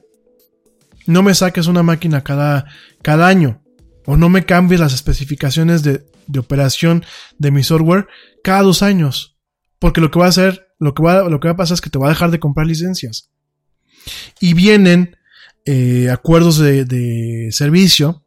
[1.07, 2.67] No me saques una máquina cada,
[3.03, 3.63] cada año.
[4.07, 6.05] O no me cambies las especificaciones de,
[6.39, 7.05] operación
[7.39, 8.07] de mi software
[8.43, 9.37] cada dos años.
[9.79, 11.81] Porque lo que va a hacer, lo que va, lo que va a pasar es
[11.81, 13.31] que te va a dejar de comprar licencias.
[14.41, 15.17] Y vienen
[15.65, 18.25] eh, acuerdos de, de, servicio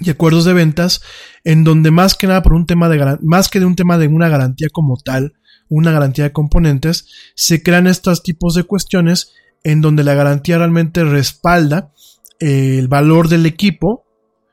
[0.00, 1.02] y acuerdos de ventas
[1.42, 4.08] en donde más que nada por un tema de más que de un tema de
[4.08, 5.34] una garantía como tal,
[5.68, 9.32] una garantía de componentes, se crean estos tipos de cuestiones
[9.64, 11.92] en donde la garantía realmente respalda
[12.38, 14.04] eh, el valor del equipo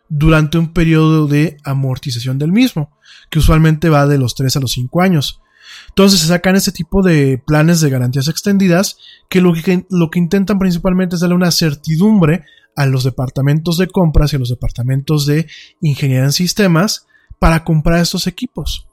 [0.09, 2.97] durante un periodo de amortización del mismo,
[3.29, 5.41] que usualmente va de los 3 a los 5 años.
[5.89, 8.97] Entonces se sacan este tipo de planes de garantías extendidas
[9.29, 12.43] que lo, que lo que intentan principalmente es darle una certidumbre
[12.75, 15.47] a los departamentos de compras y a los departamentos de
[15.81, 17.07] ingeniería en sistemas
[17.39, 18.88] para comprar estos equipos.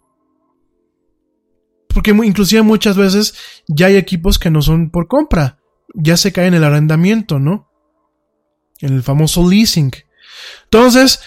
[1.89, 3.35] Porque inclusive muchas veces
[3.67, 5.58] ya hay equipos que no son por compra,
[5.99, 7.69] ya se cae en el arrendamiento, ¿no?
[8.81, 9.91] En el famoso leasing.
[10.65, 11.21] Entonces,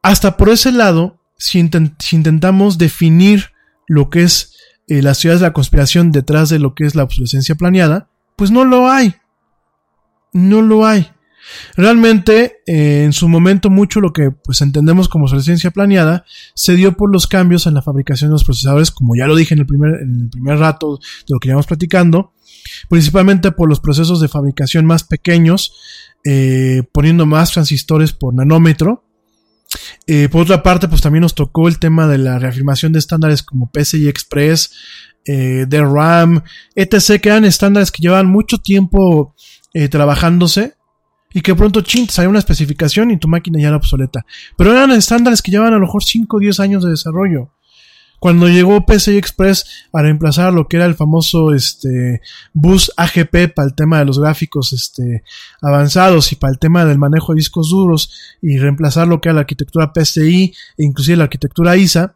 [0.00, 3.50] hasta por ese lado, si, intentamos definir
[3.88, 4.54] lo que es
[4.86, 8.50] eh, las ciudades de la conspiración detrás de lo que es la obsolescencia planeada, pues
[8.50, 9.16] no lo hay.
[10.32, 11.10] No lo hay.
[11.76, 16.24] Realmente, eh, en su momento, mucho lo que pues entendemos como obsolescencia planeada
[16.54, 19.54] se dio por los cambios en la fabricación de los procesadores, como ya lo dije
[19.54, 22.32] en el primer, en el primer rato de lo que íbamos platicando,
[22.88, 25.72] principalmente por los procesos de fabricación más pequeños,
[26.24, 29.04] eh, poniendo más transistores por nanómetro.
[30.06, 33.42] Eh, por otra parte, pues también nos tocó el tema de la reafirmación de estándares
[33.42, 34.72] como PCI Express,
[35.24, 36.42] eh, de RAM,
[36.74, 39.34] etc., que eran estándares que llevaban mucho tiempo
[39.90, 40.74] trabajándose
[41.32, 44.26] y que pronto chin, salió una especificación y tu máquina ya era obsoleta.
[44.58, 47.50] Pero eran estándares que llevaban a lo mejor 5 o 10 años de desarrollo.
[48.22, 52.20] Cuando llegó PCI Express a reemplazar lo que era el famoso este,
[52.52, 55.24] bus AGP para el tema de los gráficos este,
[55.60, 59.34] avanzados y para el tema del manejo de discos duros y reemplazar lo que era
[59.34, 62.14] la arquitectura PCI e inclusive la arquitectura ISA,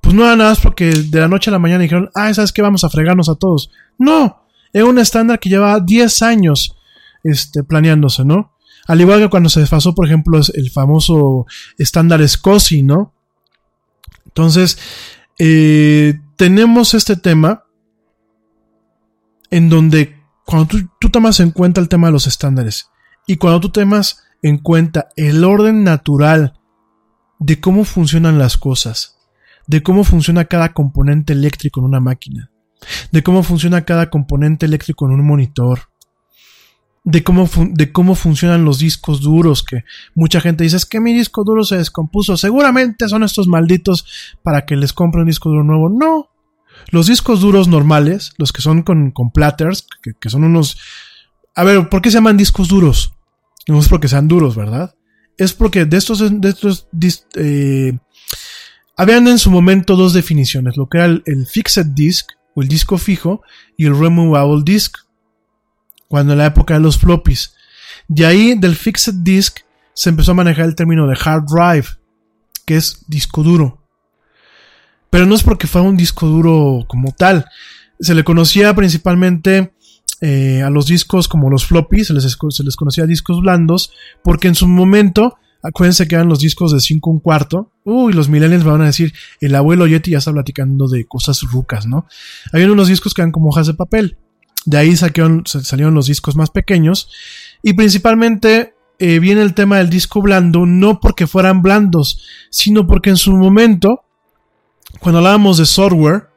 [0.00, 2.50] pues no era nada más porque de la noche a la mañana dijeron, ah, ¿sabes
[2.50, 2.62] qué?
[2.62, 3.70] Vamos a fregarnos a todos.
[3.98, 4.42] No,
[4.72, 6.78] era un estándar que llevaba 10 años
[7.22, 8.54] este, planeándose, ¿no?
[8.86, 11.44] Al igual que cuando se desfasó, por ejemplo, el famoso
[11.76, 13.12] estándar SCSI, ¿no?
[14.24, 14.78] Entonces,
[15.38, 17.64] eh, tenemos este tema
[19.50, 22.88] en donde cuando tú, tomas en cuenta el tema de los estándares
[23.26, 26.60] y cuando tú tomas en cuenta el orden natural
[27.38, 29.18] de cómo funcionan las cosas,
[29.66, 32.50] de cómo funciona cada componente eléctrico en una máquina,
[33.10, 35.90] de cómo funciona cada componente eléctrico en un monitor,
[37.06, 39.84] de cómo, de cómo funcionan los discos duros, que
[40.14, 44.04] mucha gente dice, es que mi disco duro se descompuso, seguramente son estos malditos
[44.42, 45.88] para que les compre un disco duro nuevo.
[45.88, 46.28] No,
[46.90, 49.86] los discos duros normales, los que son con, con platters,
[50.20, 50.76] que, son unos...
[51.54, 53.14] A ver, ¿por qué se llaman discos duros?
[53.66, 54.96] No es porque sean duros, ¿verdad?
[55.36, 56.88] es porque de estos, de estos
[57.36, 57.98] eh,
[58.96, 62.98] habían en su momento dos definiciones, lo que era el, fixed disk o el disco
[62.98, 63.42] fijo
[63.76, 64.96] y el removable disk,
[66.08, 67.54] cuando en la época de los floppies.
[68.08, 69.60] De ahí del fixed disk
[69.94, 71.86] se empezó a manejar el término de hard drive,
[72.64, 73.82] que es disco duro.
[75.10, 77.46] Pero no es porque fuera un disco duro como tal.
[77.98, 79.72] Se le conocía principalmente
[80.20, 83.92] eh, a los discos como los floppies, se les, conocía discos blandos,
[84.22, 87.72] porque en su momento, acuérdense que eran los discos de 5 un cuarto.
[87.84, 91.86] Uy, los millennials van a decir, el abuelo Yeti ya está platicando de cosas rucas,
[91.86, 92.06] ¿no?
[92.52, 94.18] Hay unos discos que eran como hojas de papel.
[94.66, 95.44] De ahí salieron,
[95.94, 97.08] los discos más pequeños.
[97.62, 103.10] Y principalmente eh, viene el tema del disco blando, no porque fueran blandos, sino porque
[103.10, 104.04] en su momento,
[105.00, 106.28] cuando hablábamos de software,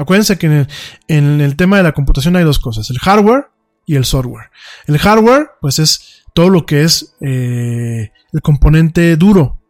[0.00, 0.66] Acuérdense que
[1.08, 3.48] en el, tema de la computación hay dos cosas, el hardware
[3.84, 4.50] y el software.
[4.86, 9.60] El hardware, pues es todo lo que es eh, el componente duro,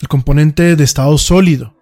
[0.00, 1.75] el componente de estado sólido.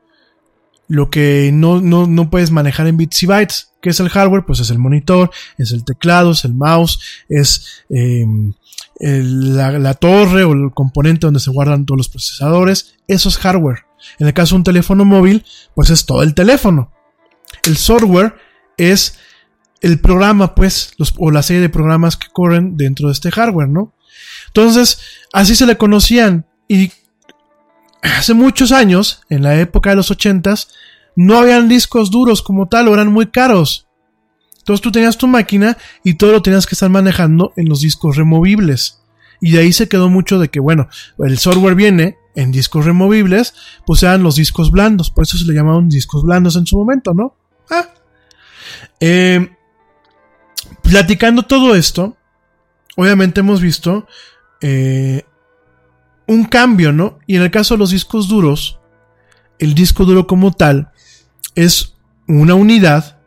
[0.88, 3.72] Lo que no, no, puedes manejar en bits y bytes.
[3.80, 4.44] ¿Qué es el hardware?
[4.46, 8.52] Pues es el monitor, es el teclado, es el mouse, es em,
[9.00, 12.96] la, la, torre o el componente donde se guardan todos los procesadores.
[13.08, 13.84] Eso es hardware.
[14.18, 15.44] En el caso de un teléfono móvil,
[15.74, 16.92] pues es todo el teléfono.
[17.64, 18.34] El software
[18.76, 19.18] es
[19.80, 23.68] el programa, pues, los, o la serie de programas que corren dentro de este hardware,
[23.68, 23.92] ¿no?
[24.46, 24.98] Entonces,
[25.32, 26.46] así se le conocían.
[26.68, 26.90] Y
[28.12, 30.68] hace muchos años, en la época de los ochentas,
[31.16, 33.86] no habían discos duros como tal, o eran muy caros.
[34.58, 38.16] Entonces tú tenías tu máquina y todo lo tenías que estar manejando en los discos
[38.16, 39.02] removibles.
[39.40, 43.54] Y de ahí se quedó mucho de que, bueno, el software viene en discos removibles,
[43.86, 45.10] pues eran los discos blandos.
[45.10, 47.36] Por eso se le llamaban discos blandos en su momento, ¿no?
[47.70, 47.88] Ah.
[49.00, 49.50] Eh,
[50.82, 52.16] platicando todo esto,
[52.96, 54.06] obviamente hemos visto
[54.62, 55.24] eh,
[56.26, 57.18] un cambio, ¿no?
[57.26, 58.80] Y en el caso de los discos duros,
[59.58, 60.90] el disco duro como tal
[61.54, 61.94] es
[62.26, 63.18] una unidad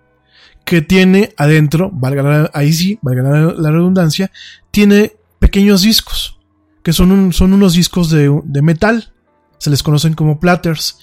[0.65, 4.31] que tiene adentro, valga ahí sí, valga la, redundancia,
[4.71, 6.39] tiene pequeños discos,
[6.83, 9.13] que son, son unos discos de, de metal,
[9.59, 10.99] se les conocen como platters.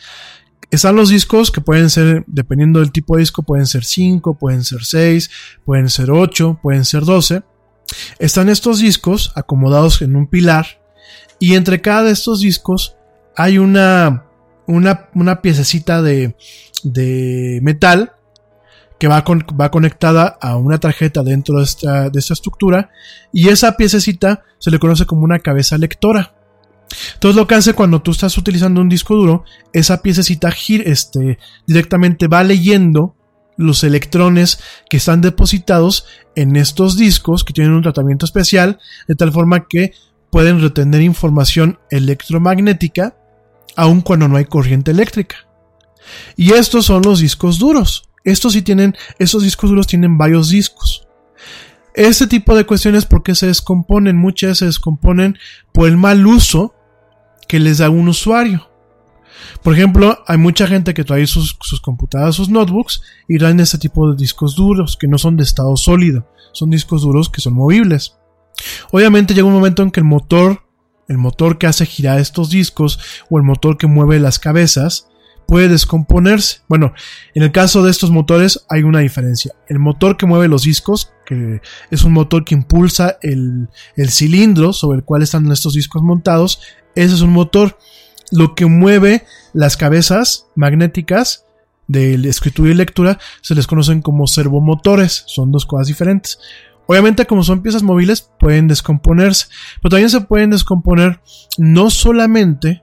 [0.71, 4.65] Están los discos que pueden ser, dependiendo del tipo de disco, pueden ser 5, pueden
[4.65, 5.31] ser 6,
[5.65, 7.43] pueden ser 8, pueden ser 12.
[8.19, 10.84] Están estos discos acomodados en un pilar
[11.45, 12.97] y entre cada de estos discos
[13.37, 14.25] hay una,
[14.67, 16.37] una, una piececita de,
[16.85, 18.13] de metal
[18.99, 19.23] que va,
[19.61, 22.89] va, conectada a una tarjeta dentro de esta, de esta estructura
[23.31, 26.33] y esa piececita se le conoce como una cabeza lectora.
[27.13, 29.45] Entonces lo que hace cuando tú estás utilizando un disco duro,
[29.75, 33.17] esa piececita este, directamente va leyendo
[33.59, 36.07] los electrones que están depositados
[36.37, 39.93] en estos discos que tienen un tratamiento especial, de tal forma que
[40.35, 43.15] pueden retener información electromagnética
[43.77, 45.37] aun cuando no hay corriente eléctrica.
[46.35, 48.11] Y estos son los discos duros.
[48.25, 51.07] Estos sí tienen, estos discos duros tienen varios discos.
[51.95, 54.17] Este tipo de cuestiones, ¿por qué se descomponen?
[54.17, 55.39] Muchas se descomponen
[55.71, 56.75] por el mal uso
[57.47, 58.69] que les da un usuario.
[59.63, 64.11] Por ejemplo, hay mucha gente que trae sus, computadoras, sus notebooks y traen este tipo
[64.11, 68.17] de discos duros que no son de estado sólido, son discos duros que son movibles.
[68.91, 70.63] Obviamente llega un momento en que el motor,
[71.09, 72.99] el motor que hace girar estos discos
[73.31, 75.09] o el motor que mueve las cabezas,
[75.47, 76.61] puede descomponerse.
[76.69, 76.93] Bueno,
[77.35, 79.55] en el caso de estos motores hay una diferencia.
[79.69, 81.61] El motor que mueve los discos, que
[81.91, 83.69] es un motor que impulsa el,
[84.09, 86.61] cilindro sobre el cual están estos discos montados,
[86.95, 87.79] ese es un motor.
[88.31, 91.45] Lo que mueve las cabezas magnéticas
[91.87, 95.25] de escritura y lectura se les conocen como servomotores.
[95.27, 96.39] Son dos cosas diferentes.
[96.87, 99.47] Obviamente, como son piezas móviles, pueden descomponerse.
[99.81, 101.21] Pero también se pueden descomponer
[101.59, 102.83] no solamente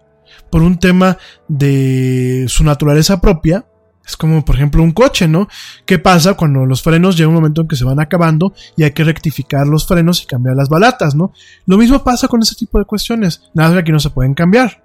[0.50, 1.18] por un tema
[1.48, 3.66] de su naturaleza propia.
[4.06, 5.48] Es como, por ejemplo, un coche, ¿no?
[5.86, 8.92] ¿Qué pasa cuando los frenos llega un momento en que se van acabando y hay
[8.92, 11.32] que rectificar los frenos y cambiar las balatas, ¿no?
[11.66, 13.44] Lo mismo pasa con ese tipo de cuestiones.
[13.54, 14.84] Nada que aquí no se pueden cambiar.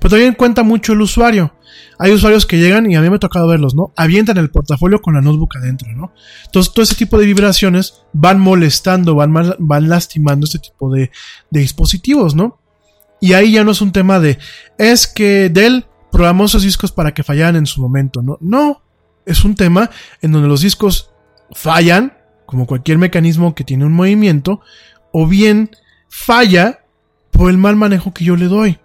[0.00, 1.54] Pero también cuenta mucho el usuario.
[1.98, 3.92] Hay usuarios que llegan y a mí me ha tocado verlos, ¿no?
[3.96, 6.12] Avientan el portafolio con la notebook adentro, ¿no?
[6.44, 11.10] Entonces, todo ese tipo de vibraciones van molestando, van, van lastimando este tipo de,
[11.50, 12.58] de dispositivos, ¿no?
[13.20, 14.38] Y ahí ya no es un tema de,
[14.78, 18.36] es que Dell programó esos discos para que fallaran en su momento, ¿no?
[18.40, 18.82] No,
[19.24, 19.90] es un tema
[20.20, 21.10] en donde los discos
[21.52, 24.60] fallan, como cualquier mecanismo que tiene un movimiento,
[25.12, 25.70] o bien
[26.08, 26.84] falla
[27.30, 28.78] por el mal manejo que yo le doy.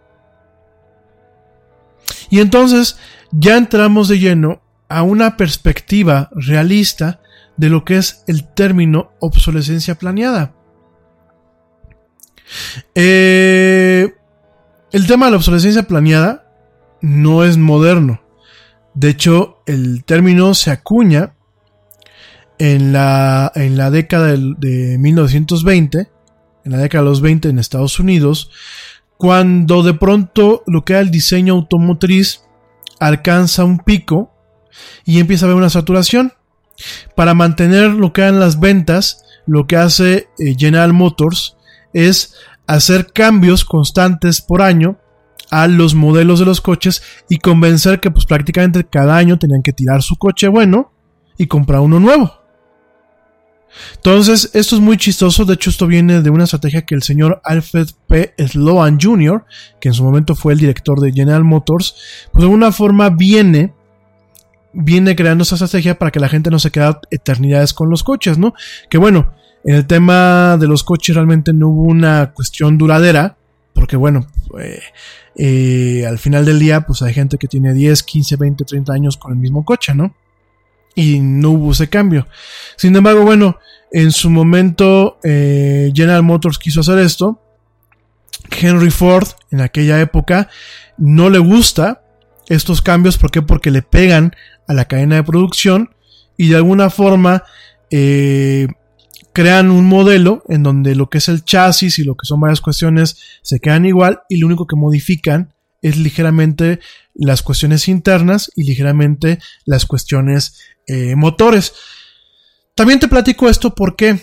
[2.29, 2.97] Y entonces
[3.31, 7.21] ya entramos de lleno a una perspectiva realista
[7.57, 10.53] de lo que es el término obsolescencia planeada.
[12.95, 14.13] Eh,
[14.91, 16.45] el tema de la obsolescencia planeada
[17.01, 18.21] no es moderno.
[18.93, 21.33] De hecho, el término se acuña
[22.57, 26.09] en la, en la década de, de 1920,
[26.63, 28.49] en la década de los 20 en Estados Unidos,
[29.17, 32.43] cuando de pronto lo que era el diseño automotriz
[32.99, 34.31] alcanza un pico
[35.05, 36.33] y empieza a haber una saturación.
[37.15, 41.57] Para mantener lo que eran las ventas, lo que hace eh, General Motors
[41.93, 42.35] es
[42.67, 44.99] hacer cambios constantes por año
[45.49, 49.73] a los modelos de los coches y convencer que pues prácticamente cada año tenían que
[49.73, 50.91] tirar su coche bueno
[51.37, 52.36] y comprar uno nuevo.
[53.95, 55.45] Entonces, esto es muy chistoso.
[55.45, 58.33] De hecho, esto viene de una estrategia que el señor Alfred P.
[58.47, 59.45] Sloan Jr.,
[59.79, 61.95] que en su momento fue el director de General Motors,
[62.31, 63.73] pues de alguna forma viene,
[64.73, 68.37] viene creando esa estrategia para que la gente no se quede eternidades con los coches,
[68.37, 68.53] ¿no?
[68.89, 69.33] Que bueno,
[69.63, 73.37] en el tema de los coches realmente no hubo una cuestión duradera,
[73.73, 74.27] porque bueno,
[75.35, 79.17] eh, al final del día, pues hay gente que tiene 10, 15, 20, 30 años
[79.17, 80.15] con el mismo coche, ¿no?
[80.97, 82.27] Y no hubo ese cambio.
[82.75, 83.59] Sin embargo, bueno,
[83.91, 87.39] en su momento eh, General Motors quiso hacer esto.
[88.49, 90.49] Henry Ford en aquella época
[90.97, 92.01] no le gusta
[92.49, 93.19] estos cambios.
[93.19, 93.43] ¿Por qué?
[93.43, 94.33] Porque le pegan
[94.67, 95.91] a la cadena de producción
[96.35, 97.43] y de alguna forma
[97.91, 98.67] eh,
[99.33, 102.59] crean un modelo en donde lo que es el chasis y lo que son varias
[102.59, 105.53] cuestiones se quedan igual y lo único que modifican
[105.87, 106.79] es ligeramente
[107.13, 111.73] las cuestiones internas y ligeramente las cuestiones eh, motores.
[112.75, 114.21] También te platico esto porque,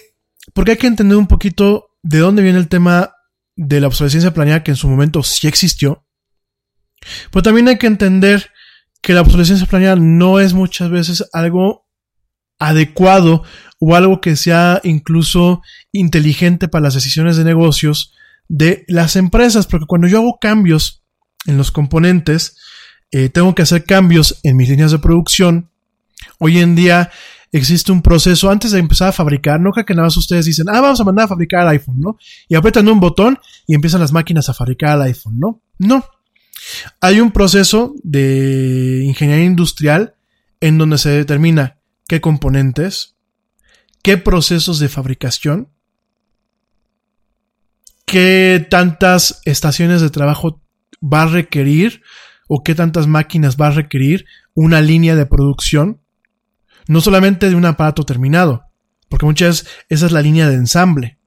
[0.53, 3.15] porque hay que entender un poquito de dónde viene el tema
[3.57, 6.07] de la obsolescencia planeada que en su momento sí existió.
[7.31, 8.51] Pero también hay que entender
[9.03, 11.87] que la obsolescencia planeada no es muchas veces algo
[12.59, 13.43] adecuado
[13.79, 15.63] o algo que sea incluso
[15.93, 18.15] inteligente para las decisiones de negocios
[18.49, 21.04] de las empresas, porque cuando yo hago cambios
[21.47, 22.57] en los componentes,
[23.11, 25.71] eh, tengo que hacer cambios en mis líneas de producción,
[26.39, 27.11] Hoy en día
[27.53, 29.61] existe un proceso antes de empezar a fabricar.
[29.61, 32.01] No creo que nada más ustedes dicen, ah, vamos a mandar a fabricar el iPhone,
[32.01, 32.17] ¿no?
[32.49, 35.63] Y apretan un botón y empiezan las máquinas a fabricar el iPhone, ¿no?
[35.79, 36.05] No.
[37.01, 40.15] Hay un proceso de ingeniería industrial
[40.61, 43.17] en donde se determina qué componentes,
[44.03, 45.69] qué procesos de fabricación,
[48.07, 50.63] qué tantas estaciones de trabajo
[51.05, 52.03] va a requerir
[52.49, 56.01] o qué tantas máquinas va a requerir una línea de producción
[56.87, 58.65] no solamente de un aparato terminado,
[59.09, 61.19] porque muchas veces esa es la línea de ensamble.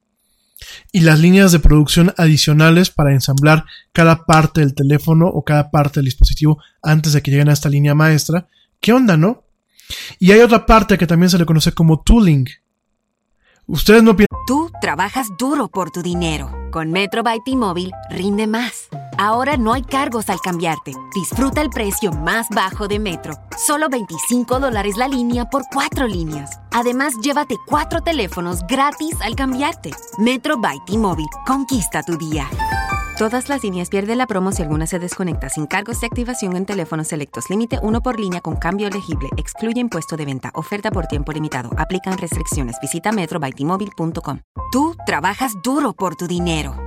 [0.92, 6.00] Y las líneas de producción adicionales para ensamblar cada parte del teléfono o cada parte
[6.00, 8.48] del dispositivo antes de que lleguen a esta línea maestra.
[8.80, 9.44] ¿Qué onda, no?
[10.20, 12.48] Y hay otra parte que también se le conoce como tooling.
[13.68, 14.28] Ustedes no piensan.
[14.48, 16.52] Tú trabajas duro por tu dinero.
[16.72, 18.90] Con Metro by T-Mobile rinde más.
[19.18, 20.94] Ahora no hay cargos al cambiarte.
[21.16, 23.34] Disfruta el precio más bajo de Metro.
[23.58, 26.60] Solo 25 dólares la línea por cuatro líneas.
[26.72, 29.90] Además, llévate cuatro teléfonos gratis al cambiarte.
[30.20, 31.30] Metro by T-Mobile.
[31.48, 32.48] Conquista tu día.
[33.18, 36.68] Todas las líneas pierden la promo si alguna se desconecta sin cargos de activación en
[36.68, 37.50] teléfonos selectos.
[37.50, 39.30] Límite uno por línea con cambio elegible.
[39.38, 40.52] Excluye impuesto de venta.
[40.54, 41.72] Oferta por tiempo limitado.
[41.78, 42.76] Aplican restricciones.
[42.80, 44.42] Visita metrobytimóvil.com.
[44.72, 46.87] Tú trabajas duro por tu dinero.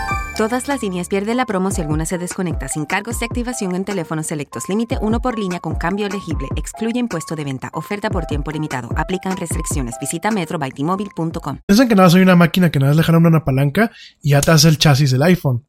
[0.37, 3.83] Todas las líneas pierden la promo si alguna se desconecta sin cargos de activación en
[3.83, 4.69] teléfonos selectos.
[4.69, 6.47] Límite uno por línea con cambio elegible.
[6.55, 7.69] Excluye impuesto de venta.
[7.73, 8.89] Oferta por tiempo limitado.
[8.95, 9.95] Aplican restricciones.
[9.99, 11.59] Visita metrobytimóvil.com.
[11.65, 13.91] Piensan que nada hay una máquina que nada le jalan una palanca
[14.21, 15.65] y hace el chasis del iPhone.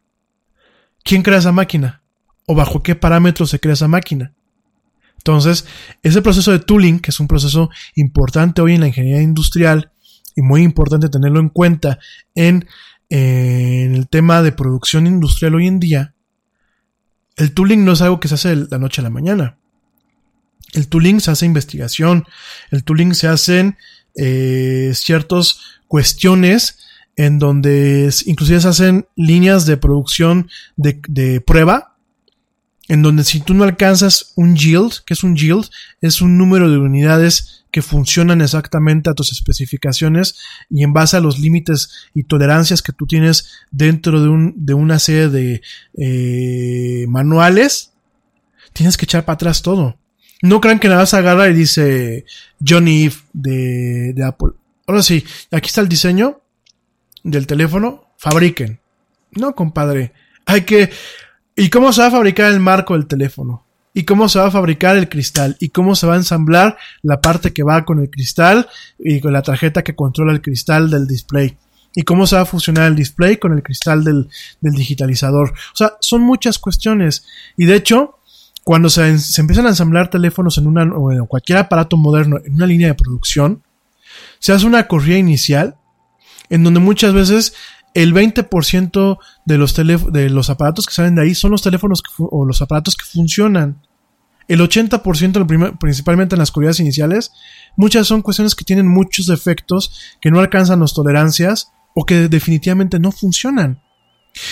[1.02, 2.04] ¿Quién crea esa máquina?
[2.46, 4.32] ¿O bajo qué parámetros se crea esa máquina?
[5.18, 5.66] Entonces,
[6.04, 9.90] ese proceso de tooling, que es un proceso importante hoy en la ingeniería industrial
[10.36, 11.98] y muy importante tenerlo en cuenta
[12.34, 12.66] en
[13.14, 16.14] en el tema de producción industrial hoy en día,
[17.36, 19.58] el tooling no es algo que se hace de la noche a la mañana.
[20.72, 22.24] El tooling se hace investigación,
[22.70, 23.76] el tooling se hacen
[24.14, 26.78] eh, ciertas cuestiones
[27.16, 31.98] en donde inclusive se hacen líneas de producción de, de prueba
[32.88, 35.68] en donde si tú no alcanzas un yield, que es un yield,
[36.00, 40.36] es un número de unidades que funcionan exactamente a tus especificaciones
[40.70, 44.74] y en base a los límites y tolerancias que tú tienes dentro de, un, de
[44.74, 45.62] una serie de
[45.94, 47.92] eh, manuales,
[48.74, 49.96] tienes que echar para atrás todo.
[50.42, 52.26] No crean que nada más agarra y dice
[52.64, 54.50] Johnny Eve de, de Apple.
[54.86, 56.42] Ahora sí, aquí está el diseño
[57.22, 58.80] del teléfono, fabriquen.
[59.30, 60.12] No, compadre.
[60.44, 60.90] Hay que...
[61.56, 63.61] ¿Y cómo se va a fabricar el marco del teléfono?
[63.94, 65.56] ¿Y cómo se va a fabricar el cristal?
[65.60, 69.32] ¿Y cómo se va a ensamblar la parte que va con el cristal y con
[69.32, 71.56] la tarjeta que controla el cristal del display?
[71.94, 74.28] ¿Y cómo se va a fusionar el display con el cristal del,
[74.60, 75.50] del digitalizador?
[75.50, 77.26] O sea, son muchas cuestiones.
[77.56, 78.18] Y de hecho,
[78.64, 82.54] cuando se, se empiezan a ensamblar teléfonos en una, o en cualquier aparato moderno en
[82.54, 83.62] una línea de producción,
[84.38, 85.76] se hace una corrida inicial
[86.48, 87.54] en donde muchas veces
[87.94, 92.44] el 20% de los, de los aparatos que salen de ahí son los teléfonos o
[92.44, 93.82] los aparatos que funcionan.
[94.48, 97.32] El 80%, principalmente en las corridas iniciales,
[97.76, 102.98] muchas son cuestiones que tienen muchos defectos, que no alcanzan las tolerancias o que definitivamente
[102.98, 103.80] no funcionan.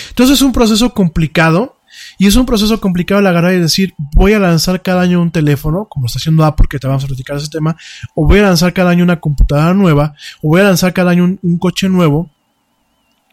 [0.09, 1.81] Entonces es un proceso complicado
[2.17, 5.31] y es un proceso complicado el agarrar y decir, voy a lanzar cada año un
[5.31, 7.75] teléfono, como está haciendo Apple, que te vamos a platicar ese tema,
[8.15, 11.37] o voy a lanzar cada año una computadora nueva, o voy a lanzar cada año
[11.41, 12.29] un, coche nuevo,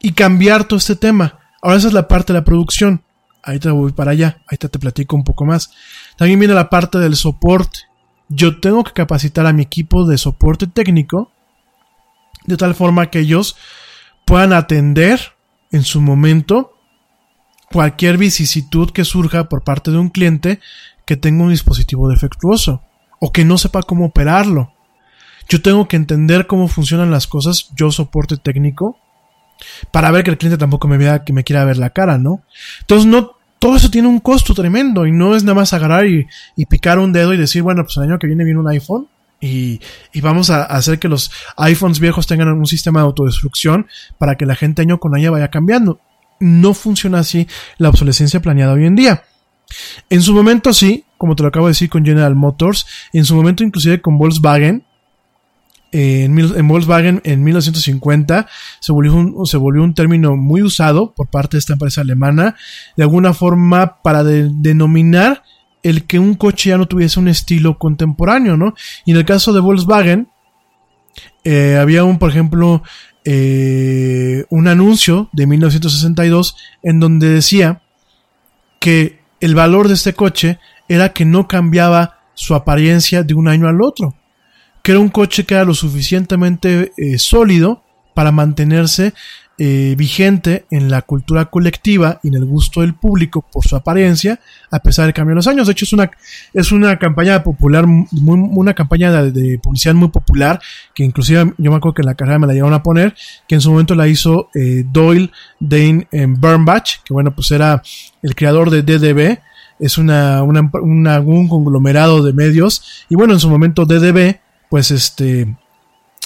[0.01, 1.39] y cambiar todo este tema.
[1.63, 3.03] Ahora esa es la parte de la producción.
[3.43, 5.71] Ahí te voy para allá, ahí te, te platico un poco más.
[6.17, 7.81] También viene la parte del soporte.
[8.29, 11.33] Yo tengo que capacitar a mi equipo de soporte técnico
[12.47, 13.57] de tal forma que ellos
[14.25, 15.21] puedan atender
[15.71, 16.75] en su momento
[17.71, 20.61] cualquier vicisitud que surja por parte de un cliente
[21.05, 22.83] que tenga un dispositivo defectuoso
[23.21, 24.73] o que no sepa cómo operarlo.
[25.49, 28.99] Yo tengo que entender cómo funcionan las cosas, yo soporte técnico,
[29.91, 32.43] para ver que el cliente tampoco me vea que me quiera ver la cara, ¿no?
[32.81, 36.27] Entonces no, todo eso tiene un costo tremendo y no es nada más agarrar y,
[36.69, 39.09] picar un dedo y decir, bueno, pues el año que viene viene un iPhone
[39.41, 39.81] y,
[40.13, 43.87] y, vamos a hacer que los iPhones viejos tengan un sistema de autodestrucción
[44.19, 46.01] para que la gente año con año vaya cambiando
[46.41, 47.47] no funciona así
[47.79, 49.25] la obsolescencia planeada hoy en día.
[50.09, 53.35] En su momento sí, como te lo acabo de decir con General Motors, en su
[53.35, 54.85] momento inclusive con Volkswagen,
[55.93, 58.47] en, Volkswagen en 1950
[58.81, 62.57] se volvió, un, se volvió un término muy usado por parte de esta empresa alemana,
[62.97, 65.43] de alguna forma para denominar
[65.83, 68.75] el que un coche ya no tuviese un estilo contemporáneo, ¿no?
[69.07, 70.29] Y en el caso de Volkswagen,
[71.45, 72.83] eh, había un, por ejemplo,
[73.25, 77.83] eh, un anuncio de 1962 en donde decía
[78.81, 80.59] que el valor de este coche
[80.89, 84.15] era que no cambiaba su apariencia de un año al otro,
[84.89, 87.83] que era un coche que era lo suficientemente eh, sólido
[88.15, 89.13] para mantenerse
[89.59, 94.41] eh, vigente en la cultura colectiva y en el gusto del público por su apariencia,
[94.71, 95.67] a pesar del cambio de los años.
[95.67, 96.11] De hecho, es una,
[96.55, 100.59] es una campaña popular, una campaña de, publicidad muy popular,
[100.95, 103.15] que inclusive yo me acuerdo que en la carrera me la llegaron a poner,
[103.47, 107.83] que en su momento la hizo eh, Doyle Dane en Bernbach, que bueno, pues era
[108.23, 109.39] el creador de DDB,
[109.81, 114.39] es una, un conglomerado de medios, y bueno, en su momento DDB,
[114.69, 115.57] pues este,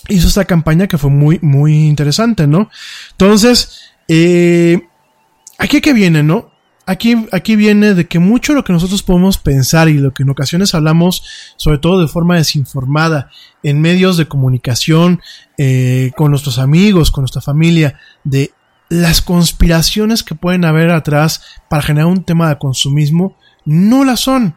[0.09, 2.70] hizo esta campaña que fue muy, muy interesante, ¿no?
[3.12, 4.82] Entonces, eh,
[5.59, 6.51] aquí que viene, ¿no?
[6.85, 10.31] Aquí, aquí viene de que mucho lo que nosotros podemos pensar y lo que en
[10.31, 13.31] ocasiones hablamos, sobre todo de forma desinformada,
[13.62, 15.20] en medios de comunicación,
[15.59, 18.52] eh, con nuestros amigos, con nuestra familia, de
[18.89, 24.56] las conspiraciones que pueden haber atrás para generar un tema de consumismo, no las son.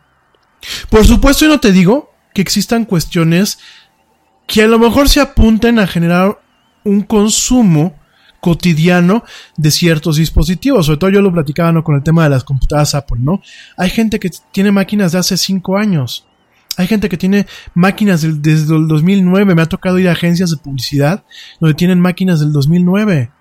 [0.90, 3.58] Por supuesto, yo no te digo que existan cuestiones
[4.46, 6.38] que a lo mejor se apunten a generar
[6.84, 7.96] un consumo
[8.42, 9.24] cotidiano
[9.56, 10.86] de ciertos dispositivos.
[10.86, 11.84] Sobre todo yo lo platicaba ¿no?
[11.84, 13.42] con el tema de las computadoras Apple, ¿no?
[13.78, 16.28] Hay gente que tiene máquinas de hace 5 años.
[16.78, 19.56] Hay gente que tiene máquinas desde el 2009.
[19.56, 21.24] Me ha tocado ir a agencias de publicidad
[21.62, 23.32] donde tienen máquinas del 2009.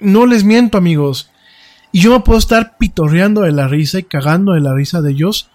[0.00, 1.30] No les miento, amigos.
[1.92, 5.12] Y yo me puedo estar pitorreando de la risa y cagando de la risa de
[5.12, 5.48] ellos.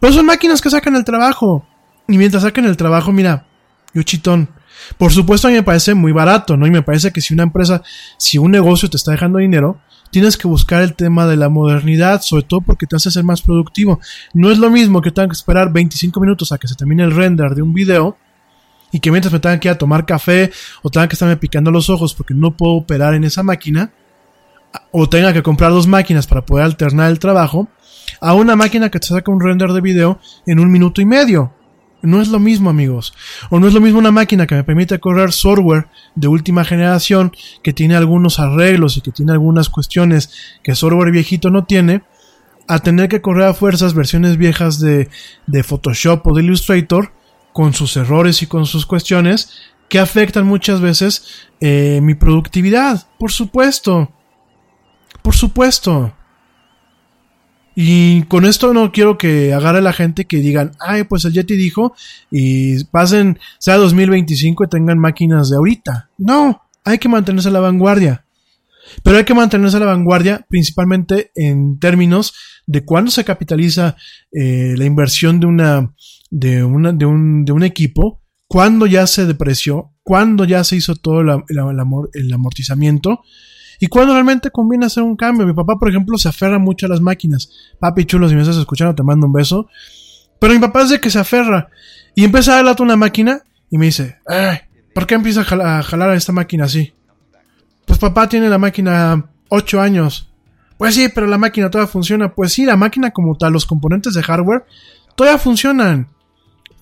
[0.00, 1.66] Pero son máquinas que sacan el trabajo.
[2.12, 3.46] Y mientras sacan el trabajo, mira,
[3.94, 4.50] yo chitón.
[4.98, 6.66] Por supuesto a mí me parece muy barato, ¿no?
[6.66, 7.82] Y me parece que si una empresa,
[8.18, 9.80] si un negocio te está dejando dinero,
[10.10, 13.40] tienes que buscar el tema de la modernidad, sobre todo porque te hace ser más
[13.40, 13.98] productivo.
[14.34, 17.12] No es lo mismo que tenga que esperar 25 minutos a que se termine el
[17.12, 18.18] render de un video
[18.90, 20.52] y que mientras me tengan que ir a tomar café
[20.82, 23.90] o tenga que estarme picando los ojos porque no puedo operar en esa máquina,
[24.90, 27.68] o tenga que comprar dos máquinas para poder alternar el trabajo,
[28.20, 31.54] a una máquina que te saca un render de video en un minuto y medio.
[32.02, 33.14] No es lo mismo, amigos.
[33.48, 37.32] O no es lo mismo una máquina que me permite correr software de última generación,
[37.62, 40.32] que tiene algunos arreglos y que tiene algunas cuestiones
[40.64, 42.02] que software viejito no tiene,
[42.66, 45.08] a tener que correr a fuerzas versiones viejas de,
[45.46, 47.12] de Photoshop o de Illustrator,
[47.52, 49.50] con sus errores y con sus cuestiones,
[49.88, 53.06] que afectan muchas veces eh, mi productividad.
[53.18, 54.10] Por supuesto.
[55.20, 56.14] Por supuesto.
[57.74, 61.56] Y con esto no quiero que agarre la gente que digan, ay, pues el Yeti
[61.56, 61.94] dijo,
[62.30, 66.10] y pasen, sea 2025 y tengan máquinas de ahorita.
[66.18, 68.24] No, hay que mantenerse a la vanguardia.
[69.02, 72.34] Pero hay que mantenerse a la vanguardia, principalmente en términos
[72.66, 73.96] de cuándo se capitaliza
[74.32, 75.94] eh, la inversión de una,
[76.30, 80.94] de, una, de, un, de un equipo, cuándo ya se depreció, cuándo ya se hizo
[80.94, 83.22] todo el amortizamiento
[83.80, 85.46] y cuándo realmente conviene hacer un cambio.
[85.46, 87.50] Mi papá, por ejemplo, se aferra mucho a las máquinas.
[87.78, 89.68] Papi chulo, si me estás escuchando, te mando un beso.
[90.38, 91.68] Pero mi papá es de que se aferra.
[92.14, 94.18] Y empieza a darle una máquina y me dice,
[94.94, 96.92] ¿por qué empieza a jalar a esta máquina así?
[97.86, 100.28] Pues papá tiene la máquina 8 años.
[100.78, 102.34] Pues sí, pero la máquina todavía funciona.
[102.34, 104.64] Pues sí, la máquina como tal, los componentes de hardware,
[105.14, 106.08] todavía funcionan.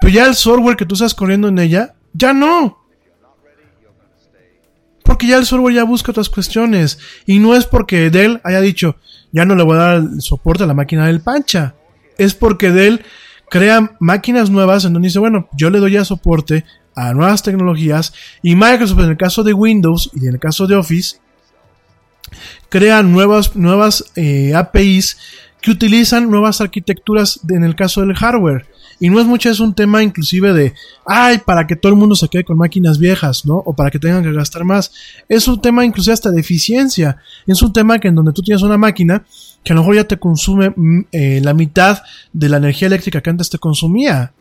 [0.00, 2.78] Pero ya el software que tú estás corriendo en ella, ya no.
[5.10, 7.00] Porque ya el software ya busca otras cuestiones.
[7.26, 8.94] Y no es porque Dell haya dicho,
[9.32, 11.74] ya no le voy a dar el soporte a la máquina del Pancha.
[12.16, 13.04] Es porque Dell
[13.50, 16.64] crea máquinas nuevas en donde dice, bueno, yo le doy ya soporte
[16.94, 20.76] a nuevas tecnologías y Microsoft en el caso de Windows y en el caso de
[20.76, 21.16] Office
[22.68, 25.18] crea nuevas, nuevas eh, APIs
[25.60, 28.68] que utilizan nuevas arquitecturas en el caso del hardware.
[29.00, 30.74] Y no es mucho, es un tema inclusive de,
[31.06, 33.56] ay, para que todo el mundo se quede con máquinas viejas, ¿no?
[33.56, 34.92] O para que tengan que gastar más.
[35.28, 37.16] Es un tema inclusive hasta de eficiencia.
[37.46, 39.24] Es un tema que en donde tú tienes una máquina
[39.64, 42.02] que a lo mejor ya te consume mm, eh, la mitad
[42.32, 44.32] de la energía eléctrica que antes te consumía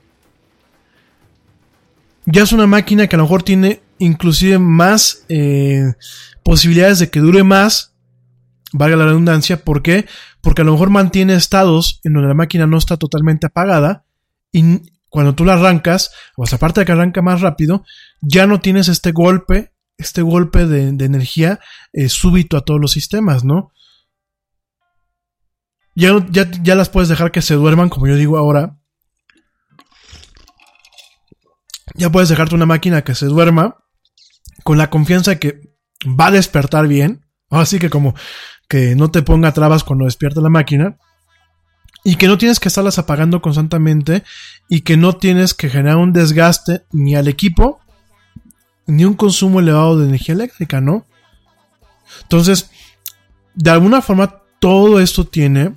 [2.31, 5.93] ya es una máquina que a lo mejor tiene inclusive más eh,
[6.43, 7.93] posibilidades de que dure más,
[8.71, 10.05] valga la redundancia, ¿por qué?
[10.41, 14.05] Porque a lo mejor mantiene estados en donde la máquina no está totalmente apagada
[14.51, 17.83] y cuando tú la arrancas, o sea, aparte de que arranca más rápido,
[18.21, 21.59] ya no tienes este golpe, este golpe de, energía
[21.93, 23.71] eh, súbito a todos los sistemas, ¿no?
[25.95, 28.79] Ya, ya, ya las puedes dejar que se duerman, como yo digo ahora,
[31.95, 33.77] ya puedes dejarte una máquina que se duerma
[34.63, 35.61] con la confianza de que
[36.05, 37.25] va a despertar bien.
[37.49, 38.13] Así que como
[38.67, 40.97] que no te ponga trabas cuando despierta la máquina.
[42.09, 44.23] Y que no tienes que estarlas apagando constantemente.
[44.67, 47.81] Y que no tienes que generar un desgaste ni al equipo.
[48.87, 51.05] Ni un consumo elevado de energía eléctrica, ¿no?
[52.23, 52.71] Entonces,
[53.53, 55.75] de alguna forma, todo esto tiene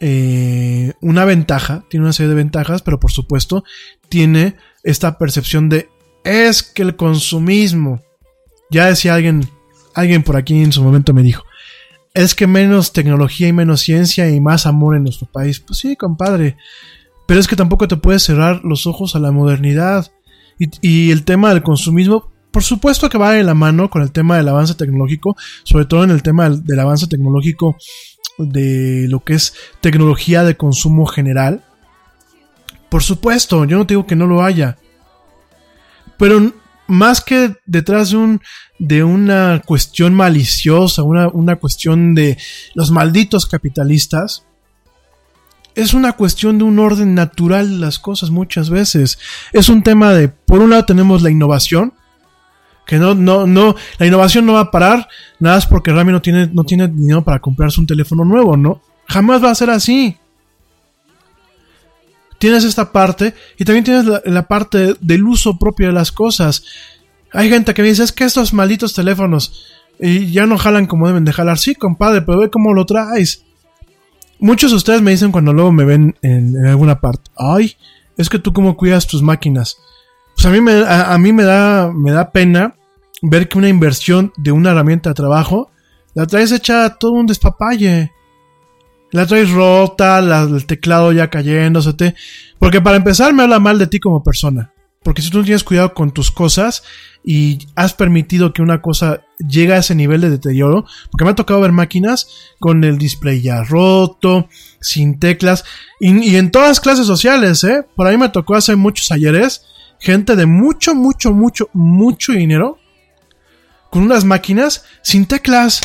[0.00, 3.64] eh, una ventaja, tiene una serie de ventajas, pero por supuesto
[4.08, 5.90] tiene esta percepción de
[6.24, 8.02] es que el consumismo,
[8.70, 9.46] ya decía alguien,
[9.94, 11.44] alguien por aquí en su momento me dijo,
[12.16, 15.60] es que menos tecnología y menos ciencia y más amor en nuestro país.
[15.60, 16.56] Pues sí, compadre,
[17.26, 20.10] pero es que tampoco te puedes cerrar los ojos a la modernidad.
[20.58, 24.38] Y, el tema del consumismo, por supuesto que va de la mano con el tema
[24.38, 27.76] del avance tecnológico, sobre todo en el tema del avance tecnológico
[28.38, 29.52] de lo que es
[29.82, 31.64] tecnología de consumo general.
[32.88, 34.78] Por supuesto, yo no digo que no lo haya.
[36.16, 36.54] Pero
[36.86, 38.40] más que detrás de un
[38.78, 42.36] de una cuestión maliciosa, una, una cuestión de
[42.74, 44.44] los malditos capitalistas,
[45.74, 49.18] es una cuestión de un orden natural de las cosas muchas veces.
[49.52, 51.92] Es un tema de, por un lado tenemos la innovación,
[52.86, 55.08] que no, no, no, la innovación no va a parar,
[55.40, 58.80] nada más porque Rami no tiene, no tiene dinero para comprarse un teléfono nuevo, ¿no?
[59.06, 60.16] Jamás va a ser así.
[62.38, 66.64] Tienes esta parte y también tienes la, parte del uso propio de las cosas.
[67.32, 69.66] Hay gente que me dice, es que estos malditos teléfonos
[69.98, 71.58] y ya no jalan como deben de jalar.
[71.58, 73.44] Sí, compadre, pero ve cómo lo traes.
[74.38, 77.76] Muchos de ustedes me dicen cuando luego me ven en, alguna parte, ay,
[78.18, 79.78] es que tú cómo cuidas tus máquinas.
[80.34, 82.74] Pues a mí me, a, me da, me da pena
[83.22, 85.70] ver que una inversión de una herramienta de trabajo
[86.12, 88.12] la traes hecha todo un despapalle.
[89.12, 91.94] La traes rota, el teclado ya cayéndose.
[92.58, 94.72] Porque para empezar me habla mal de ti como persona.
[95.02, 96.82] Porque si tú no tienes cuidado con tus cosas
[97.24, 101.34] y has permitido que una cosa llegue a ese nivel de deterioro, porque me ha
[101.36, 102.28] tocado ver máquinas
[102.58, 104.48] con el display ya roto,
[104.80, 105.64] sin teclas,
[106.00, 107.86] y, y en todas clases sociales, ¿eh?
[107.94, 109.62] Por ahí me tocó hace muchos ayeres
[109.98, 112.78] gente de mucho, mucho, mucho, mucho dinero
[113.90, 115.80] con unas máquinas sin teclas.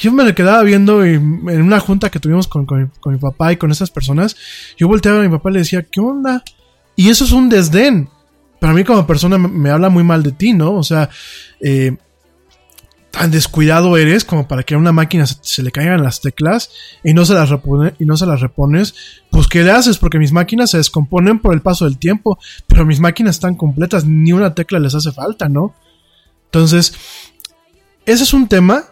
[0.00, 2.66] Yo me le quedaba viendo en una junta que tuvimos con,
[3.04, 4.34] mi papá y con esas personas.
[4.78, 6.42] Yo volteaba a mi papá y le decía, ¿qué onda?
[6.96, 8.08] Y eso es un desdén.
[8.58, 10.72] Para mí como persona me, habla muy mal de ti, ¿no?
[10.72, 11.10] O sea,
[11.60, 11.98] eh,
[13.10, 16.70] tan descuidado eres como para que a una máquina se, le caigan las teclas
[17.04, 17.50] y no se las
[17.98, 18.94] y no se las repones,
[19.30, 19.98] pues ¿qué le haces?
[19.98, 24.06] Porque mis máquinas se descomponen por el paso del tiempo, pero mis máquinas están completas,
[24.06, 25.74] ni una tecla les hace falta, ¿no?
[26.46, 26.94] Entonces,
[28.06, 28.84] ese es un tema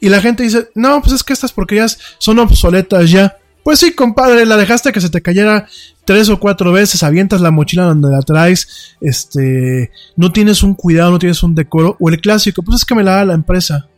[0.00, 3.92] y la gente dice, "No, pues es que estas porquerías son obsoletas ya." Pues sí,
[3.94, 5.66] compadre, la dejaste que se te cayera
[6.04, 11.10] tres o cuatro veces, avientas la mochila donde la traes, este, no tienes un cuidado,
[11.10, 13.88] no tienes un decoro, o el clásico, pues es que me la da la empresa.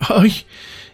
[0.00, 0.34] Ay,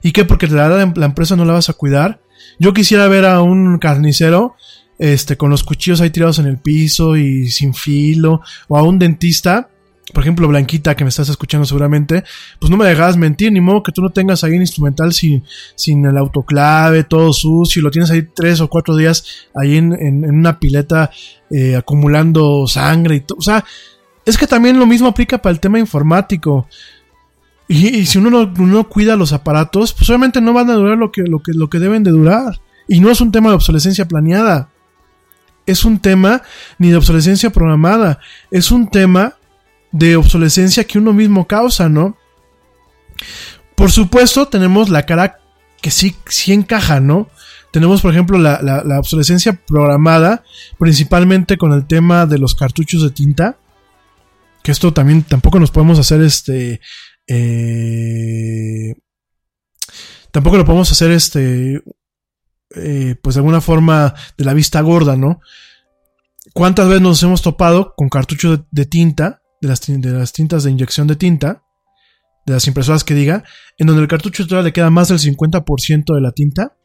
[0.03, 0.27] ¿y qué?
[0.27, 2.21] Porque la, la empresa no la vas a cuidar.
[2.59, 4.57] Yo quisiera ver a un carnicero
[4.99, 8.99] este, con los cuchillos ahí tirados en el piso y sin filo, o a un
[8.99, 9.69] dentista,
[10.15, 12.25] por ejemplo, Blanquita, que me estás escuchando seguramente,
[12.59, 15.45] pues no me dejas mentir, ni modo que tú no tengas ahí un instrumental sin,
[15.75, 19.93] sin el autoclave, todo sucio, y lo tienes ahí tres o cuatro días ahí en,
[19.93, 21.11] en, una pileta
[21.51, 23.39] eh, acumulando sangre y todo.
[23.39, 23.65] O sea,
[24.25, 26.67] es que también lo mismo aplica para el tema informático.
[27.67, 31.23] Y, si uno no, cuida los aparatos, pues obviamente no van a durar lo que,
[31.23, 32.61] lo, que, lo que deben de durar.
[32.87, 34.69] Y no es un tema de obsolescencia planeada.
[35.67, 36.43] Es un tema
[36.79, 38.21] ni de obsolescencia programada.
[38.51, 39.35] Es un tema
[39.95, 42.19] de obsolescencia que uno mismo causa, ¿no?
[43.77, 45.39] Por supuesto, tenemos la cara
[45.81, 47.31] que sí, sí encaja, ¿no?
[47.73, 50.43] Tenemos, por ejemplo, la, obsolescencia programada,
[50.79, 53.57] principalmente con el tema de los cartuchos de tinta.
[54.65, 56.81] Que esto también tampoco nos podemos hacer este
[57.29, 58.95] eh,
[60.31, 61.83] tampoco lo podemos hacer este,
[62.75, 65.41] eh, pues de alguna forma de la vista gorda, ¿no?
[66.53, 70.71] ¿Cuántas veces nos hemos topado con cartuchos de, tinta, de las, de las, tintas de
[70.71, 71.63] inyección de tinta,
[72.47, 73.45] de las impresoras que diga,
[73.79, 76.77] en donde el cartucho todavía le queda más del 50% de la tinta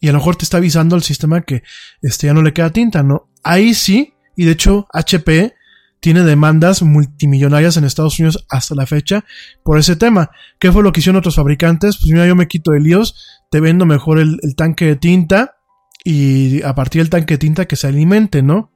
[0.00, 1.62] y a lo mejor te está avisando el sistema que
[2.02, 3.30] este, ya no le queda tinta, ¿no?
[3.42, 5.54] Ahí sí, y de hecho HP
[6.00, 9.24] tiene demandas multimillonarias en Estados Unidos hasta la fecha
[9.64, 10.30] por ese tema.
[10.58, 11.98] ¿Qué fue lo que hicieron otros fabricantes?
[12.00, 15.56] Pues mira, yo me quito de líos, te vendo mejor el, tanque de tinta
[16.04, 18.72] y a partir del tanque de tinta que se alimente, ¿no?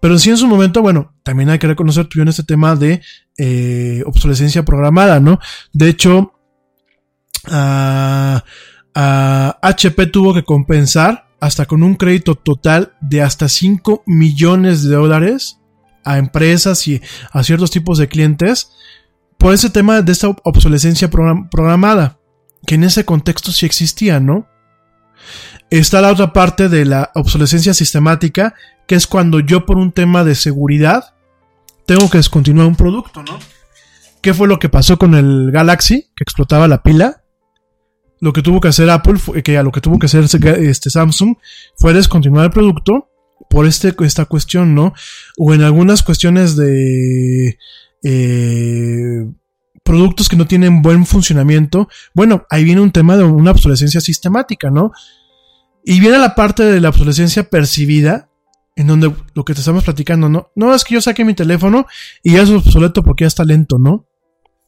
[0.00, 3.02] Pero sí en su momento, bueno, también hay que reconocer en este tema de
[3.38, 5.38] eh, obsolescencia programada, ¿no?
[5.72, 6.32] De hecho,
[8.94, 15.58] HP tuvo que compensar hasta con un crédito total de hasta 5 millones de dólares
[16.04, 18.70] a empresas y a ciertos tipos de clientes
[19.38, 22.18] por ese tema de esta obsolescencia programada,
[22.64, 24.46] que en ese contexto sí existía, ¿no?
[25.68, 28.54] Está la otra parte de la obsolescencia sistemática,
[28.92, 31.14] que es cuando yo por un tema de seguridad
[31.86, 33.38] tengo que descontinuar un producto, ¿no?
[34.20, 37.24] ¿Qué fue lo que pasó con el Galaxy, que explotaba la pila?
[38.20, 41.36] Lo que tuvo que hacer Apple, que lo que tuvo que hacer este Samsung,
[41.78, 43.08] fue descontinuar el producto
[43.48, 44.92] por este, esta cuestión, ¿no?
[45.38, 47.56] O en algunas cuestiones de
[48.04, 49.26] eh,
[49.82, 51.88] productos que no tienen buen funcionamiento.
[52.12, 54.92] Bueno, ahí viene un tema de una obsolescencia sistemática, ¿no?
[55.82, 58.28] Y viene la parte de la obsolescencia percibida,
[58.76, 60.50] en donde lo que te estamos platicando, ¿no?
[60.54, 61.86] No es que yo saque mi teléfono
[62.22, 64.06] y ya es obsoleto porque ya está lento, ¿no?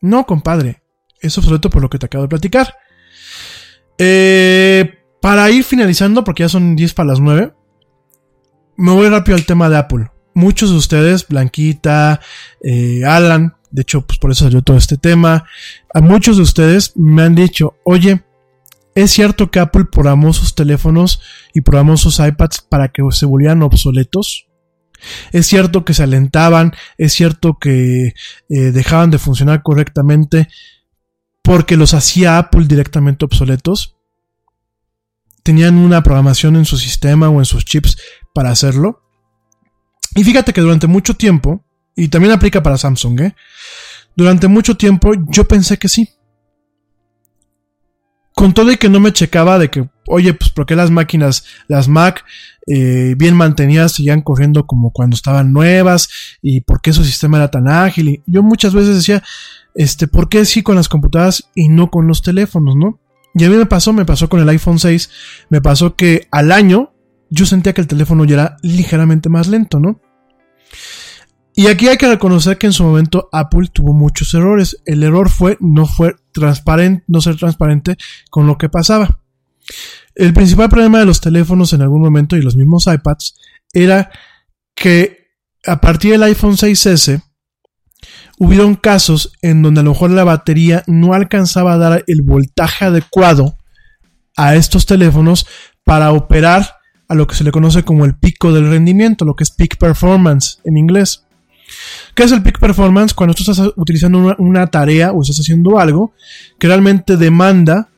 [0.01, 0.83] No, compadre.
[1.21, 2.75] Es obsoleto por lo que te acabo de platicar.
[3.99, 7.55] Eh, para ir finalizando, porque ya son 10 para las 9,
[8.77, 10.11] me voy rápido al tema de Apple.
[10.35, 12.21] Muchos de ustedes, Blanquita,
[12.63, 15.47] eh, Alan, de hecho, pues por eso salió todo este tema.
[15.95, 18.23] A muchos de ustedes me han dicho, oye,
[18.95, 21.21] es cierto que Apple programó sus teléfonos
[21.53, 24.47] y programó sus iPads para que se volvieran obsoletos.
[25.33, 28.15] Es cierto que se alentaban, es cierto que eh,
[28.49, 30.49] dejaban de funcionar correctamente
[31.43, 33.97] porque los hacía Apple directamente obsoletos.
[35.43, 37.99] Tenían una programación en su sistema o en sus chips
[38.33, 39.03] para hacerlo.
[40.15, 43.35] Y fíjate que durante mucho tiempo, y también aplica para Samsung, ¿eh?
[44.17, 46.09] durante mucho tiempo yo pensé que sí.
[48.35, 51.45] Con todo y que no me checaba de que, oye, pues ¿por qué las máquinas,
[51.69, 52.25] las Mac,
[52.67, 56.09] eh, bien mantenidas, seguían corriendo como cuando estaban nuevas?
[56.43, 58.09] ¿Y por qué su sistema era tan ágil?
[58.09, 59.23] Y yo muchas veces decía,
[59.75, 63.01] este, ¿por qué sí con las computadoras y no con los teléfonos, no?
[63.35, 65.11] Y a mí me pasó, me pasó con el iPhone 6,
[65.51, 66.93] me pasó que al año
[67.31, 70.01] yo sentía que el teléfono ya era ligeramente más lento, ¿no?
[71.57, 74.83] Y aquí hay que reconocer que en su momento Apple tuvo muchos errores.
[74.87, 77.97] El error fue no fue transparente, no ser transparente
[78.29, 79.21] con lo que pasaba.
[80.17, 83.37] El principal problema de los teléfonos en algún momento y los mismos iPads
[83.73, 84.11] era
[84.75, 85.29] que
[85.67, 87.23] a partir del iPhone 6S
[88.39, 92.85] hubieron casos en donde a lo mejor la batería no alcanzaba a dar el voltaje
[92.85, 93.57] adecuado
[94.37, 95.47] a estos teléfonos
[95.85, 96.77] para operar
[97.09, 99.79] a lo que se le conoce como el pico del rendimiento, lo que es peak
[99.79, 101.24] performance en inglés.
[102.15, 103.15] ¿Qué es el peak performance?
[103.15, 106.13] Cuando tú estás utilizando una, tarea o estás haciendo algo
[106.59, 107.89] que realmente demanda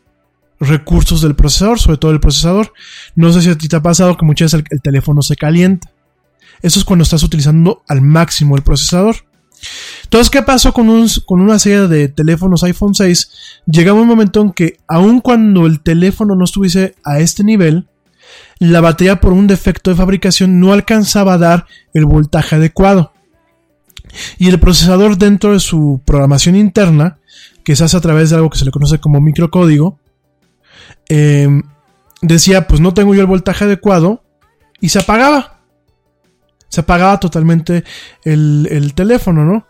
[0.58, 2.72] recursos del procesador, sobre todo el procesador.
[3.14, 5.90] No sé si a ti te ha pasado que muchas veces el, teléfono se calienta.
[6.62, 9.16] Eso es cuando estás utilizando al máximo el procesador.
[10.04, 10.86] Entonces, ¿qué pasó con,
[11.26, 13.30] con una serie de teléfonos iPhone 6?
[13.66, 17.88] Llegaba un momento en que, aun cuando el teléfono no estuviese a este nivel,
[18.58, 23.12] la batería por un defecto de fabricación no alcanzaba a dar el voltaje adecuado.
[24.38, 27.18] Y el procesador dentro de su programación interna
[27.64, 29.98] que se hace a través de algo que se le conoce como microcódigo,
[31.08, 31.62] em,
[32.22, 34.22] decía, pues no tengo yo el voltaje adecuado
[34.80, 35.60] y se apagaba.
[36.68, 37.84] Se apagaba totalmente
[38.24, 39.66] el, el teléfono, ¿no?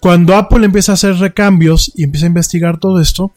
[0.00, 3.32] Cuando Apple empieza a hacer recambios y empieza a investigar todo esto,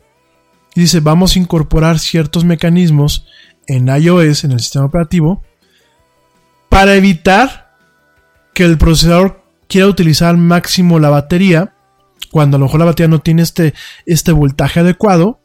[0.76, 3.26] y dice, vamos a incorporar ciertos mecanismos
[3.66, 5.42] en iOS, en el sistema operativo,
[6.68, 7.74] para evitar
[8.54, 11.74] que el procesador quiera utilizar al máximo la batería,
[12.32, 13.74] cuando a lo mejor la batería no tiene este,
[14.06, 15.40] este voltaje adecuado.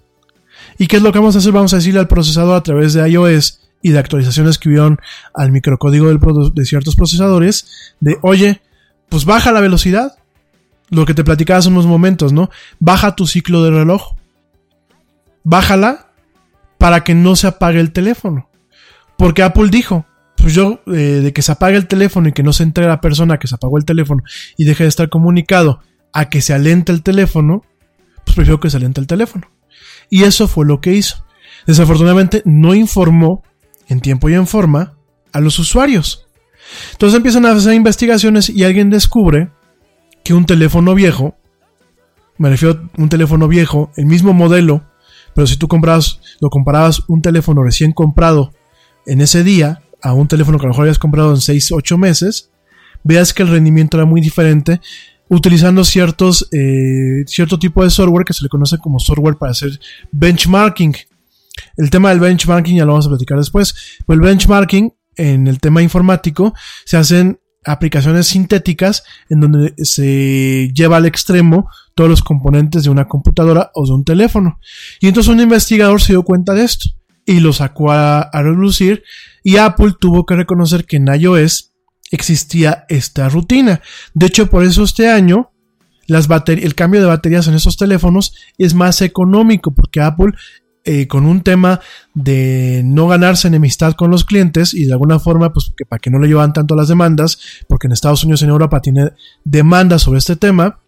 [0.78, 1.52] ¿Y qué es lo que vamos a hacer?
[1.52, 4.98] Vamos a decirle al procesador a través de iOS y de actualizaciones que hubieron
[5.34, 6.20] al microcódigo del
[6.54, 8.60] de ciertos procesadores, de, oye,
[9.08, 10.16] pues baja la velocidad.
[10.90, 12.50] Lo que te platicaba hace unos momentos, ¿no?
[12.80, 14.16] Baja tu ciclo de reloj.
[15.44, 16.08] Bájala
[16.78, 18.48] para que no se apague el teléfono.
[19.16, 20.06] Porque Apple dijo,
[20.40, 23.00] pues yo, eh, de que se apague el teléfono y que no se entre la
[23.00, 24.22] persona que se apagó el teléfono
[24.56, 25.80] y deje de estar comunicado
[26.12, 27.64] a que se alente el teléfono,
[28.24, 29.50] pues prefiero que se alente el teléfono.
[30.08, 31.24] Y eso fue lo que hizo.
[31.66, 33.42] Desafortunadamente no informó
[33.88, 34.94] en tiempo y en forma
[35.32, 36.26] a los usuarios.
[36.92, 39.50] Entonces empiezan a hacer investigaciones y alguien descubre
[40.24, 41.36] que un teléfono viejo,
[42.38, 44.84] me refiero a un teléfono viejo, el mismo modelo,
[45.34, 48.52] pero si tú comprabas, lo comparabas un teléfono recién comprado
[49.06, 51.98] en ese día a un teléfono que a lo mejor habías comprado en 6, 8
[51.98, 52.50] meses,
[53.02, 54.80] veas que el rendimiento era muy diferente
[55.28, 59.78] utilizando ciertos, eh, cierto tipo de software que se le conoce como software para hacer
[60.10, 60.94] benchmarking.
[61.76, 63.74] El tema del benchmarking ya lo vamos a platicar después.
[64.08, 66.52] El benchmarking en el tema informático
[66.84, 73.06] se hacen aplicaciones sintéticas en donde se lleva al extremo todos los componentes de una
[73.06, 74.58] computadora o de un teléfono.
[75.00, 76.90] Y entonces un investigador se dio cuenta de esto
[77.26, 79.04] y lo sacó a, a relucir
[79.42, 81.72] y Apple tuvo que reconocer que en iOS
[82.10, 83.80] existía esta rutina.
[84.14, 85.50] De hecho, por eso este año
[86.46, 90.32] el cambio de baterías en esos teléfonos es más económico porque Apple
[90.84, 91.80] eh, con un tema
[92.14, 96.10] de no ganarse enemistad con los clientes y de alguna forma, pues que para que
[96.10, 97.38] no le llevan tanto las demandas,
[97.68, 99.12] porque en Estados Unidos y en Europa tiene
[99.44, 100.80] demandas sobre este tema,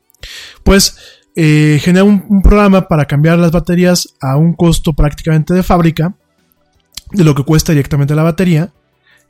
[0.65, 0.97] pues
[1.37, 6.15] eh, genera un, programa para cambiar las baterías a un costo prácticamente de fábrica,
[7.13, 8.73] de lo que cuesta directamente la batería,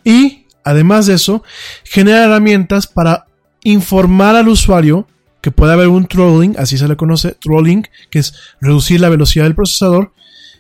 [0.05, 1.43] y además de eso,
[1.85, 3.27] genera herramientas para
[3.65, 5.07] informar al usuario
[5.41, 9.45] que puede haber un trolling, así se le conoce, trolling, que es reducir la velocidad
[9.45, 10.13] del procesador,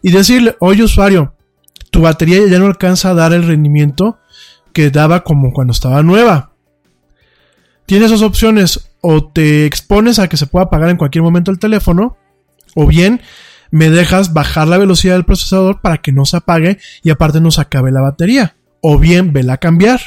[0.03, 1.35] y decirle, oye usuario,
[1.90, 4.19] tu batería ya no alcanza a dar el rendimiento
[4.73, 6.53] que daba como cuando estaba nueva.
[7.86, 11.59] Tienes dos opciones, o te expones a que se pueda apagar en cualquier momento el
[11.59, 12.16] teléfono,
[12.74, 13.20] o bien
[13.73, 17.51] me dejas bajar la velocidad del procesador para que no se apague y aparte no
[17.51, 20.01] se acabe la batería, o bien vela a cambiar.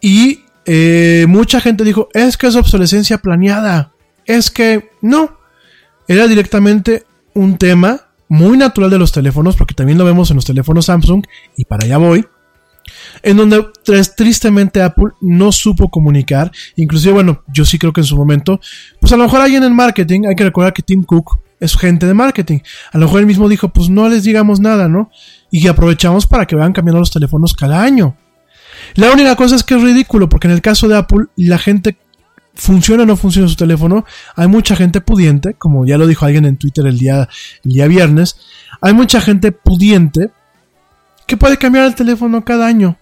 [0.00, 3.92] Y eh, mucha gente dijo, es que es obsolescencia planeada,
[4.24, 5.36] es que no,
[6.06, 10.44] era directamente un tema muy natural de los teléfonos, porque también lo vemos en los
[10.44, 11.24] teléfonos Samsung,
[11.56, 12.24] y para allá voy,
[13.22, 13.64] en donde
[14.16, 18.60] tristemente Apple no supo comunicar, inclusive, bueno, yo sí creo que en su momento,
[19.00, 22.06] pues a lo mejor alguien en marketing, hay que recordar que Tim Cook es gente
[22.06, 22.58] de marketing,
[22.92, 25.10] a lo mejor él mismo dijo, pues no les digamos nada, ¿no?
[25.50, 28.16] Y aprovechamos para que vayan cambiando los teléfonos cada año.
[28.94, 31.96] La única cosa es que es ridículo, porque en el caso de Apple, la gente
[32.54, 34.04] funciona o no funciona su teléfono,
[34.36, 37.28] hay mucha gente pudiente, como ya lo dijo alguien en Twitter el día,
[37.64, 38.36] el día viernes,
[38.80, 40.30] hay mucha gente pudiente
[41.32, 42.98] que puede cambiar el teléfono cada año.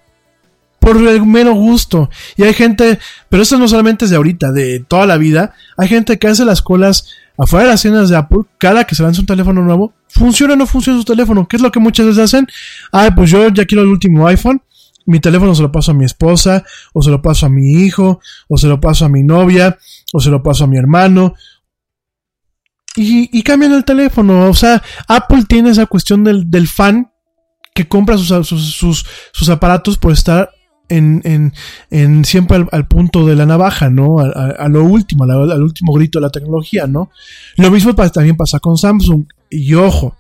[0.79, 2.09] Por el mero gusto.
[2.37, 5.53] Y hay gente, pero esto no solamente es de ahorita, de toda la vida.
[5.77, 9.03] Hay gente que hace las colas afuera de las tiendas de Apple, cada que se
[9.03, 11.49] lanza un teléfono nuevo, funciona o no funciona su teléfono.
[11.49, 12.47] ¿Qué es lo que muchas veces hacen?
[12.93, 14.63] Ah, pues yo ya quiero el último iPhone
[15.07, 18.21] mi teléfono se lo paso a mi esposa, o se lo paso a mi hijo,
[18.49, 19.77] o se lo paso a mi novia,
[20.13, 21.35] o se lo paso a mi hermano.
[22.97, 24.49] Y, cambian el teléfono.
[24.49, 27.10] O sea, Apple tiene esa cuestión del, fan
[27.89, 30.51] compra sus, sus, aparatos por estar
[30.89, 31.53] en,
[31.91, 34.19] en, siempre al, punto de la navaja, ¿no?
[34.21, 37.11] A, lo último, al, último grito de la tecnología, ¿no?
[37.57, 39.27] Lo mismo también pasa con Samsung.
[39.51, 40.17] Y ojo,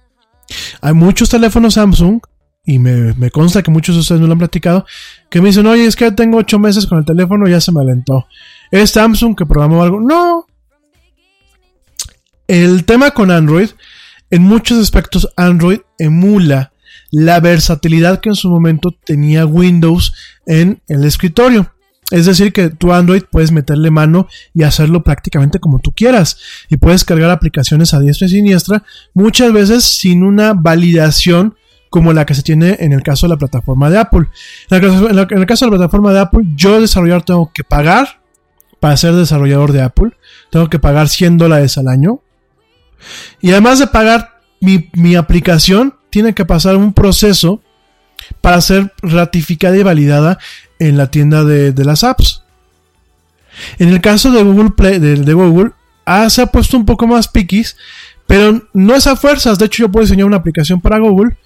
[0.81, 2.21] hay muchos teléfonos Samsung
[2.65, 4.85] y me, consta que muchos de ustedes me lo han platicado,
[5.29, 7.81] que me dicen, oye, es que tengo ocho meses con el teléfono ya se me
[7.81, 8.27] alentó.
[8.71, 10.01] ¿Es Samsung que programó algo?
[10.01, 10.47] No.
[12.47, 13.71] El tema con Android,
[14.31, 16.70] en muchos aspectos Android emula
[17.11, 20.13] la versatilidad que en su momento tenía Windows
[20.47, 21.73] en el escritorio.
[22.11, 26.39] Es decir, que tu Android puedes meterle mano y hacerlo prácticamente como tú quieras.
[26.69, 28.83] Y puedes cargar aplicaciones a diestra y siniestra,
[29.15, 31.55] muchas veces sin una validación
[31.89, 34.27] como la que se tiene en el caso de la plataforma de Apple.
[34.71, 38.21] En el caso, de la plataforma de Apple, yo desarrollador tengo que pagar
[38.81, 40.11] para ser desarrollador de Apple.
[40.51, 42.21] Tengo que pagar 100 dólares al año.
[43.41, 47.63] Y además de pagar mi, mi aplicación, tiene que pasar un proceso
[48.41, 50.39] para ser ratificada y validada
[50.79, 52.43] en la tienda de, de las apps.
[53.79, 55.73] En el caso de Google Play, de, de Google,
[56.07, 57.77] ah, se ha puesto un poco más piquis,
[58.27, 59.59] pero no es a fuerzas.
[59.59, 61.37] De hecho, yo puedo diseñar una aplicación para Google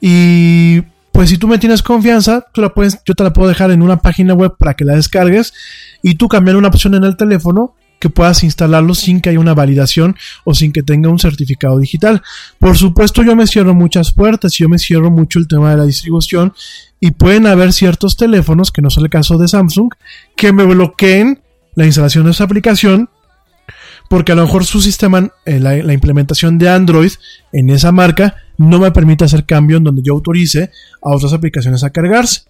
[0.00, 0.82] y
[1.12, 3.82] pues si tú me tienes confianza, tú la puedes, yo te la puedo dejar en
[3.82, 5.52] una página web para que la descargues
[6.02, 9.54] y tú cambiar una opción en el teléfono que puedas instalarlo sin que haya una
[9.54, 12.22] validación o sin que tenga un certificado digital.
[12.58, 15.84] Por supuesto, yo me cierro muchas puertas, yo me cierro mucho el tema de la
[15.84, 16.52] distribución
[17.00, 19.90] y pueden haber ciertos teléfonos, que no es el caso de Samsung,
[20.36, 21.40] que me bloqueen
[21.74, 23.08] la instalación de esa aplicación
[24.08, 27.12] porque a lo mejor su sistema, eh, la, la, implementación de Android
[27.52, 30.70] en esa marca no me permite hacer cambio en donde yo autorice
[31.02, 32.42] a otras aplicaciones a cargarse.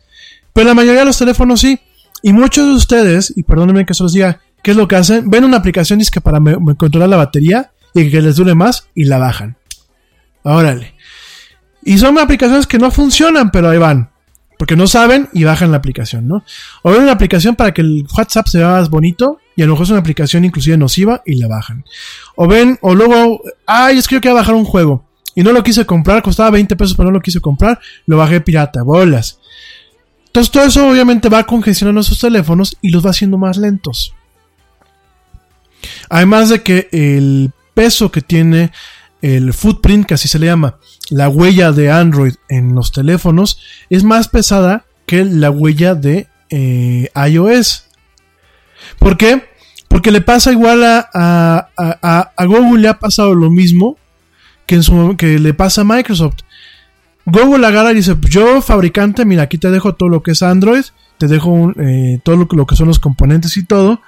[0.52, 1.80] Pero la mayoría de los teléfonos sí.
[2.22, 5.30] Y muchos de ustedes, y perdónenme que se los diga, ¿qué es lo que hacen?
[5.30, 9.04] Ven una aplicación que para me, controlar la batería y que les dure más y
[9.04, 9.56] la bajan.
[10.42, 10.94] Órale.
[11.84, 14.10] Y son aplicaciones que no funcionan, pero ahí van.
[14.58, 16.44] Porque no saben y bajan la aplicación, ¿no?
[16.82, 19.72] O ven una aplicación para que el WhatsApp se vea más bonito y a lo
[19.72, 21.84] mejor es una aplicación inclusive nociva y la bajan.
[22.34, 25.08] O ven, o luego, ay, es que yo quiero bajar un juego
[25.38, 28.40] y no lo quise comprar, costaba 20 pesos pero no lo quise comprar, lo bajé
[28.40, 29.38] pirata, bolas.
[30.26, 34.14] Entonces todo eso obviamente va congestionando esos teléfonos y los va haciendo más lentos.
[36.08, 38.72] Además de que el peso que tiene
[39.22, 40.76] el footprint, que así se le llama,
[41.10, 43.58] la huella de Android en los teléfonos,
[43.90, 47.84] es más pesada que la huella de eh, iOS.
[48.98, 49.44] ¿Por qué?
[49.88, 51.68] Porque le pasa igual a,
[52.38, 53.96] Google, le ha pasado lo mismo
[54.66, 56.36] que, en su, que le pasa a Microsoft.
[57.24, 60.84] Google agarra y dice, yo fabricante, mira, aquí te dejo todo lo que es Android,
[61.18, 64.00] te dejo eh, todo lo que son los componentes y todo,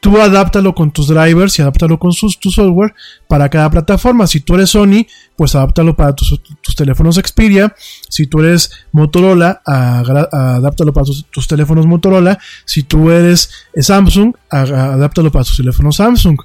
[0.00, 2.94] tú adáptalo con tus drivers y adáptalo con sus, tu software
[3.28, 4.26] para cada plataforma.
[4.26, 5.06] Si tú eres Sony,
[5.36, 7.74] pues adáptalo para tus, tus teléfonos Xperia.
[8.08, 12.38] Si tú eres Motorola, adáptalo para tus, tus, teléfonos Motorola.
[12.64, 16.38] Si tú eres Samsung, adáptalo para tus teléfonos Samsung.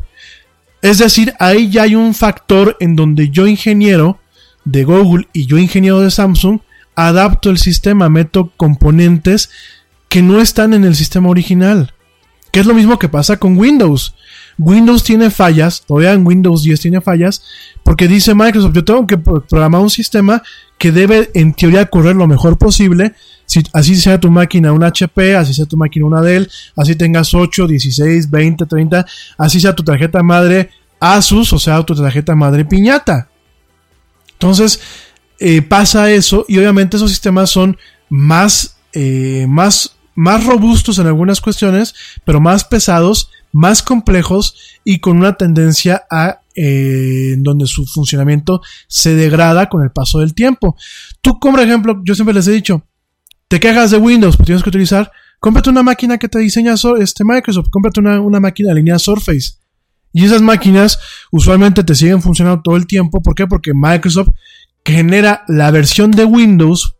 [0.81, 4.19] Es decir, ahí ya hay un factor en donde yo ingeniero
[4.65, 6.59] de Google y yo ingeniero de Samsung
[6.95, 9.49] adapto el sistema, meto componentes
[10.09, 11.93] que no están en el sistema original.
[12.51, 14.13] Que es lo mismo que pasa con Windows.
[14.57, 17.43] Windows tiene fallas, todavía en Windows 10 tiene fallas,
[17.83, 20.43] porque dice Microsoft, yo tengo que programar un sistema
[20.77, 23.13] que debe en teoría correr lo mejor posible,
[23.45, 27.33] si, así sea tu máquina un HP, así sea tu máquina una Dell, así tengas
[27.33, 29.05] 8, 16, 20, 30,
[29.37, 30.69] así sea tu tarjeta madre
[30.99, 33.27] Asus, o sea, tu tarjeta madre piñata.
[34.33, 34.79] Entonces,
[35.39, 37.75] eh, pasa eso y obviamente esos sistemas son
[38.09, 45.17] más, eh, más más robustos en algunas cuestiones, pero más pesados, más complejos y con
[45.17, 50.75] una tendencia a eh, donde su funcionamiento se degrada con el paso del tiempo.
[51.21, 52.85] Tú, como ejemplo, yo siempre les he dicho,
[53.47, 57.23] te quejas de Windows, pues tienes que utilizar, cómprate una máquina que te diseña este
[57.25, 59.53] Microsoft, cómprate una, una máquina alineada Surface.
[60.13, 60.99] Y esas máquinas
[61.31, 63.23] usualmente te siguen funcionando todo el tiempo.
[63.23, 63.47] ¿Por qué?
[63.47, 64.29] Porque Microsoft
[64.85, 66.95] genera la versión de Windows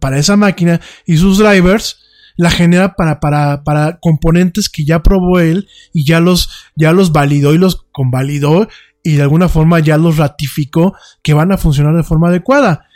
[0.00, 2.09] para esa máquina y sus drivers
[2.40, 7.12] la genera para, para, para componentes que ya probó él y ya los, ya los
[7.12, 8.66] validó y los convalidó
[9.02, 12.86] y de alguna forma ya los ratificó que van a funcionar de forma adecuada.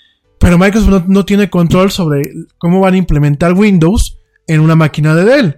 [0.41, 2.23] Pero Microsoft no, no tiene control sobre
[2.57, 4.17] cómo van a implementar Windows
[4.47, 5.57] en una máquina de Dell.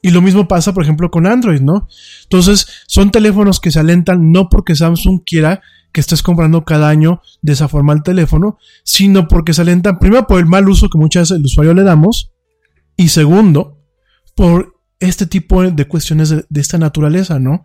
[0.00, 1.88] Y lo mismo pasa, por ejemplo, con Android, ¿no?
[2.22, 7.20] Entonces, son teléfonos que se alentan no porque Samsung quiera que estés comprando cada año
[7.42, 10.98] de esa forma el teléfono, sino porque se alentan, primero por el mal uso que
[10.98, 12.30] muchas veces el usuario le damos,
[12.98, 13.80] y segundo,
[14.34, 17.64] por este tipo de cuestiones de, esta naturaleza, ¿no?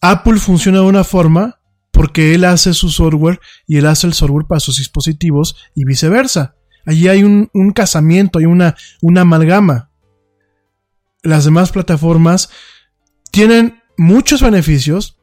[0.00, 1.60] Apple funciona de una forma
[1.92, 3.38] porque él hace su software
[3.68, 6.56] y él hace el software para sus dispositivos y viceversa.
[6.84, 9.92] Allí hay un, un casamiento, hay una, una amalgama.
[11.22, 12.50] Las demás plataformas
[13.30, 15.20] tienen muchos beneficios,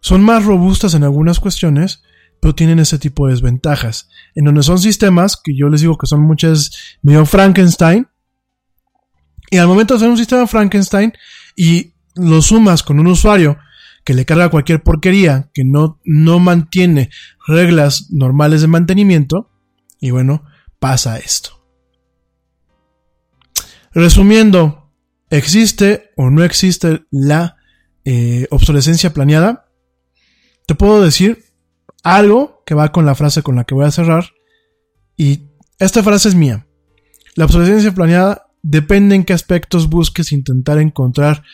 [0.00, 2.04] son más robustas en algunas cuestiones,
[2.40, 4.08] pero tienen ese tipo de desventajas.
[4.36, 6.70] En donde son sistemas, que yo les digo que son muchas
[7.02, 8.06] medio Frankenstein,
[9.50, 11.12] y al momento de hacer un sistema Frankenstein
[11.54, 13.58] y lo sumas con un usuario
[14.06, 17.10] que le carga cualquier porquería, que no, no mantiene
[17.44, 19.50] reglas normales de mantenimiento,
[20.00, 20.44] y bueno,
[20.78, 21.60] pasa esto.
[23.92, 24.92] Resumiendo,
[25.28, 27.56] ¿existe o no existe la
[28.04, 29.66] eh, obsolescencia planeada?
[30.66, 31.44] Te puedo decir
[32.04, 34.30] algo que va con la frase con la que voy a cerrar,
[35.16, 35.48] y
[35.80, 36.68] esta frase es mía.
[37.34, 41.44] La obsolescencia planeada depende en qué aspectos busques intentar encontrar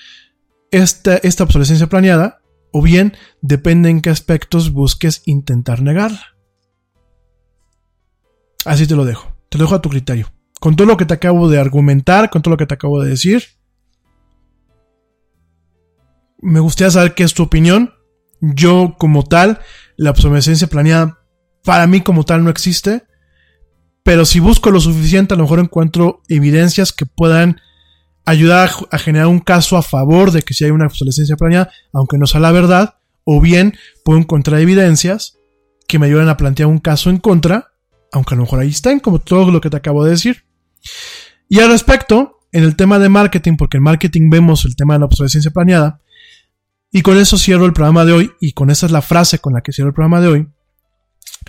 [0.70, 2.40] esta, esta obsolescencia planeada,
[2.72, 6.24] o bien depende en qué aspectos busques intentar negarla.
[8.64, 10.32] Así te lo dejo, te lo dejo a tu criterio.
[10.58, 13.10] Con todo lo que te acabo de argumentar, con todo lo que te acabo de
[13.10, 13.44] decir,
[16.40, 17.92] me gustaría saber qué es tu opinión.
[18.40, 19.60] Yo como tal,
[19.96, 21.18] la obsolescencia planeada
[21.62, 23.04] para mí como tal no existe.
[24.02, 27.60] Pero si busco lo suficiente, a lo mejor encuentro evidencias que puedan
[28.24, 32.18] ayudar a, generar un caso a favor de que si hay una obsolescencia planeada, aunque
[32.18, 33.74] no sea la verdad, o bien
[34.04, 35.38] puedo encontrar evidencias
[35.86, 37.72] que me ayuden a plantear un caso en contra,
[38.12, 40.44] aunque a lo mejor ahí estén, como todo lo que te acabo de decir.
[41.48, 45.00] Y al respecto, en el tema de marketing, porque en marketing vemos el tema de
[45.00, 46.00] la obsolescencia planeada,
[46.90, 49.54] y con eso cierro el programa de hoy, y con esa es la frase con
[49.54, 50.48] la que cierro el programa de hoy.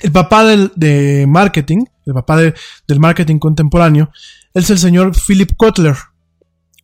[0.03, 4.11] El papá del, de marketing, el papá del marketing contemporáneo,
[4.53, 5.95] es el señor Philip Kotler.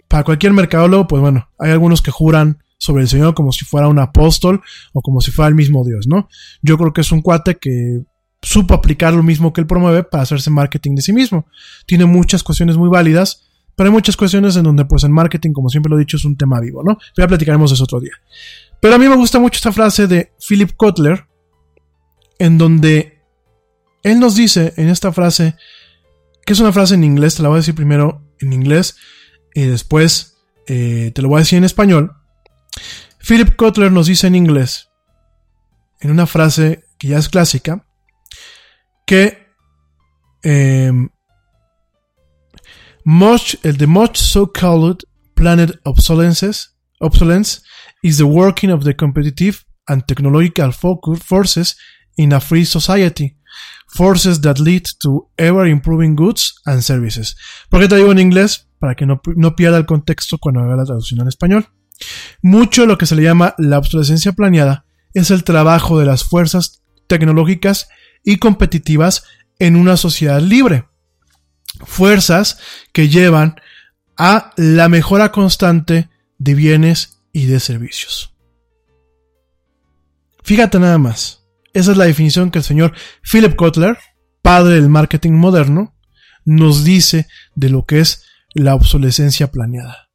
[0.07, 3.87] Para cualquier mercadólogo, pues bueno, hay algunos que juran sobre el Señor como si fuera
[3.89, 4.61] un apóstol
[4.93, 6.29] o como si fuera el mismo Dios, ¿no?
[6.61, 8.01] Yo creo que es un cuate que
[8.41, 11.45] supo aplicar lo mismo que él promueve para hacerse marketing de sí mismo.
[11.85, 13.43] Tiene muchas cuestiones muy válidas,
[13.75, 16.25] pero hay muchas cuestiones en donde, pues, en marketing, como siempre lo he dicho, es
[16.25, 16.97] un tema vivo, ¿no?
[17.17, 18.13] Ya platicaremos eso otro día.
[18.79, 21.25] Pero a mí me gusta mucho esta frase de Philip Kotler,
[22.39, 23.21] en donde
[24.03, 25.55] él nos dice en esta frase,
[26.45, 28.95] que es una frase en inglés, te la voy a decir primero en inglés
[29.53, 30.37] y después
[30.67, 32.15] eh, te lo voy a decir en español.
[33.19, 34.89] Philip Kotler nos dice en inglés,
[35.99, 37.85] en una frase que ya es clásica,
[39.05, 39.47] que
[40.43, 40.91] eh,
[43.05, 45.03] Much, the much so-called
[45.35, 46.69] planet obsolescence,
[47.01, 47.61] obsolescence
[48.03, 51.75] is the working of the competitive and technological forces
[52.19, 53.35] in a free society.
[53.87, 57.35] Forces that lead to ever improving goods and services.
[57.69, 58.67] ¿Por qué te digo en inglés?
[58.77, 61.67] Para que no, no pierda el contexto cuando haga la traducción en español.
[62.41, 66.23] Mucho de lo que se le llama la obsolescencia planeada es el trabajo de las
[66.23, 67.89] fuerzas tecnológicas
[68.23, 69.23] y competitivas
[69.57, 70.85] en una sociedad libre
[71.85, 72.59] fuerzas
[72.93, 73.55] que llevan
[74.17, 78.33] a la mejora constante de bienes y de servicios.
[80.43, 81.38] Fíjate nada más.
[81.73, 83.97] Esa es la definición que el señor Philip Kotler,
[84.41, 85.95] padre del marketing moderno,
[86.45, 88.23] nos dice de lo que es
[88.53, 90.09] la obsolescencia planeada.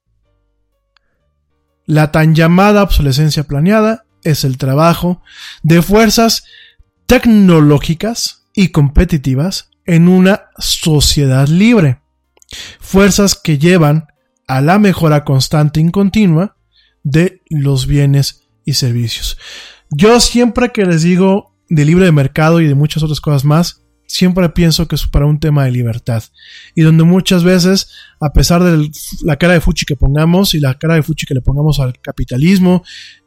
[1.86, 5.22] La tan llamada obsolescencia planeada es el trabajo
[5.62, 6.44] de fuerzas
[7.06, 12.00] tecnológicas y competitivas en una sociedad libre.
[12.80, 14.06] Fuerzas que llevan
[14.46, 16.56] a la mejora constante y continua
[17.02, 19.36] de los bienes y servicios.
[19.96, 23.82] Yo siempre que les digo de libre de mercado y de muchas otras cosas más,
[24.06, 26.24] siempre pienso que es para un tema de libertad.
[26.74, 27.90] Y donde muchas veces,
[28.20, 28.90] a pesar de
[29.22, 32.00] la cara de fuchi que pongamos y la cara de fuchi que le pongamos al
[32.00, 32.82] capitalismo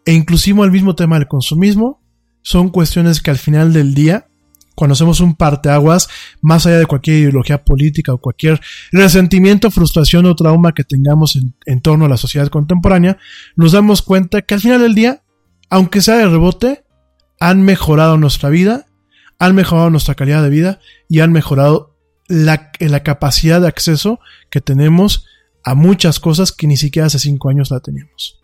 [0.06, 2.02] e inclusive al mismo tema del consumismo,
[2.42, 4.28] son cuestiones que al final del día
[4.78, 6.08] cuando hacemos un parteaguas,
[6.40, 8.62] más allá de cualquier ideología política o cualquier
[8.92, 11.36] resentimiento, frustración o trauma que tengamos
[11.66, 13.18] en, torno a la sociedad contemporánea,
[13.56, 15.24] nos damos cuenta que al final del día,
[15.70, 16.84] aunque sea de rebote,
[17.40, 18.88] han mejorado nuestra vida,
[19.40, 21.96] han mejorado nuestra calidad de vida y han mejorado
[22.28, 24.20] la, la capacidad de acceso
[24.50, 25.26] que tenemos
[25.64, 28.40] a muchas cosas que ni siquiera hace cinco años la teníamos.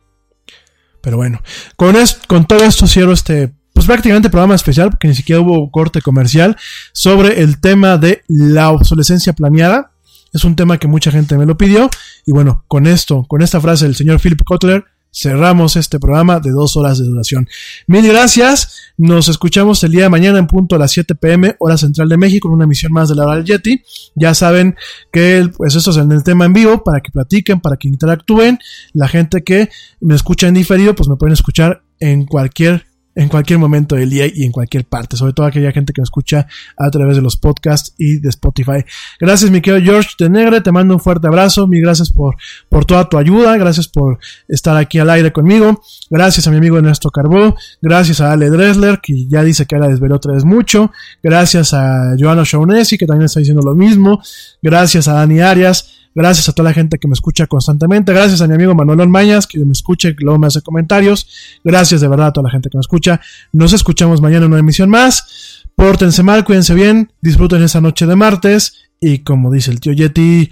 [1.02, 1.42] Pero bueno,
[1.76, 1.96] con,
[2.28, 6.56] con todo esto cierro este pues prácticamente programa especial, porque ni siquiera hubo corte comercial,
[6.92, 9.92] sobre el tema de la obsolescencia planeada.
[10.32, 11.90] Es un tema que mucha gente me lo pidió.
[12.26, 16.52] Y bueno, con esto, con esta frase del señor Philip Kotler, cerramos este programa de
[16.52, 17.48] dos horas de duración.
[17.88, 18.94] Mil gracias.
[18.98, 22.18] Nos escuchamos el día de mañana en punto a las 7 pm, hora central de
[22.18, 23.84] México, con una emisión más de la hora del Yeti.
[24.16, 24.76] Ya saben
[25.12, 28.60] que pues eso es en el tema en vivo, para que platiquen, para que interactúen.
[28.94, 29.70] La gente que
[30.00, 32.86] me escucha en diferido, pues me pueden escuchar en cualquier
[33.16, 36.04] en cualquier momento del día y en cualquier parte, sobre todo aquella gente que me
[36.04, 38.84] escucha a través de los podcasts y de Spotify.
[39.20, 42.36] Gracias, mi querido George de Negre, te mando un fuerte abrazo, mil gracias por,
[42.70, 46.78] por toda tu ayuda, gracias por estar aquí al aire conmigo, gracias a mi amigo
[46.78, 50.92] Ernesto Carbó, gracias a Ale Dressler, que ya dice que ahora desveló otra vez mucho,
[51.22, 54.22] gracias a Joana Shaunesi, que también está diciendo lo mismo,
[54.62, 58.14] gracias a Dani Arias, Gracias a toda la gente que me escucha constantemente.
[58.14, 61.28] Gracias a mi amigo Manuel Mañas, que me escucha y luego me hace comentarios.
[61.64, 63.20] Gracias de verdad a toda la gente que me escucha.
[63.52, 65.64] Nos escuchamos mañana en una emisión más.
[65.76, 68.90] Pórtense mal, cuídense bien, disfruten esa noche de martes.
[69.00, 70.52] Y como dice el tío Yeti,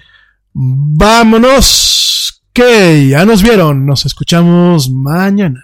[0.54, 2.42] vámonos.
[2.54, 3.86] Que ya nos vieron.
[3.86, 5.64] Nos escuchamos mañana.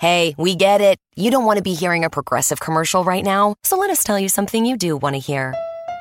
[0.00, 1.00] Hey, we get it.
[1.16, 4.16] You don't want to be hearing a progressive commercial right now, so let us tell
[4.16, 5.56] you something you do want to hear.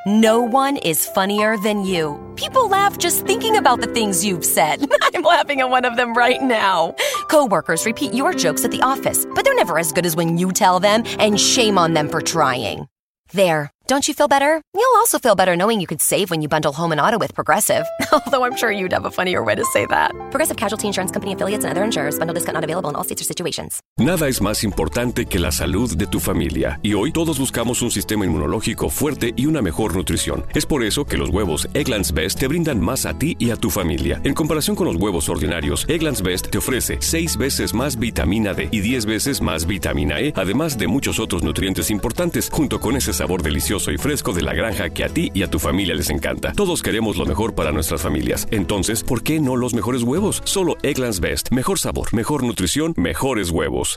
[0.06, 2.16] No one is funnier than you.
[2.36, 4.88] People laugh just thinking about the things you've said.
[5.02, 6.96] I'm laughing at one of them right now.
[7.28, 10.52] Coworkers repeat your jokes at the office, but they're never as good as when you
[10.52, 12.88] tell them, and shame on them for trying.
[13.34, 13.72] There.
[13.88, 14.62] Don't you feel better?
[14.74, 17.34] You'll also feel better knowing you could save when you bundle home and auto with
[17.34, 17.86] Progressive.
[18.12, 20.12] Although I'm sure you'd have a funnier way to say that.
[20.30, 22.20] Progressive Casualty Insurance Company affiliates and other insurers.
[22.20, 23.80] Bundle discount not available in all states or situations.
[23.98, 26.82] Nada es más importante que la salud de tu familia.
[26.84, 30.46] Y hoy todos buscamos un sistema inmunológico fuerte y una mejor nutrición.
[30.54, 33.56] Es por eso que los huevos Egglands Best te brindan más a ti y a
[33.56, 34.20] tu familia.
[34.26, 38.68] En comparación con los huevos ordinarios, Egglands Best te ofrece 6 veces más vitamina D
[38.70, 43.14] y 10 veces más vitamina E, además de muchos otros nutrientes importantes, junto con ese
[43.14, 43.44] sabor
[43.78, 46.54] delicioso y fresco de la granja que a ti y a tu familia les encanta.
[46.54, 48.48] Todos queremos lo mejor para nuestras familias.
[48.52, 50.42] Entonces, ¿por qué no los mejores huevos?
[50.46, 51.52] Solo Egglands Best.
[51.52, 53.96] Mejor sabor, mejor nutrición, mejores huevos.